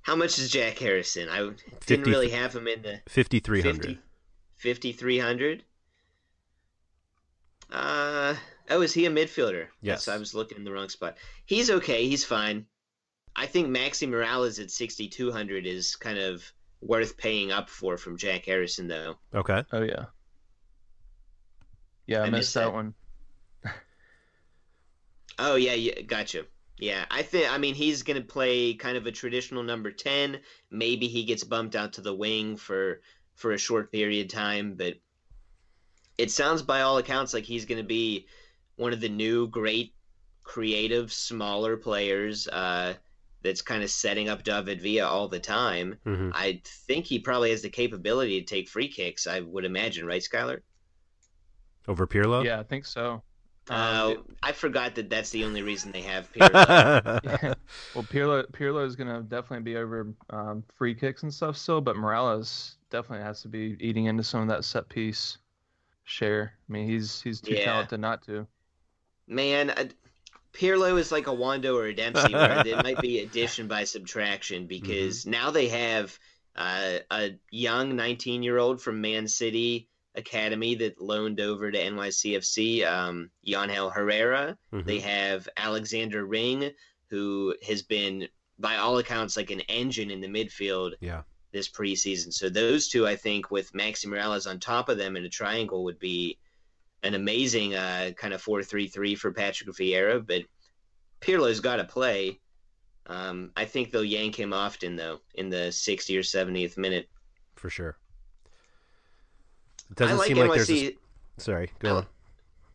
[0.01, 1.29] How much is Jack Harrison?
[1.29, 3.99] I didn't 50 really have him in the 5,300.
[4.57, 5.63] 5300
[7.71, 8.35] uh
[8.69, 9.67] Oh, is he a midfielder?
[9.81, 10.07] Yes.
[10.07, 11.17] I was looking in the wrong spot.
[11.45, 12.07] He's okay.
[12.07, 12.65] He's fine.
[13.35, 16.51] I think Maxi Morales at 6,200 is kind of
[16.81, 19.17] worth paying up for from Jack Harrison, though.
[19.33, 19.63] Okay.
[19.71, 20.05] Oh yeah.
[22.07, 22.73] Yeah, I, I missed missed that that.
[22.73, 22.93] one.
[25.39, 26.45] Oh yeah, yeah, gotcha.
[26.77, 30.39] Yeah, I think I mean he's gonna play kind of a traditional number ten.
[30.71, 33.01] Maybe he gets bumped out to the wing for
[33.35, 34.95] for a short period of time, but
[36.17, 38.27] it sounds by all accounts like he's gonna be
[38.77, 39.93] one of the new great
[40.43, 42.93] creative smaller players uh,
[43.41, 45.99] that's kind of setting up David Villa all the time.
[46.05, 46.31] Mhm.
[46.33, 49.27] I think he probably has the capability to take free kicks.
[49.27, 50.61] I would imagine, right, Skylar?
[51.87, 52.43] Over Pirlo?
[52.43, 53.23] Yeah, I think so.
[53.69, 56.73] Uh, Um, I forgot that that's the only reason they have Pirlo.
[57.23, 57.53] yeah.
[57.93, 61.95] Well, Pirlo Pirlo is gonna definitely be over um, free kicks and stuff still, but
[61.95, 65.37] Morales definitely has to be eating into some of that set piece
[66.05, 66.53] share.
[66.69, 67.57] I mean, he's he's too Yeah.
[67.57, 68.47] talented not to.
[69.27, 69.85] Man, uh,
[70.53, 74.67] Pirlo is like a Wondo or a Dempsey, where it might be addition by subtraction
[74.67, 76.17] because now they have
[76.55, 82.83] uh, a young 19 year old from Man City Academy that loaned over to NYCFC,
[82.85, 84.57] um, Yangel Herrera.
[84.73, 84.85] Mhm.
[84.85, 86.71] They have Alexander Ring,
[87.09, 88.27] who has been,
[88.59, 91.23] by all accounts, like an engine in the midfield Yeah.
[91.51, 92.33] this preseason.
[92.33, 95.83] So those two, I think, with Maxi Morales on top of them in a triangle,
[95.83, 96.37] would be
[97.03, 100.25] an amazing uh, kind of four-three-three for Patrick Vieira.
[100.25, 100.43] But
[101.19, 102.39] Pirlo's got to play.
[103.07, 107.07] Um, I think they'll yank him often though in the 60 or 70th minute.
[107.55, 107.97] For sure.
[109.91, 110.47] It doesn't I like seem NYC.
[110.47, 110.97] like there's a...
[111.37, 111.93] Sorry, go oh.
[111.93, 112.05] I- on.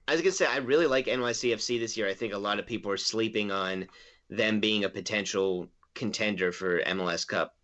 [0.09, 2.09] I was gonna say I really like NYCFC this year.
[2.09, 3.87] I think a lot of people are sleeping on
[4.29, 7.55] them being a potential contender for MLS Cup.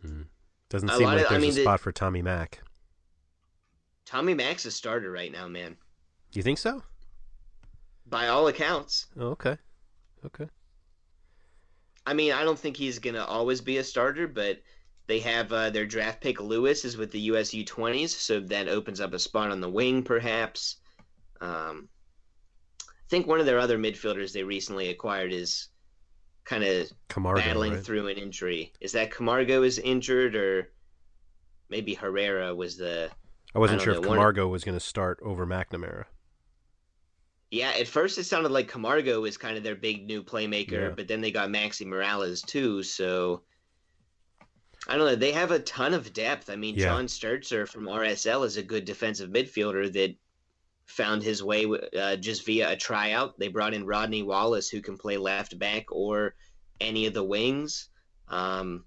[0.00, 0.22] Hmm.
[0.70, 2.60] Doesn't a seem like of- I there's mean, a the- spot for Tommy Mack.
[4.06, 5.76] Tommy Mack's a starter right now, man.
[6.32, 6.82] You think so?
[8.06, 9.06] By all accounts.
[9.18, 9.58] Oh, okay.
[10.24, 10.48] Okay.
[12.06, 14.60] I mean, I don't think he's gonna always be a starter, but
[15.10, 19.00] they have uh, their draft pick Lewis is with the USU twenties, so that opens
[19.00, 20.76] up a spot on the wing, perhaps.
[21.40, 21.88] Um,
[22.80, 25.66] I think one of their other midfielders they recently acquired is
[26.44, 27.82] kind of battling right?
[27.82, 28.72] through an injury.
[28.80, 30.70] Is that Camargo is injured, or
[31.68, 33.10] maybe Herrera was the?
[33.52, 36.04] I wasn't I sure if know, one- Camargo was going to start over McNamara.
[37.50, 40.90] Yeah, at first it sounded like Camargo was kind of their big new playmaker, Yeah.
[40.90, 43.42] but then they got Maxi Morales too, so
[44.88, 45.14] I don't know.
[45.14, 46.48] They have a ton of depth.
[46.50, 46.86] I mean, Yeah.
[46.86, 50.14] John Stertzer from RSL is a good defensive midfielder that
[50.86, 51.66] found his way
[51.98, 53.38] uh, just via a tryout.
[53.38, 56.34] They brought in Rodney Wallace, who can play left back or
[56.80, 57.88] any of the wings.
[58.28, 58.84] Um,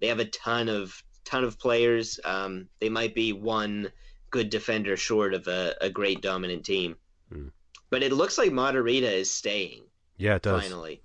[0.00, 2.18] they have a ton of ton of players.
[2.24, 3.90] Um, they might be one
[4.30, 6.96] good defender short of a, a great dominant team.
[7.32, 7.48] Hmm.
[7.90, 9.84] But it looks like Matarrita is staying
[10.18, 10.62] Yeah, it does.
[10.62, 11.00] finally.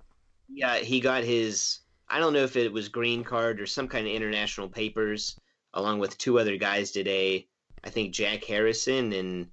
[0.52, 1.78] Yeah, he got his.
[2.08, 5.38] I don't know if it was green card or some kind of international papers,
[5.72, 7.48] along with two other guys today.
[7.82, 9.48] I think Jack Harrison and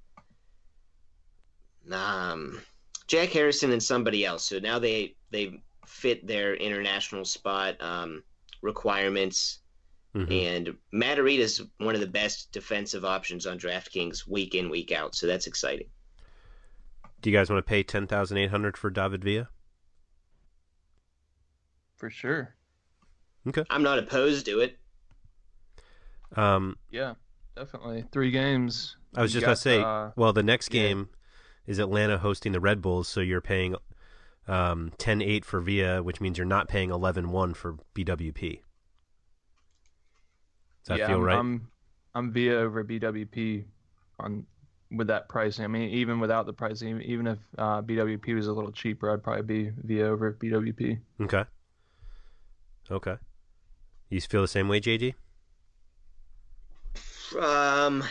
[1.92, 2.62] um,
[3.08, 4.46] Jack Harrison and somebody else.
[4.46, 8.24] So now they they fit their international spot um,
[8.62, 9.60] requirements.
[10.16, 10.58] Mhm.
[10.58, 15.16] And Matarrita is one of the best defensive options on DraftKings week in week out.
[15.16, 15.88] So that's exciting.
[17.22, 19.50] Do you guys want to pay ten thousand eight hundred for David Villa?
[22.02, 22.56] For sure.
[23.48, 23.64] Okay.
[23.70, 24.80] I'm not opposed to it.
[26.36, 27.14] Um, Yeah,
[27.56, 28.06] definitely.
[28.12, 28.98] Three games.
[29.16, 29.84] I was You just about to say.
[29.84, 30.82] uh, well, the next yeah.
[30.82, 31.10] game
[31.68, 33.76] is Atlanta hosting the Red Bulls, so you're paying
[34.48, 38.62] um, 10-8 for Villa, which means you're not paying 11-1 for BWP.
[40.80, 41.38] Does that yeah, feel I'm, right?
[41.38, 41.68] I'm
[42.16, 43.66] I'm Villa over BWP
[44.20, 44.48] on
[44.90, 45.66] with that pricing.
[45.66, 49.12] I mean, even without the pricing, even- even if uh, BWP was a little cheaper,
[49.12, 51.00] I'd probably be Villa over BWP.
[51.22, 51.44] Okay.
[52.92, 53.16] Okay.
[54.10, 55.14] You feel the same way, JD?
[57.40, 58.04] Um,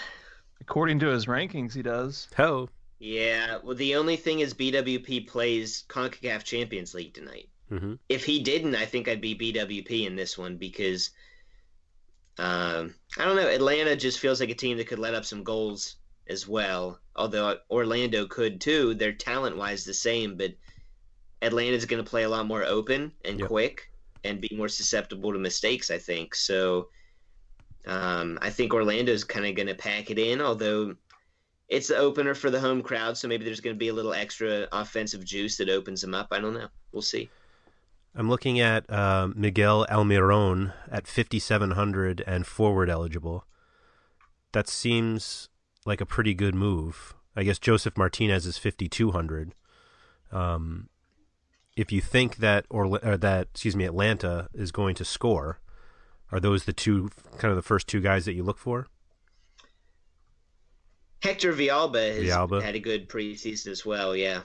[0.60, 2.28] According to his rankings, he does.
[2.38, 2.68] Oh.
[2.98, 3.58] yeah.
[3.62, 7.48] Well, the only thing is BWP plays CONCACAF Champions League tonight.
[7.70, 7.94] Mm-hmm.
[8.08, 11.10] If he didn't, I think I'd be BWP in this one because
[12.38, 13.46] um, I don't know.
[13.48, 15.96] Atlanta just feels like a team that could let up some goals
[16.28, 16.98] as well.
[17.14, 18.94] Although Orlando could too.
[18.94, 20.54] They're talent wise the same, but
[21.42, 23.48] Atlanta's going to play a lot more open and Yep.
[23.48, 23.89] quick
[24.24, 25.90] and be more susceptible to mistakes.
[25.90, 26.88] I think so.
[27.86, 30.94] Um, I think Orlando's kind of going to pack it in, although
[31.68, 34.12] it's the opener for the home crowd, so maybe there's going to be a little
[34.12, 36.28] extra offensive juice that opens them up.
[36.30, 36.68] I don't know.
[36.92, 37.30] We'll see.
[38.14, 43.44] I'm looking at uh, Miguel Almiron at 5,700 and forward eligible.
[44.52, 45.48] That seems
[45.86, 47.14] like a pretty good move.
[47.36, 49.54] I guess Josef Martinez is 5,200.
[50.32, 50.88] Um,
[51.80, 55.58] if you think that or, or that excuse me Atlanta is going to score,
[56.30, 58.86] are those the two kind of the first two guys that you look for?
[61.22, 62.62] Hector Villalba has Villalba.
[62.62, 64.16] had a good preseason as well.
[64.16, 64.40] Yeah.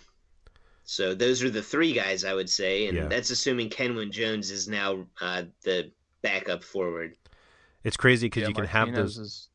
[0.84, 3.08] So those are the three guys I would say, and Yeah.
[3.08, 5.92] that's assuming Kenwyne Jones is now uh, the
[6.22, 7.16] backup forward.
[7.84, 9.26] It's crazy because Yeah, you can have Martinez those.
[9.28, 9.50] is-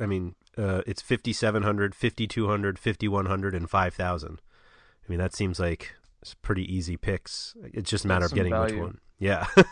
[0.00, 4.40] I mean, uh, it's 5,700, 5,200, 5,100, and 5,000.
[4.40, 7.54] I mean, that seems like it's pretty easy picks.
[7.72, 8.98] It's just a matter That's of some getting which one.
[9.18, 9.46] Yeah.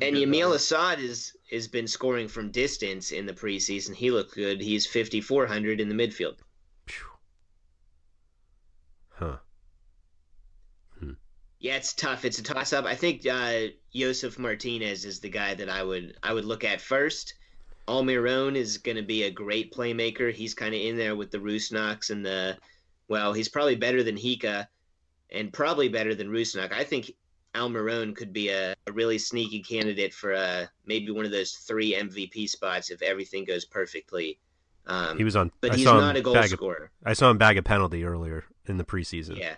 [0.00, 0.54] And good Yamil.
[0.54, 3.94] Asad is has been scoring from distance in the preseason.
[3.94, 4.60] He looked good.
[4.60, 6.36] He's 5400 in the midfield.
[6.86, 7.06] Phew.
[9.10, 9.36] huh.
[11.58, 12.24] Yeah, it's tough.
[12.24, 12.86] It's a toss up.
[12.86, 16.80] I think uh, Josef Martinez is the guy that I would I would look at
[16.80, 17.34] first.
[17.86, 20.32] Almiron is going to be a great playmaker.
[20.32, 22.56] He's kind of in there with the Rusnaks and the
[23.08, 24.68] well, he's probably better than Hyka
[25.32, 26.72] and probably better than Rusnak.
[26.72, 27.12] I think
[27.54, 31.94] Almiron could be a, a really sneaky candidate for uh, maybe one of those three
[31.94, 34.38] MVP spots if everything goes perfectly.
[34.86, 35.50] Um, He was on.
[35.60, 36.90] but I he's not a goal scorer.
[37.04, 39.36] I saw him bag a penalty earlier in the preseason.
[39.38, 39.54] Yeah.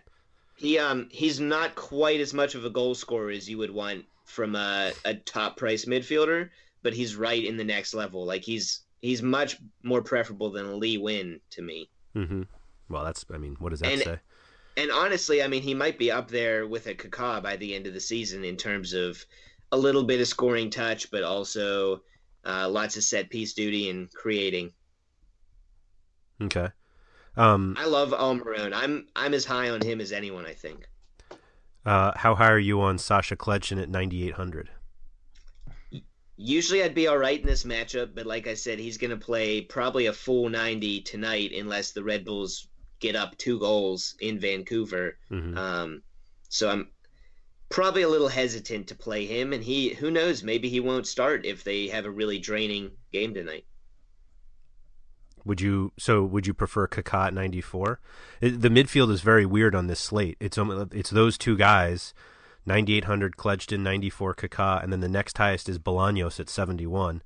[0.56, 4.04] He um he's not quite as much of a goal scorer as you would want
[4.24, 6.50] from a, a top price midfielder,
[6.82, 8.24] but he's right in the next level.
[8.24, 11.88] Like he's he's much more preferable than Lee Nguyen to me.
[12.16, 12.42] Mm-hmm.
[12.88, 13.24] Well, that's.
[13.32, 14.18] I mean, what does that And- say?
[14.76, 17.86] And honestly, I mean he might be up there with a Kaká by the end
[17.86, 19.24] of the season in terms of
[19.70, 22.02] a little bit of scoring touch, but also
[22.44, 24.72] uh, lots of set piece duty and creating.
[26.40, 26.68] Okay.
[27.36, 27.76] Um.
[27.78, 28.72] I love Almiron.
[28.74, 30.46] I'm I'm as high on him as anyone.
[30.46, 30.88] I think.
[31.84, 32.12] Uh.
[32.16, 34.70] How high are you on Sacha Kljestan at 9,800?
[36.36, 39.16] Usually I'd be all right in this matchup, but like I said, he's going to
[39.16, 42.66] play probably a full 90 tonight unless the Red Bulls
[43.02, 45.18] get up two goals in Vancouver.
[45.30, 45.56] Mhm.
[45.58, 46.02] Um,
[46.48, 46.88] so I'm
[47.68, 51.44] probably a little hesitant to play him, and he who knows, maybe he won't start
[51.44, 53.66] if they have a really draining game tonight.
[55.44, 58.00] Would you so would you prefer Kaká at 94?
[58.40, 60.36] The midfield is very weird on this slate.
[60.38, 62.14] It's only it's those two guys,
[62.64, 67.22] 9800 Kljestan, 94 Kaká, and then the next highest is Bolaños at 71.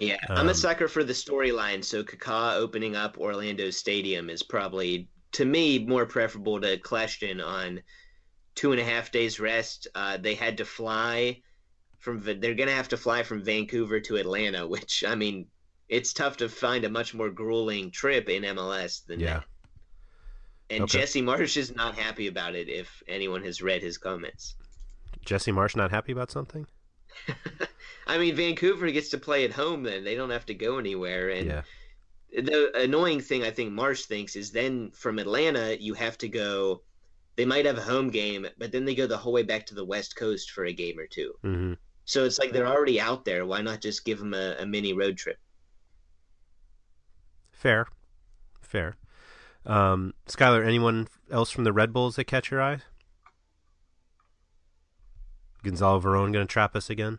[0.00, 4.42] Yeah, I'm Um, a sucker for the storyline, so Kaká opening up Orlando Stadium is
[4.42, 7.82] probably, to me, more preferable to Kljestan on
[8.54, 9.86] two and a half days rest.
[9.94, 11.40] Uh, they had to fly
[11.98, 15.46] from, they're going to have to fly from Vancouver to Atlanta, which, I mean,
[15.88, 19.34] it's tough to find a much more grueling trip in MLS than Yeah.
[19.34, 19.44] that.
[20.70, 20.98] And Okay.
[20.98, 24.54] Jesse Marsch is not happy about it if anyone has read his comments.
[25.24, 26.66] Jesse Marsch not happy about something?
[28.06, 30.04] I mean, Vancouver gets to play at home then.
[30.04, 31.30] They don't have to go anywhere.
[31.30, 31.62] And yeah.
[32.34, 36.82] The annoying thing I think Marsch thinks is then from Atlanta you have to go.
[37.36, 39.74] They might have a home game, but then they go the whole way back to
[39.74, 41.34] the West Coast for a game or two.
[41.44, 41.76] Mhm.
[42.04, 43.46] So it's like they're already out there.
[43.46, 45.38] Why not just give them a, a mini road trip?
[47.52, 47.86] Fair.
[48.60, 48.96] Fair.
[49.64, 52.80] Um Skylar, anyone else from the Red Bulls that catch your eye?
[55.62, 57.18] Gonzalo Verón going to trap us again?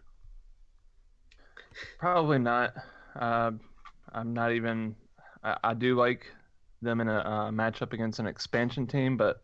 [1.97, 2.73] Probably not.
[3.15, 3.51] Uh,
[4.13, 4.95] I'm not even.
[5.45, 6.25] I, I do like
[6.81, 9.43] them in a uh, matchup against an expansion team, but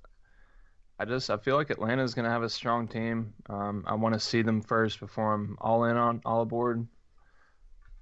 [1.00, 3.34] I just I feel like Atlanta is going to have a strong team.
[3.50, 6.88] Um, I want to see them first before I'm all in on all aboard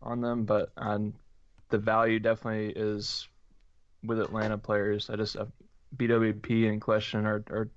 [0.01, 0.45] on them.
[0.45, 1.13] But um,
[1.69, 3.27] the value definitely is
[4.03, 5.09] with Atlanta players.
[5.09, 5.45] I just uh,
[5.95, 7.69] BWP and Question are, are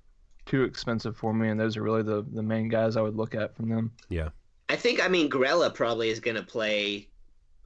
[0.47, 3.35] too expensive for me, and those are really the the main guys I would look
[3.35, 3.93] at from them.
[4.09, 4.31] Yeah.
[4.69, 7.09] I think I mean Grella probably is going to play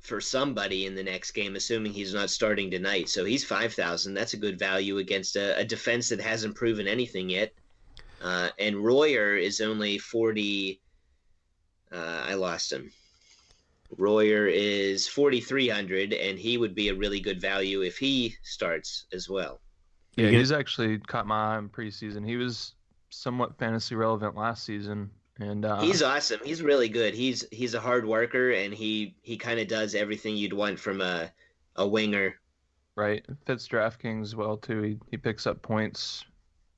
[0.00, 3.08] for somebody in the next game, assuming he's not starting tonight.
[3.08, 4.14] So he's five thousand.
[4.14, 7.52] That's a good value against a, a defense that hasn't proven anything yet.
[8.22, 10.80] Uh, and Royer is only forty.
[11.92, 12.90] Uh, I lost him.
[13.96, 18.36] Royer is forty three hundred, and he would be a really good value if he
[18.42, 19.60] starts as well.
[20.16, 22.26] Yeah, he's actually caught my eye in preseason.
[22.26, 22.74] He was
[23.10, 26.40] somewhat fantasy relevant last season, and uh, He's awesome.
[26.44, 27.14] He's really good.
[27.14, 31.00] He's he's a hard worker, and he he kind of does everything you'd want from
[31.00, 31.30] a
[31.76, 32.34] a winger.
[32.94, 34.82] right fits DraftKings well too.
[34.82, 36.24] He he picks up points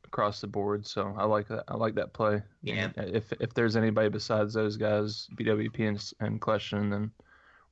[0.05, 1.64] across the board, so I like that.
[1.68, 2.43] I like that play.
[2.62, 2.90] Yeah.
[2.97, 7.12] And if if there's anybody besides those guys, BWP and and Question, then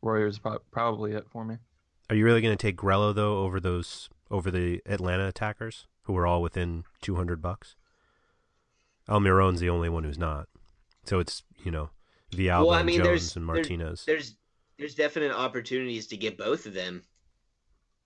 [0.03, 1.57] Warriors pro- probably it for me.
[2.09, 6.17] Are you really going to take Grella though over those over the Atlanta attackers who
[6.17, 7.75] are all within 200 bucks?
[9.09, 10.49] Almiron's the only one who's not.
[11.07, 11.91] So it's, you know,
[12.33, 14.05] Villalba, well, I mean, Jones there's and there- Martinez.
[14.07, 14.37] There's
[14.79, 17.03] there's definite opportunities to get both of them.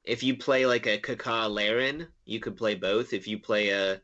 [0.05, 3.13] If you play like a Kaká Larin, you could play both.
[3.13, 4.01] If you play a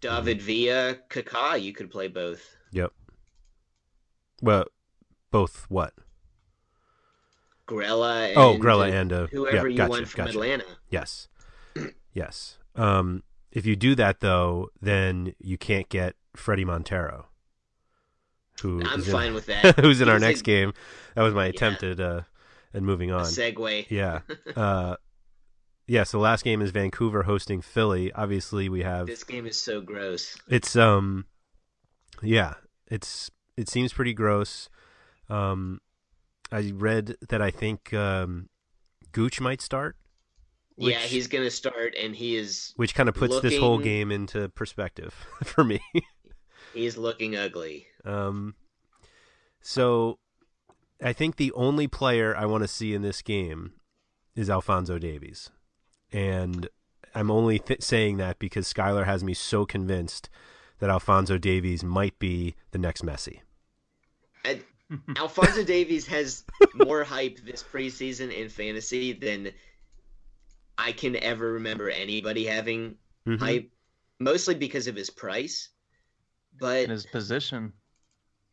[0.00, 2.56] David Villa, Kaká, you could play both.
[2.72, 2.92] Yep.
[4.42, 4.64] Well,
[5.30, 5.94] both what?
[7.68, 10.38] Grella and oh, Grella and uh, whoever yeah, you gotcha, want from gotcha.
[10.38, 10.64] Atlanta.
[10.90, 11.28] Yes.
[12.12, 12.58] yes.
[12.76, 13.22] Um,
[13.56, 17.26] if you do that though, then you can't get Fredy Montero.
[18.62, 19.78] Who I'm is in- fine with that.
[19.80, 20.72] who's in our next game?
[21.14, 21.50] That was my Yeah.
[21.50, 22.22] attempt at uh,
[22.74, 23.24] at moving A on.
[23.24, 23.86] segue.
[23.90, 24.20] Yeah.
[24.56, 24.96] Uh,
[25.86, 26.02] yeah.
[26.04, 28.12] So last game is Vancouver hosting Philly.
[28.12, 30.36] Obviously, we have This game is so gross.
[30.48, 31.26] it's um,
[32.22, 32.54] yeah.
[32.90, 34.68] It's it seems pretty gross.
[35.28, 35.80] Um,
[36.52, 38.48] I read that I think um,
[39.12, 39.96] Gooch might start.
[40.76, 44.48] Yeah, he's gonna start, and he is which kind of puts this whole game into
[44.50, 45.80] perspective for me.
[46.74, 47.86] he's looking ugly.
[48.04, 48.54] um,
[49.60, 50.18] so
[51.02, 53.72] I think the only player I want to see in this game
[54.34, 55.50] is Alphonso Davies,
[56.12, 56.68] and
[57.14, 60.28] I'm only th- saying that because Skylar has me so convinced
[60.78, 63.40] that Alphonso Davies might be the next Messi.
[64.44, 64.60] I,
[65.16, 66.44] Alphonso Davies has
[66.74, 69.52] more hype this preseason in fantasy than
[70.78, 72.96] I can ever remember anybody having
[73.26, 73.38] Mhm.
[73.40, 73.70] hype,
[74.18, 75.70] mostly because of his price.
[76.58, 77.72] But in his position.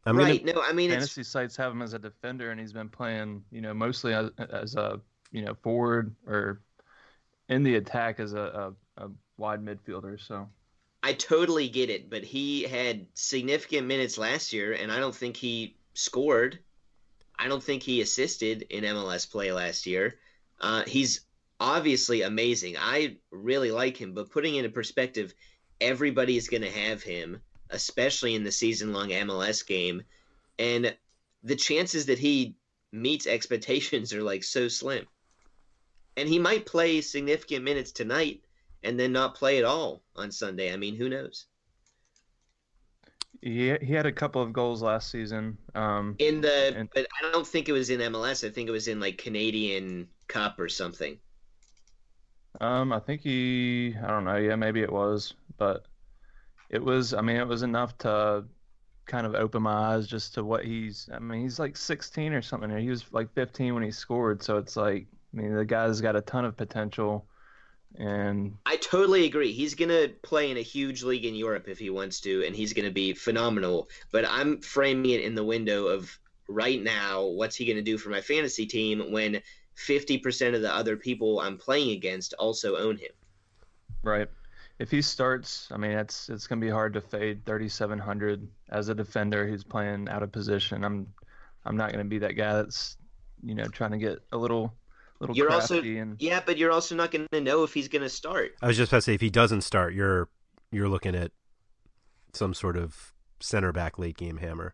[0.06, 2.60] I'm right, gonna no, I mean it's Fantasy sites have him as a defender, and
[2.60, 5.00] he's been playing, you know, mostly as, as a
[5.32, 6.62] you know forward or
[7.50, 10.20] in the attack as a, a, a wide midfielder.
[10.20, 10.50] So
[11.04, 15.36] I totally get it, but he had significant minutes last year, and I don't think
[15.38, 16.60] he scored.
[17.38, 20.20] I don't think he assisted in MLS play last year.
[20.60, 21.22] Uh, he's
[21.64, 22.76] obviously amazing.
[22.78, 25.34] I really like him, but putting into perspective,
[25.80, 30.04] everybody is going to have him, especially in the season-long MLS game,
[30.60, 30.96] and
[31.44, 32.56] the chances that he
[32.92, 35.06] meets expectations are like so slim.
[36.18, 38.44] And he might play significant minutes tonight
[38.84, 40.72] and then not play at all on Sunday.
[40.72, 41.46] I mean, who knows?
[43.42, 45.58] he he had a couple of goals last season.
[45.76, 48.48] Um, In the And- but I don't think it was in MLS.
[48.48, 51.18] I think it was in like Canadian Cup or something.
[52.62, 55.86] Um, I think he, I don't know, yeah, maybe it was, but
[56.70, 58.46] it was, I mean, it was enough to
[59.06, 62.42] kind of open my eyes just to what he's, I mean, he's like 16 or
[62.42, 62.76] something.
[62.78, 66.16] He was like 15 when he scored, so it's like, I mean, the guy's got
[66.16, 67.26] a ton of potential,
[67.96, 69.52] and I totally agree.
[69.52, 72.74] He's gonna play in a huge league in Europe if he wants to, and he's
[72.74, 73.90] gonna be phenomenal.
[74.12, 76.18] But I'm framing it in the window of
[76.48, 77.24] right now.
[77.24, 79.42] What's he gonna do for my fantasy team when
[79.78, 83.12] 50% of the other people I'm playing against also own him?
[84.04, 84.28] right,
[84.80, 88.96] if he starts, I mean, it's it's gonna be hard to fade 3,700 as a
[88.96, 90.84] defender who's playing out of position.
[90.84, 91.08] I'm
[91.66, 92.98] I'm not gonna be that guy that's,
[93.44, 94.74] you know, trying to get a little
[95.20, 98.56] little You're also and yeah, but you're also not gonna know if he's gonna start.
[98.62, 100.30] I was just about to say if he doesn't start, you're
[100.72, 101.32] you're looking at
[102.34, 104.74] some sort of center back late game hammer.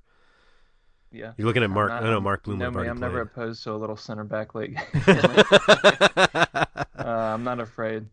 [1.11, 1.33] Yeah.
[1.37, 1.89] You're looking at I'm Mark.
[1.89, 4.23] not- I know Mark Bloom no, would me, I'm never opposed to a little center
[4.23, 4.79] back league.
[5.07, 8.05] uh, I'm not afraid.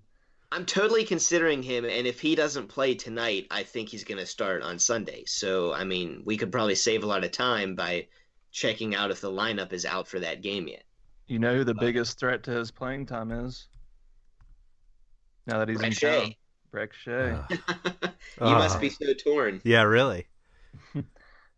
[0.51, 4.27] I'm totally considering him, and if he doesn't play tonight, I think he's going to
[4.27, 5.24] start on Sunday.
[5.27, 8.06] So, I mean, we could probably save a lot of time by
[8.52, 10.85] checking out if the lineup is out for that game yet.
[11.27, 13.66] You know who the biggest threat to his playing time is?
[15.47, 16.20] Now that he's Brek in Shea.
[16.20, 16.35] town.
[16.73, 17.56] Brek Shea.
[18.47, 19.60] you must be so torn.
[19.64, 20.27] Yeah, really.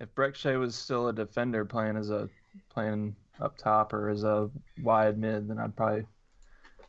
[0.00, 2.28] If Brek Shea was still a defender playing as a
[2.70, 4.50] playing up top or as a
[4.82, 6.06] wide mid, then I'd probably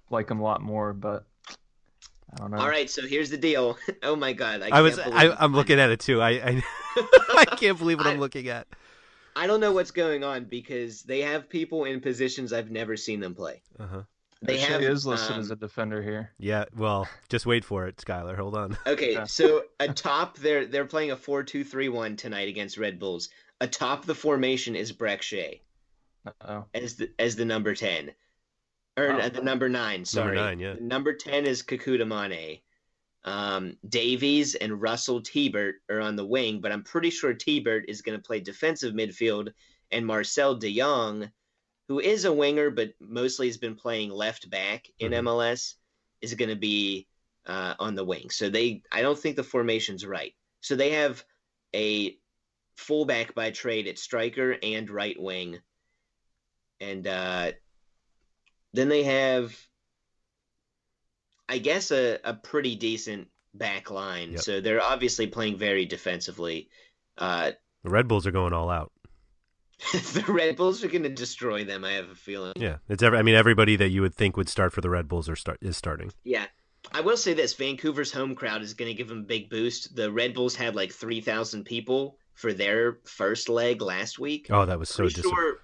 [0.10, 0.94] like him a lot more.
[0.94, 1.26] But
[2.34, 2.58] I don't know.
[2.58, 3.78] All right, so here's the deal.
[4.04, 5.00] Oh my God, I, I, can't was.
[5.00, 6.22] I, I'm looking at it too.
[6.22, 6.30] I.
[6.30, 6.64] I,
[7.38, 8.66] I can't believe what I'm looking at.
[9.36, 13.20] I don't know what's going on because they have people in positions I've never seen
[13.20, 13.62] them play.
[13.78, 14.02] Uh huh.
[14.42, 16.32] They Shea have is listed um, as a defender here.
[16.40, 16.66] Yeah.
[16.76, 18.38] Well, just wait for it, Skylar.
[18.38, 18.78] Hold on.
[18.88, 19.26] Okay, Yeah.
[19.26, 23.30] so atop they're they're playing a 4-2-3-1 tonight against Red Bulls.
[23.60, 25.62] Atop the formation is Brek Shea
[26.42, 28.12] Oh, as the as the number 10.
[28.98, 29.18] Or Oh.
[29.20, 30.36] uh, the number 9, sorry.
[30.36, 30.74] nine, yeah.
[30.74, 32.62] The Number 10 is Kekuta Manneh.
[33.26, 38.02] Um, Davies and Russell Teibert are on the wing, but I'm pretty sure Teibert is
[38.02, 39.52] going to play defensive midfield
[39.92, 41.30] and Marcel De Jong,
[41.90, 45.24] who is a winger but mostly has been playing left back in Mhm.
[45.24, 45.74] MLS,
[46.22, 47.08] is going to be
[47.46, 48.30] uh, on the wing.
[48.30, 50.36] So they, I don't think the formation's right.
[50.62, 51.24] So they have
[51.76, 52.16] a
[52.78, 55.60] fullback by trade at striker and right wing,
[56.80, 57.54] and uh,
[58.74, 59.58] then they have,
[61.48, 64.34] I guess, a, a pretty decent back line.
[64.34, 64.42] Yep.
[64.42, 66.70] So they're obviously playing very defensively.
[67.18, 67.54] Uh,
[67.84, 68.92] The Red Bulls are going all out.
[69.94, 71.84] the Red Bulls are going to destroy them.
[71.86, 72.54] I have a feeling.
[72.56, 73.18] Yeah, it's every.
[73.18, 75.58] I mean, everybody that you would think would start for the Red Bulls are start
[75.62, 76.12] is starting.
[76.24, 76.46] Yeah.
[76.94, 79.96] I will say this: Vancouver's home crowd is going to give them a big boost.
[79.96, 84.48] The Red Bulls had like three thousand people for their first leg last week.
[84.50, 85.38] Oh, that was so Pretty disappointing.
[85.38, 85.60] sure,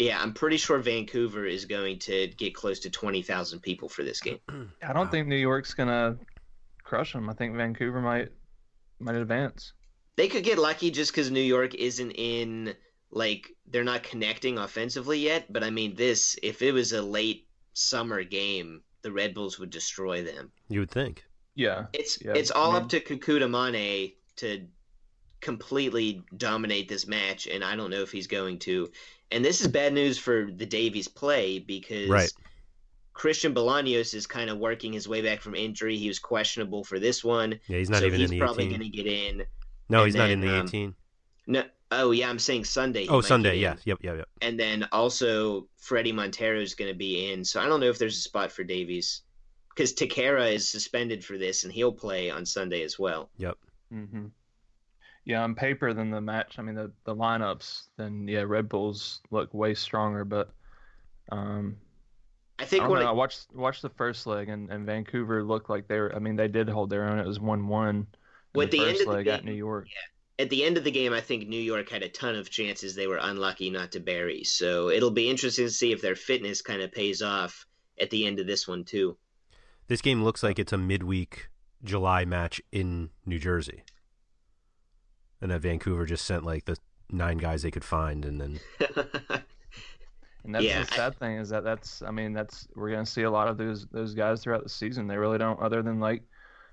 [0.00, 4.02] yeah, I'm pretty sure Vancouver is going to get close to twenty thousand people for
[4.02, 4.38] this game.
[4.82, 6.16] I don't think New York's gonna
[6.84, 7.30] crush them.
[7.30, 8.28] I think Vancouver might
[8.98, 9.72] might advance.
[10.16, 12.74] They could get lucky just because New York isn't in
[13.10, 15.52] like they're not connecting offensively yet.
[15.52, 19.70] But I mean, this if it was a late summer game, the Red Bulls would
[19.70, 20.50] destroy them.
[20.68, 21.24] You would think.
[21.54, 24.66] Yeah, It's Yeah, it's all I up to Kekuta Manneh to
[25.40, 28.90] completely dominate this match, and I don't know if he's going to.
[29.30, 32.32] And this is bad news for the Davies play because Right.
[33.12, 35.96] Christian Bolaños is kind of working his way back from injury.
[35.96, 37.58] He was questionable for this one.
[37.66, 38.78] Yeah, he's not so even he's in the probably 18.
[38.78, 39.42] going to get in.
[39.88, 40.94] No, and he's not in then, the um, 18.
[41.48, 43.06] No, oh yeah, I'm saying Sunday.
[43.08, 43.54] Oh, might get Sunday.
[43.56, 43.62] in.
[43.62, 43.74] Yeah.
[43.84, 43.98] Yep.
[44.02, 44.16] Yep.
[44.18, 44.28] Yep.
[44.42, 47.44] And then also Fredy Montero is going to be in.
[47.44, 49.22] So I don't know if there's a spot for Davies
[49.70, 53.30] because Techera is suspended for this, and he'll play on Sunday as well.
[53.38, 53.56] Yep.
[53.92, 54.26] Mm-hmm.
[55.24, 56.58] Yeah, on paper than the match.
[56.58, 57.86] I mean, the the lineups.
[57.96, 60.26] Then yeah, Red Bulls look way stronger.
[60.26, 60.50] But
[61.32, 61.76] um,
[62.58, 63.06] I I think don't when know.
[63.06, 66.14] I I, watched watched the first leg, and, and Vancouver looked like they were.
[66.14, 67.18] I mean, they did hold their own.
[67.18, 68.06] It was one one.
[68.54, 69.88] Well, at the the end first of the leg at New York.
[70.38, 72.94] At the end of the game, I think New York had a ton of chances
[72.94, 74.44] they were unlucky not to bury.
[74.44, 77.66] So it'll be interesting to see if their fitness kind of pays off
[78.00, 79.16] at the end of this one too.
[79.88, 81.48] This game looks like it's a midweek
[81.82, 83.82] July match in New Jersey,
[85.40, 86.76] and that Vancouver just sent like the
[87.10, 88.60] nine guys they could find, and then
[90.44, 93.04] And that's Yeah, the I- sad thing is that that's I mean that's we're gonna
[93.06, 95.06] see a lot of those those guys throughout the season.
[95.06, 96.22] They really don't other than like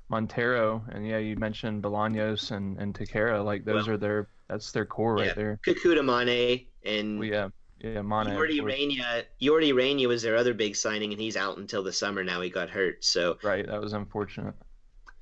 [0.10, 4.72] Montero and yeah you mentioned Bolaños and and Techera like those Well, are their that's
[4.72, 5.60] their core right there.
[5.65, 7.49] Kekuta Manneh and Well, yeah
[7.80, 8.32] yeah Manneh.
[8.32, 8.73] of Yordi course.
[8.73, 9.23] Rania.
[9.41, 12.23] Yordy Reyna was their other big signing, and he's out until the summer.
[12.23, 14.53] Now he got hurt, so Right, that was unfortunate.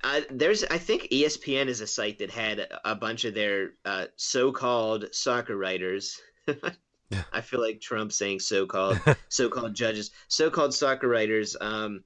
[0.02, 4.04] Uh, there's, I think ESPN is a site that had a bunch of their uh,
[4.16, 6.20] so-called soccer writers.
[7.32, 9.00] I feel like Trump saying so-called,
[9.30, 11.56] so-called judges, so-called soccer writers.
[11.58, 12.04] Um,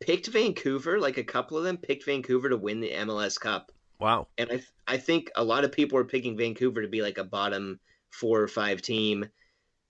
[0.00, 4.26] picked Vancouver, like a couple of them picked Vancouver to win the MLS Cup, wow,
[4.38, 7.24] and I, I think a lot of people are picking Vancouver to be like a
[7.24, 9.26] bottom four or five team.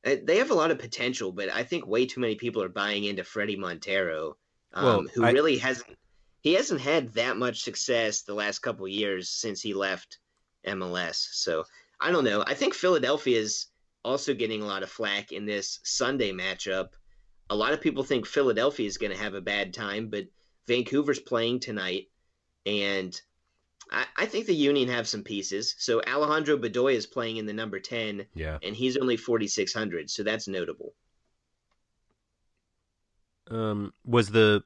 [0.05, 2.69] Uh, They have a lot of potential, but I think way too many people are
[2.69, 4.37] buying into Fredy Montero,
[4.73, 5.97] um, Well, who I- really hasn't
[6.43, 10.19] he hasn't had that much success the last couple years since he left
[10.65, 11.17] MLS.
[11.33, 11.65] So
[12.01, 12.45] I don't know.
[12.47, 13.67] I think Philadelphia is
[14.05, 16.91] also getting a lot of flack in this Sunday matchup.
[17.49, 20.27] A lot of people think Philadelphia is going to have a bad time, but
[20.67, 22.09] Vancouver's playing tonight,
[22.65, 23.19] and
[23.91, 25.75] I, I think the Union have some pieces.
[25.79, 28.59] So Alejandro Bedoya is playing in the number ten, yeah.
[28.63, 30.95] and he's only forty six hundred, so that's notable.
[33.49, 34.65] Um, was the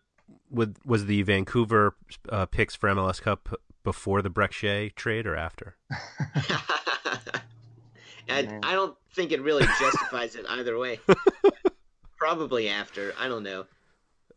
[0.50, 1.96] with was the Vancouver
[2.30, 3.48] uh, picks for MLS Cup
[3.82, 5.76] before the Brek trade or after?
[8.28, 11.00] and I don't think it really justifies it either way.
[12.20, 13.12] Probably after.
[13.18, 13.64] I don't know.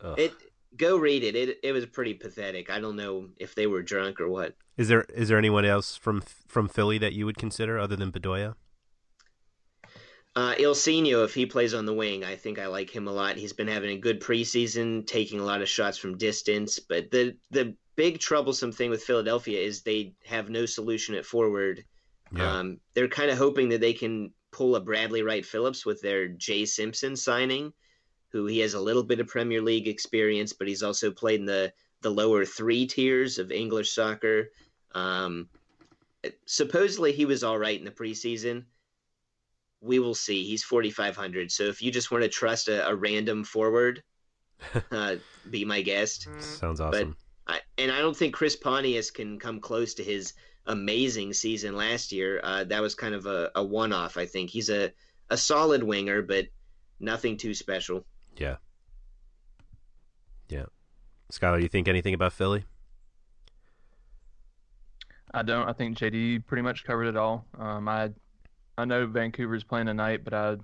[0.02, 0.18] Ugh.
[0.18, 0.34] It
[0.76, 1.36] go read it.
[1.36, 2.70] It it was pretty pathetic.
[2.70, 4.56] I don't know if they were drunk or what.
[4.78, 8.12] Is there is there anyone else from from Philly that you would consider other than
[8.12, 8.56] Bedoya?
[10.36, 13.36] Uh, Ilsinho, if he plays on the wing, I think I like him a lot.
[13.36, 16.80] He's been having a good preseason, taking a lot of shots from distance.
[16.80, 21.84] But the the big troublesome thing with Philadelphia is they have no solution at forward.
[22.32, 22.52] Yeah.
[22.52, 26.28] Um, they're kind of hoping that they can pull a Bradley Wright Phillips with their
[26.30, 27.74] Jay Simpson signing,
[28.30, 31.46] who he has a little bit of Premier League experience, but he's also played in
[31.46, 34.50] the the lower three tiers of English soccer.
[34.94, 35.50] Um,
[36.46, 38.66] supposedly he was all right in the preseason.
[39.82, 40.44] We will see.
[40.44, 41.52] He's forty five hundred.
[41.52, 44.04] So if you just want to trust a, a random forward,
[44.92, 45.16] uh,
[45.50, 46.28] be my guest.
[46.40, 47.18] Sounds awesome.
[47.48, 50.34] I, and I don't think Chris Pontius can come close to his
[50.66, 52.40] amazing season last year.
[52.44, 54.18] Uh, that was kind of a, a one off.
[54.18, 54.92] I think he's a,
[55.30, 56.48] a solid winger, but
[57.00, 58.06] nothing too special.
[58.38, 58.58] yeah.
[60.50, 60.66] Yeah.
[61.32, 62.64] Skylar, you think anything about Philly?
[65.34, 65.68] I don't.
[65.68, 67.46] I think JD pretty much covered it all.
[67.58, 68.12] Um, I
[68.78, 70.58] I know Vancouver's playing tonight, but I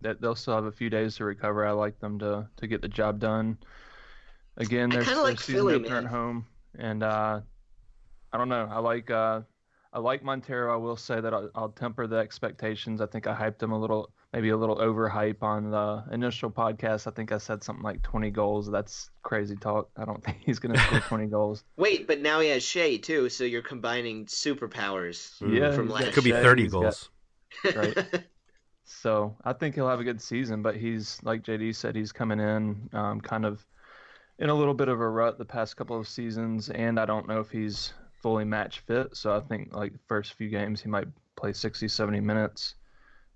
[0.00, 1.66] that they'll still have a few days to recover.
[1.66, 3.58] I like them to to get the job done.
[4.56, 6.04] Again, I they're, kinda like season Philly, opener man.
[6.04, 6.46] at home,
[6.78, 7.40] and uh,
[8.32, 8.68] I don't know.
[8.70, 9.40] I like uh,
[9.92, 10.72] I like Montero.
[10.72, 13.00] I will say that I'll, I'll temper the expectations.
[13.00, 17.08] I think I hyped him a little, maybe a little overhype on the initial podcast.
[17.08, 18.70] I think I said something like 20 goals.
[18.70, 19.90] That's crazy talk.
[19.96, 21.64] I don't think he's going to score 20 goals.
[21.76, 26.04] Wait, but now he has Shea too, so you're combining superpowers Yeah, from he's last
[26.04, 27.08] got Could be 30 he's got- goals.
[27.74, 28.24] right?
[28.84, 32.38] So I think he'll have a good season, but he's like JD said, he's coming
[32.40, 33.64] in um, kind of
[34.38, 37.28] in a little bit of a rut the past couple of seasons, and I don't
[37.28, 37.92] know if he's
[38.22, 39.16] fully match fit.
[39.16, 42.74] So I think like first few games he might play 60, 70 minutes.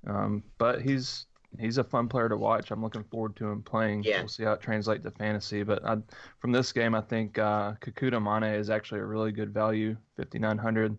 [0.06, 1.26] Um, but he's
[1.58, 2.70] he's a fun player to watch.
[2.70, 4.02] I'm looking forward to him playing.
[4.02, 4.18] Yeah.
[4.20, 5.62] We'll see how it translates to fantasy.
[5.62, 5.98] But I,
[6.40, 10.96] from this game, I think uh, Kekuta Manneh is actually a really good value, 5,900.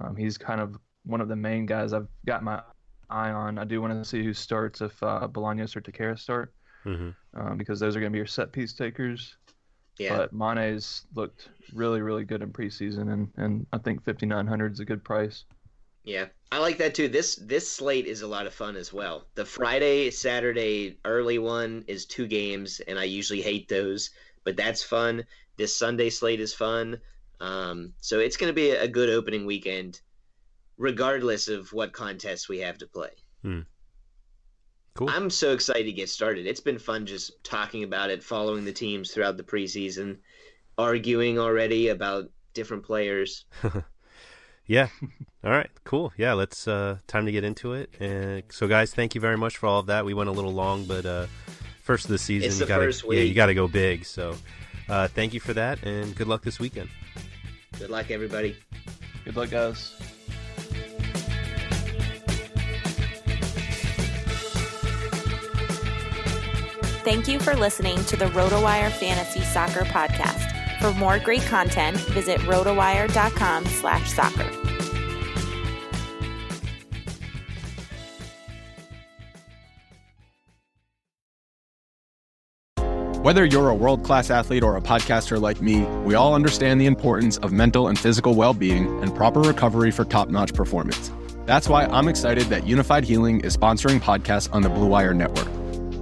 [0.00, 2.60] Um, he's kind of one of the main guys I've got my
[3.10, 3.58] eye on.
[3.58, 6.52] I do want to see who starts if uh, Bolaños or Techera start,
[6.84, 7.10] Mm-hmm.
[7.40, 9.36] um, because those are going to be your set piece takers.
[9.98, 10.16] Yeah.
[10.16, 14.84] But Manneh's looked really, really good in preseason, and, and I think 5,900 is a
[14.84, 15.44] good price.
[16.04, 17.08] Yeah, I like that too.
[17.08, 19.26] This this slate is a lot of fun as well.
[19.36, 24.10] The Friday, Saturday early one is two games, and I usually hate those,
[24.42, 25.24] but that's fun.
[25.56, 26.98] This Sunday slate is fun.
[27.38, 30.00] Um, so it's going to be a good opening weekend,
[30.76, 33.10] regardless of what contests we have to play.
[33.42, 33.60] Hmm.
[34.94, 35.08] Cool.
[35.08, 36.46] I'm so excited to get started.
[36.46, 40.18] It's been fun just talking about it, following the teams throughout the preseason,
[40.76, 43.46] arguing already about different players.
[44.66, 44.88] Yeah.
[45.44, 45.70] All right.
[45.84, 46.12] Cool.
[46.16, 46.34] Yeah.
[46.34, 47.90] Let's uh, time to get into it.
[48.00, 50.04] And so, guys, thank you very much for all of that.
[50.04, 51.26] We went a little long, but uh,
[51.82, 54.04] first of the season, It's you the gotta yeah, you got to go big.
[54.04, 54.36] So,
[54.88, 56.88] uh, thank you for that, and good luck this weekend.
[57.78, 58.56] Good luck, everybody.
[59.24, 59.94] Good luck, guys.
[67.04, 70.80] Thank you for listening to the RotoWire Fantasy Soccer Podcast.
[70.80, 74.48] For more great content, visit rotowire.com slash soccer.
[83.22, 86.86] Whether you're a world class athlete or a podcaster like me, we all understand the
[86.86, 91.10] importance of mental and physical well being and proper recovery for top notch performance.
[91.46, 95.61] That's why I'm excited that Unifyd Healing is sponsoring podcasts on the Blue Wire Network.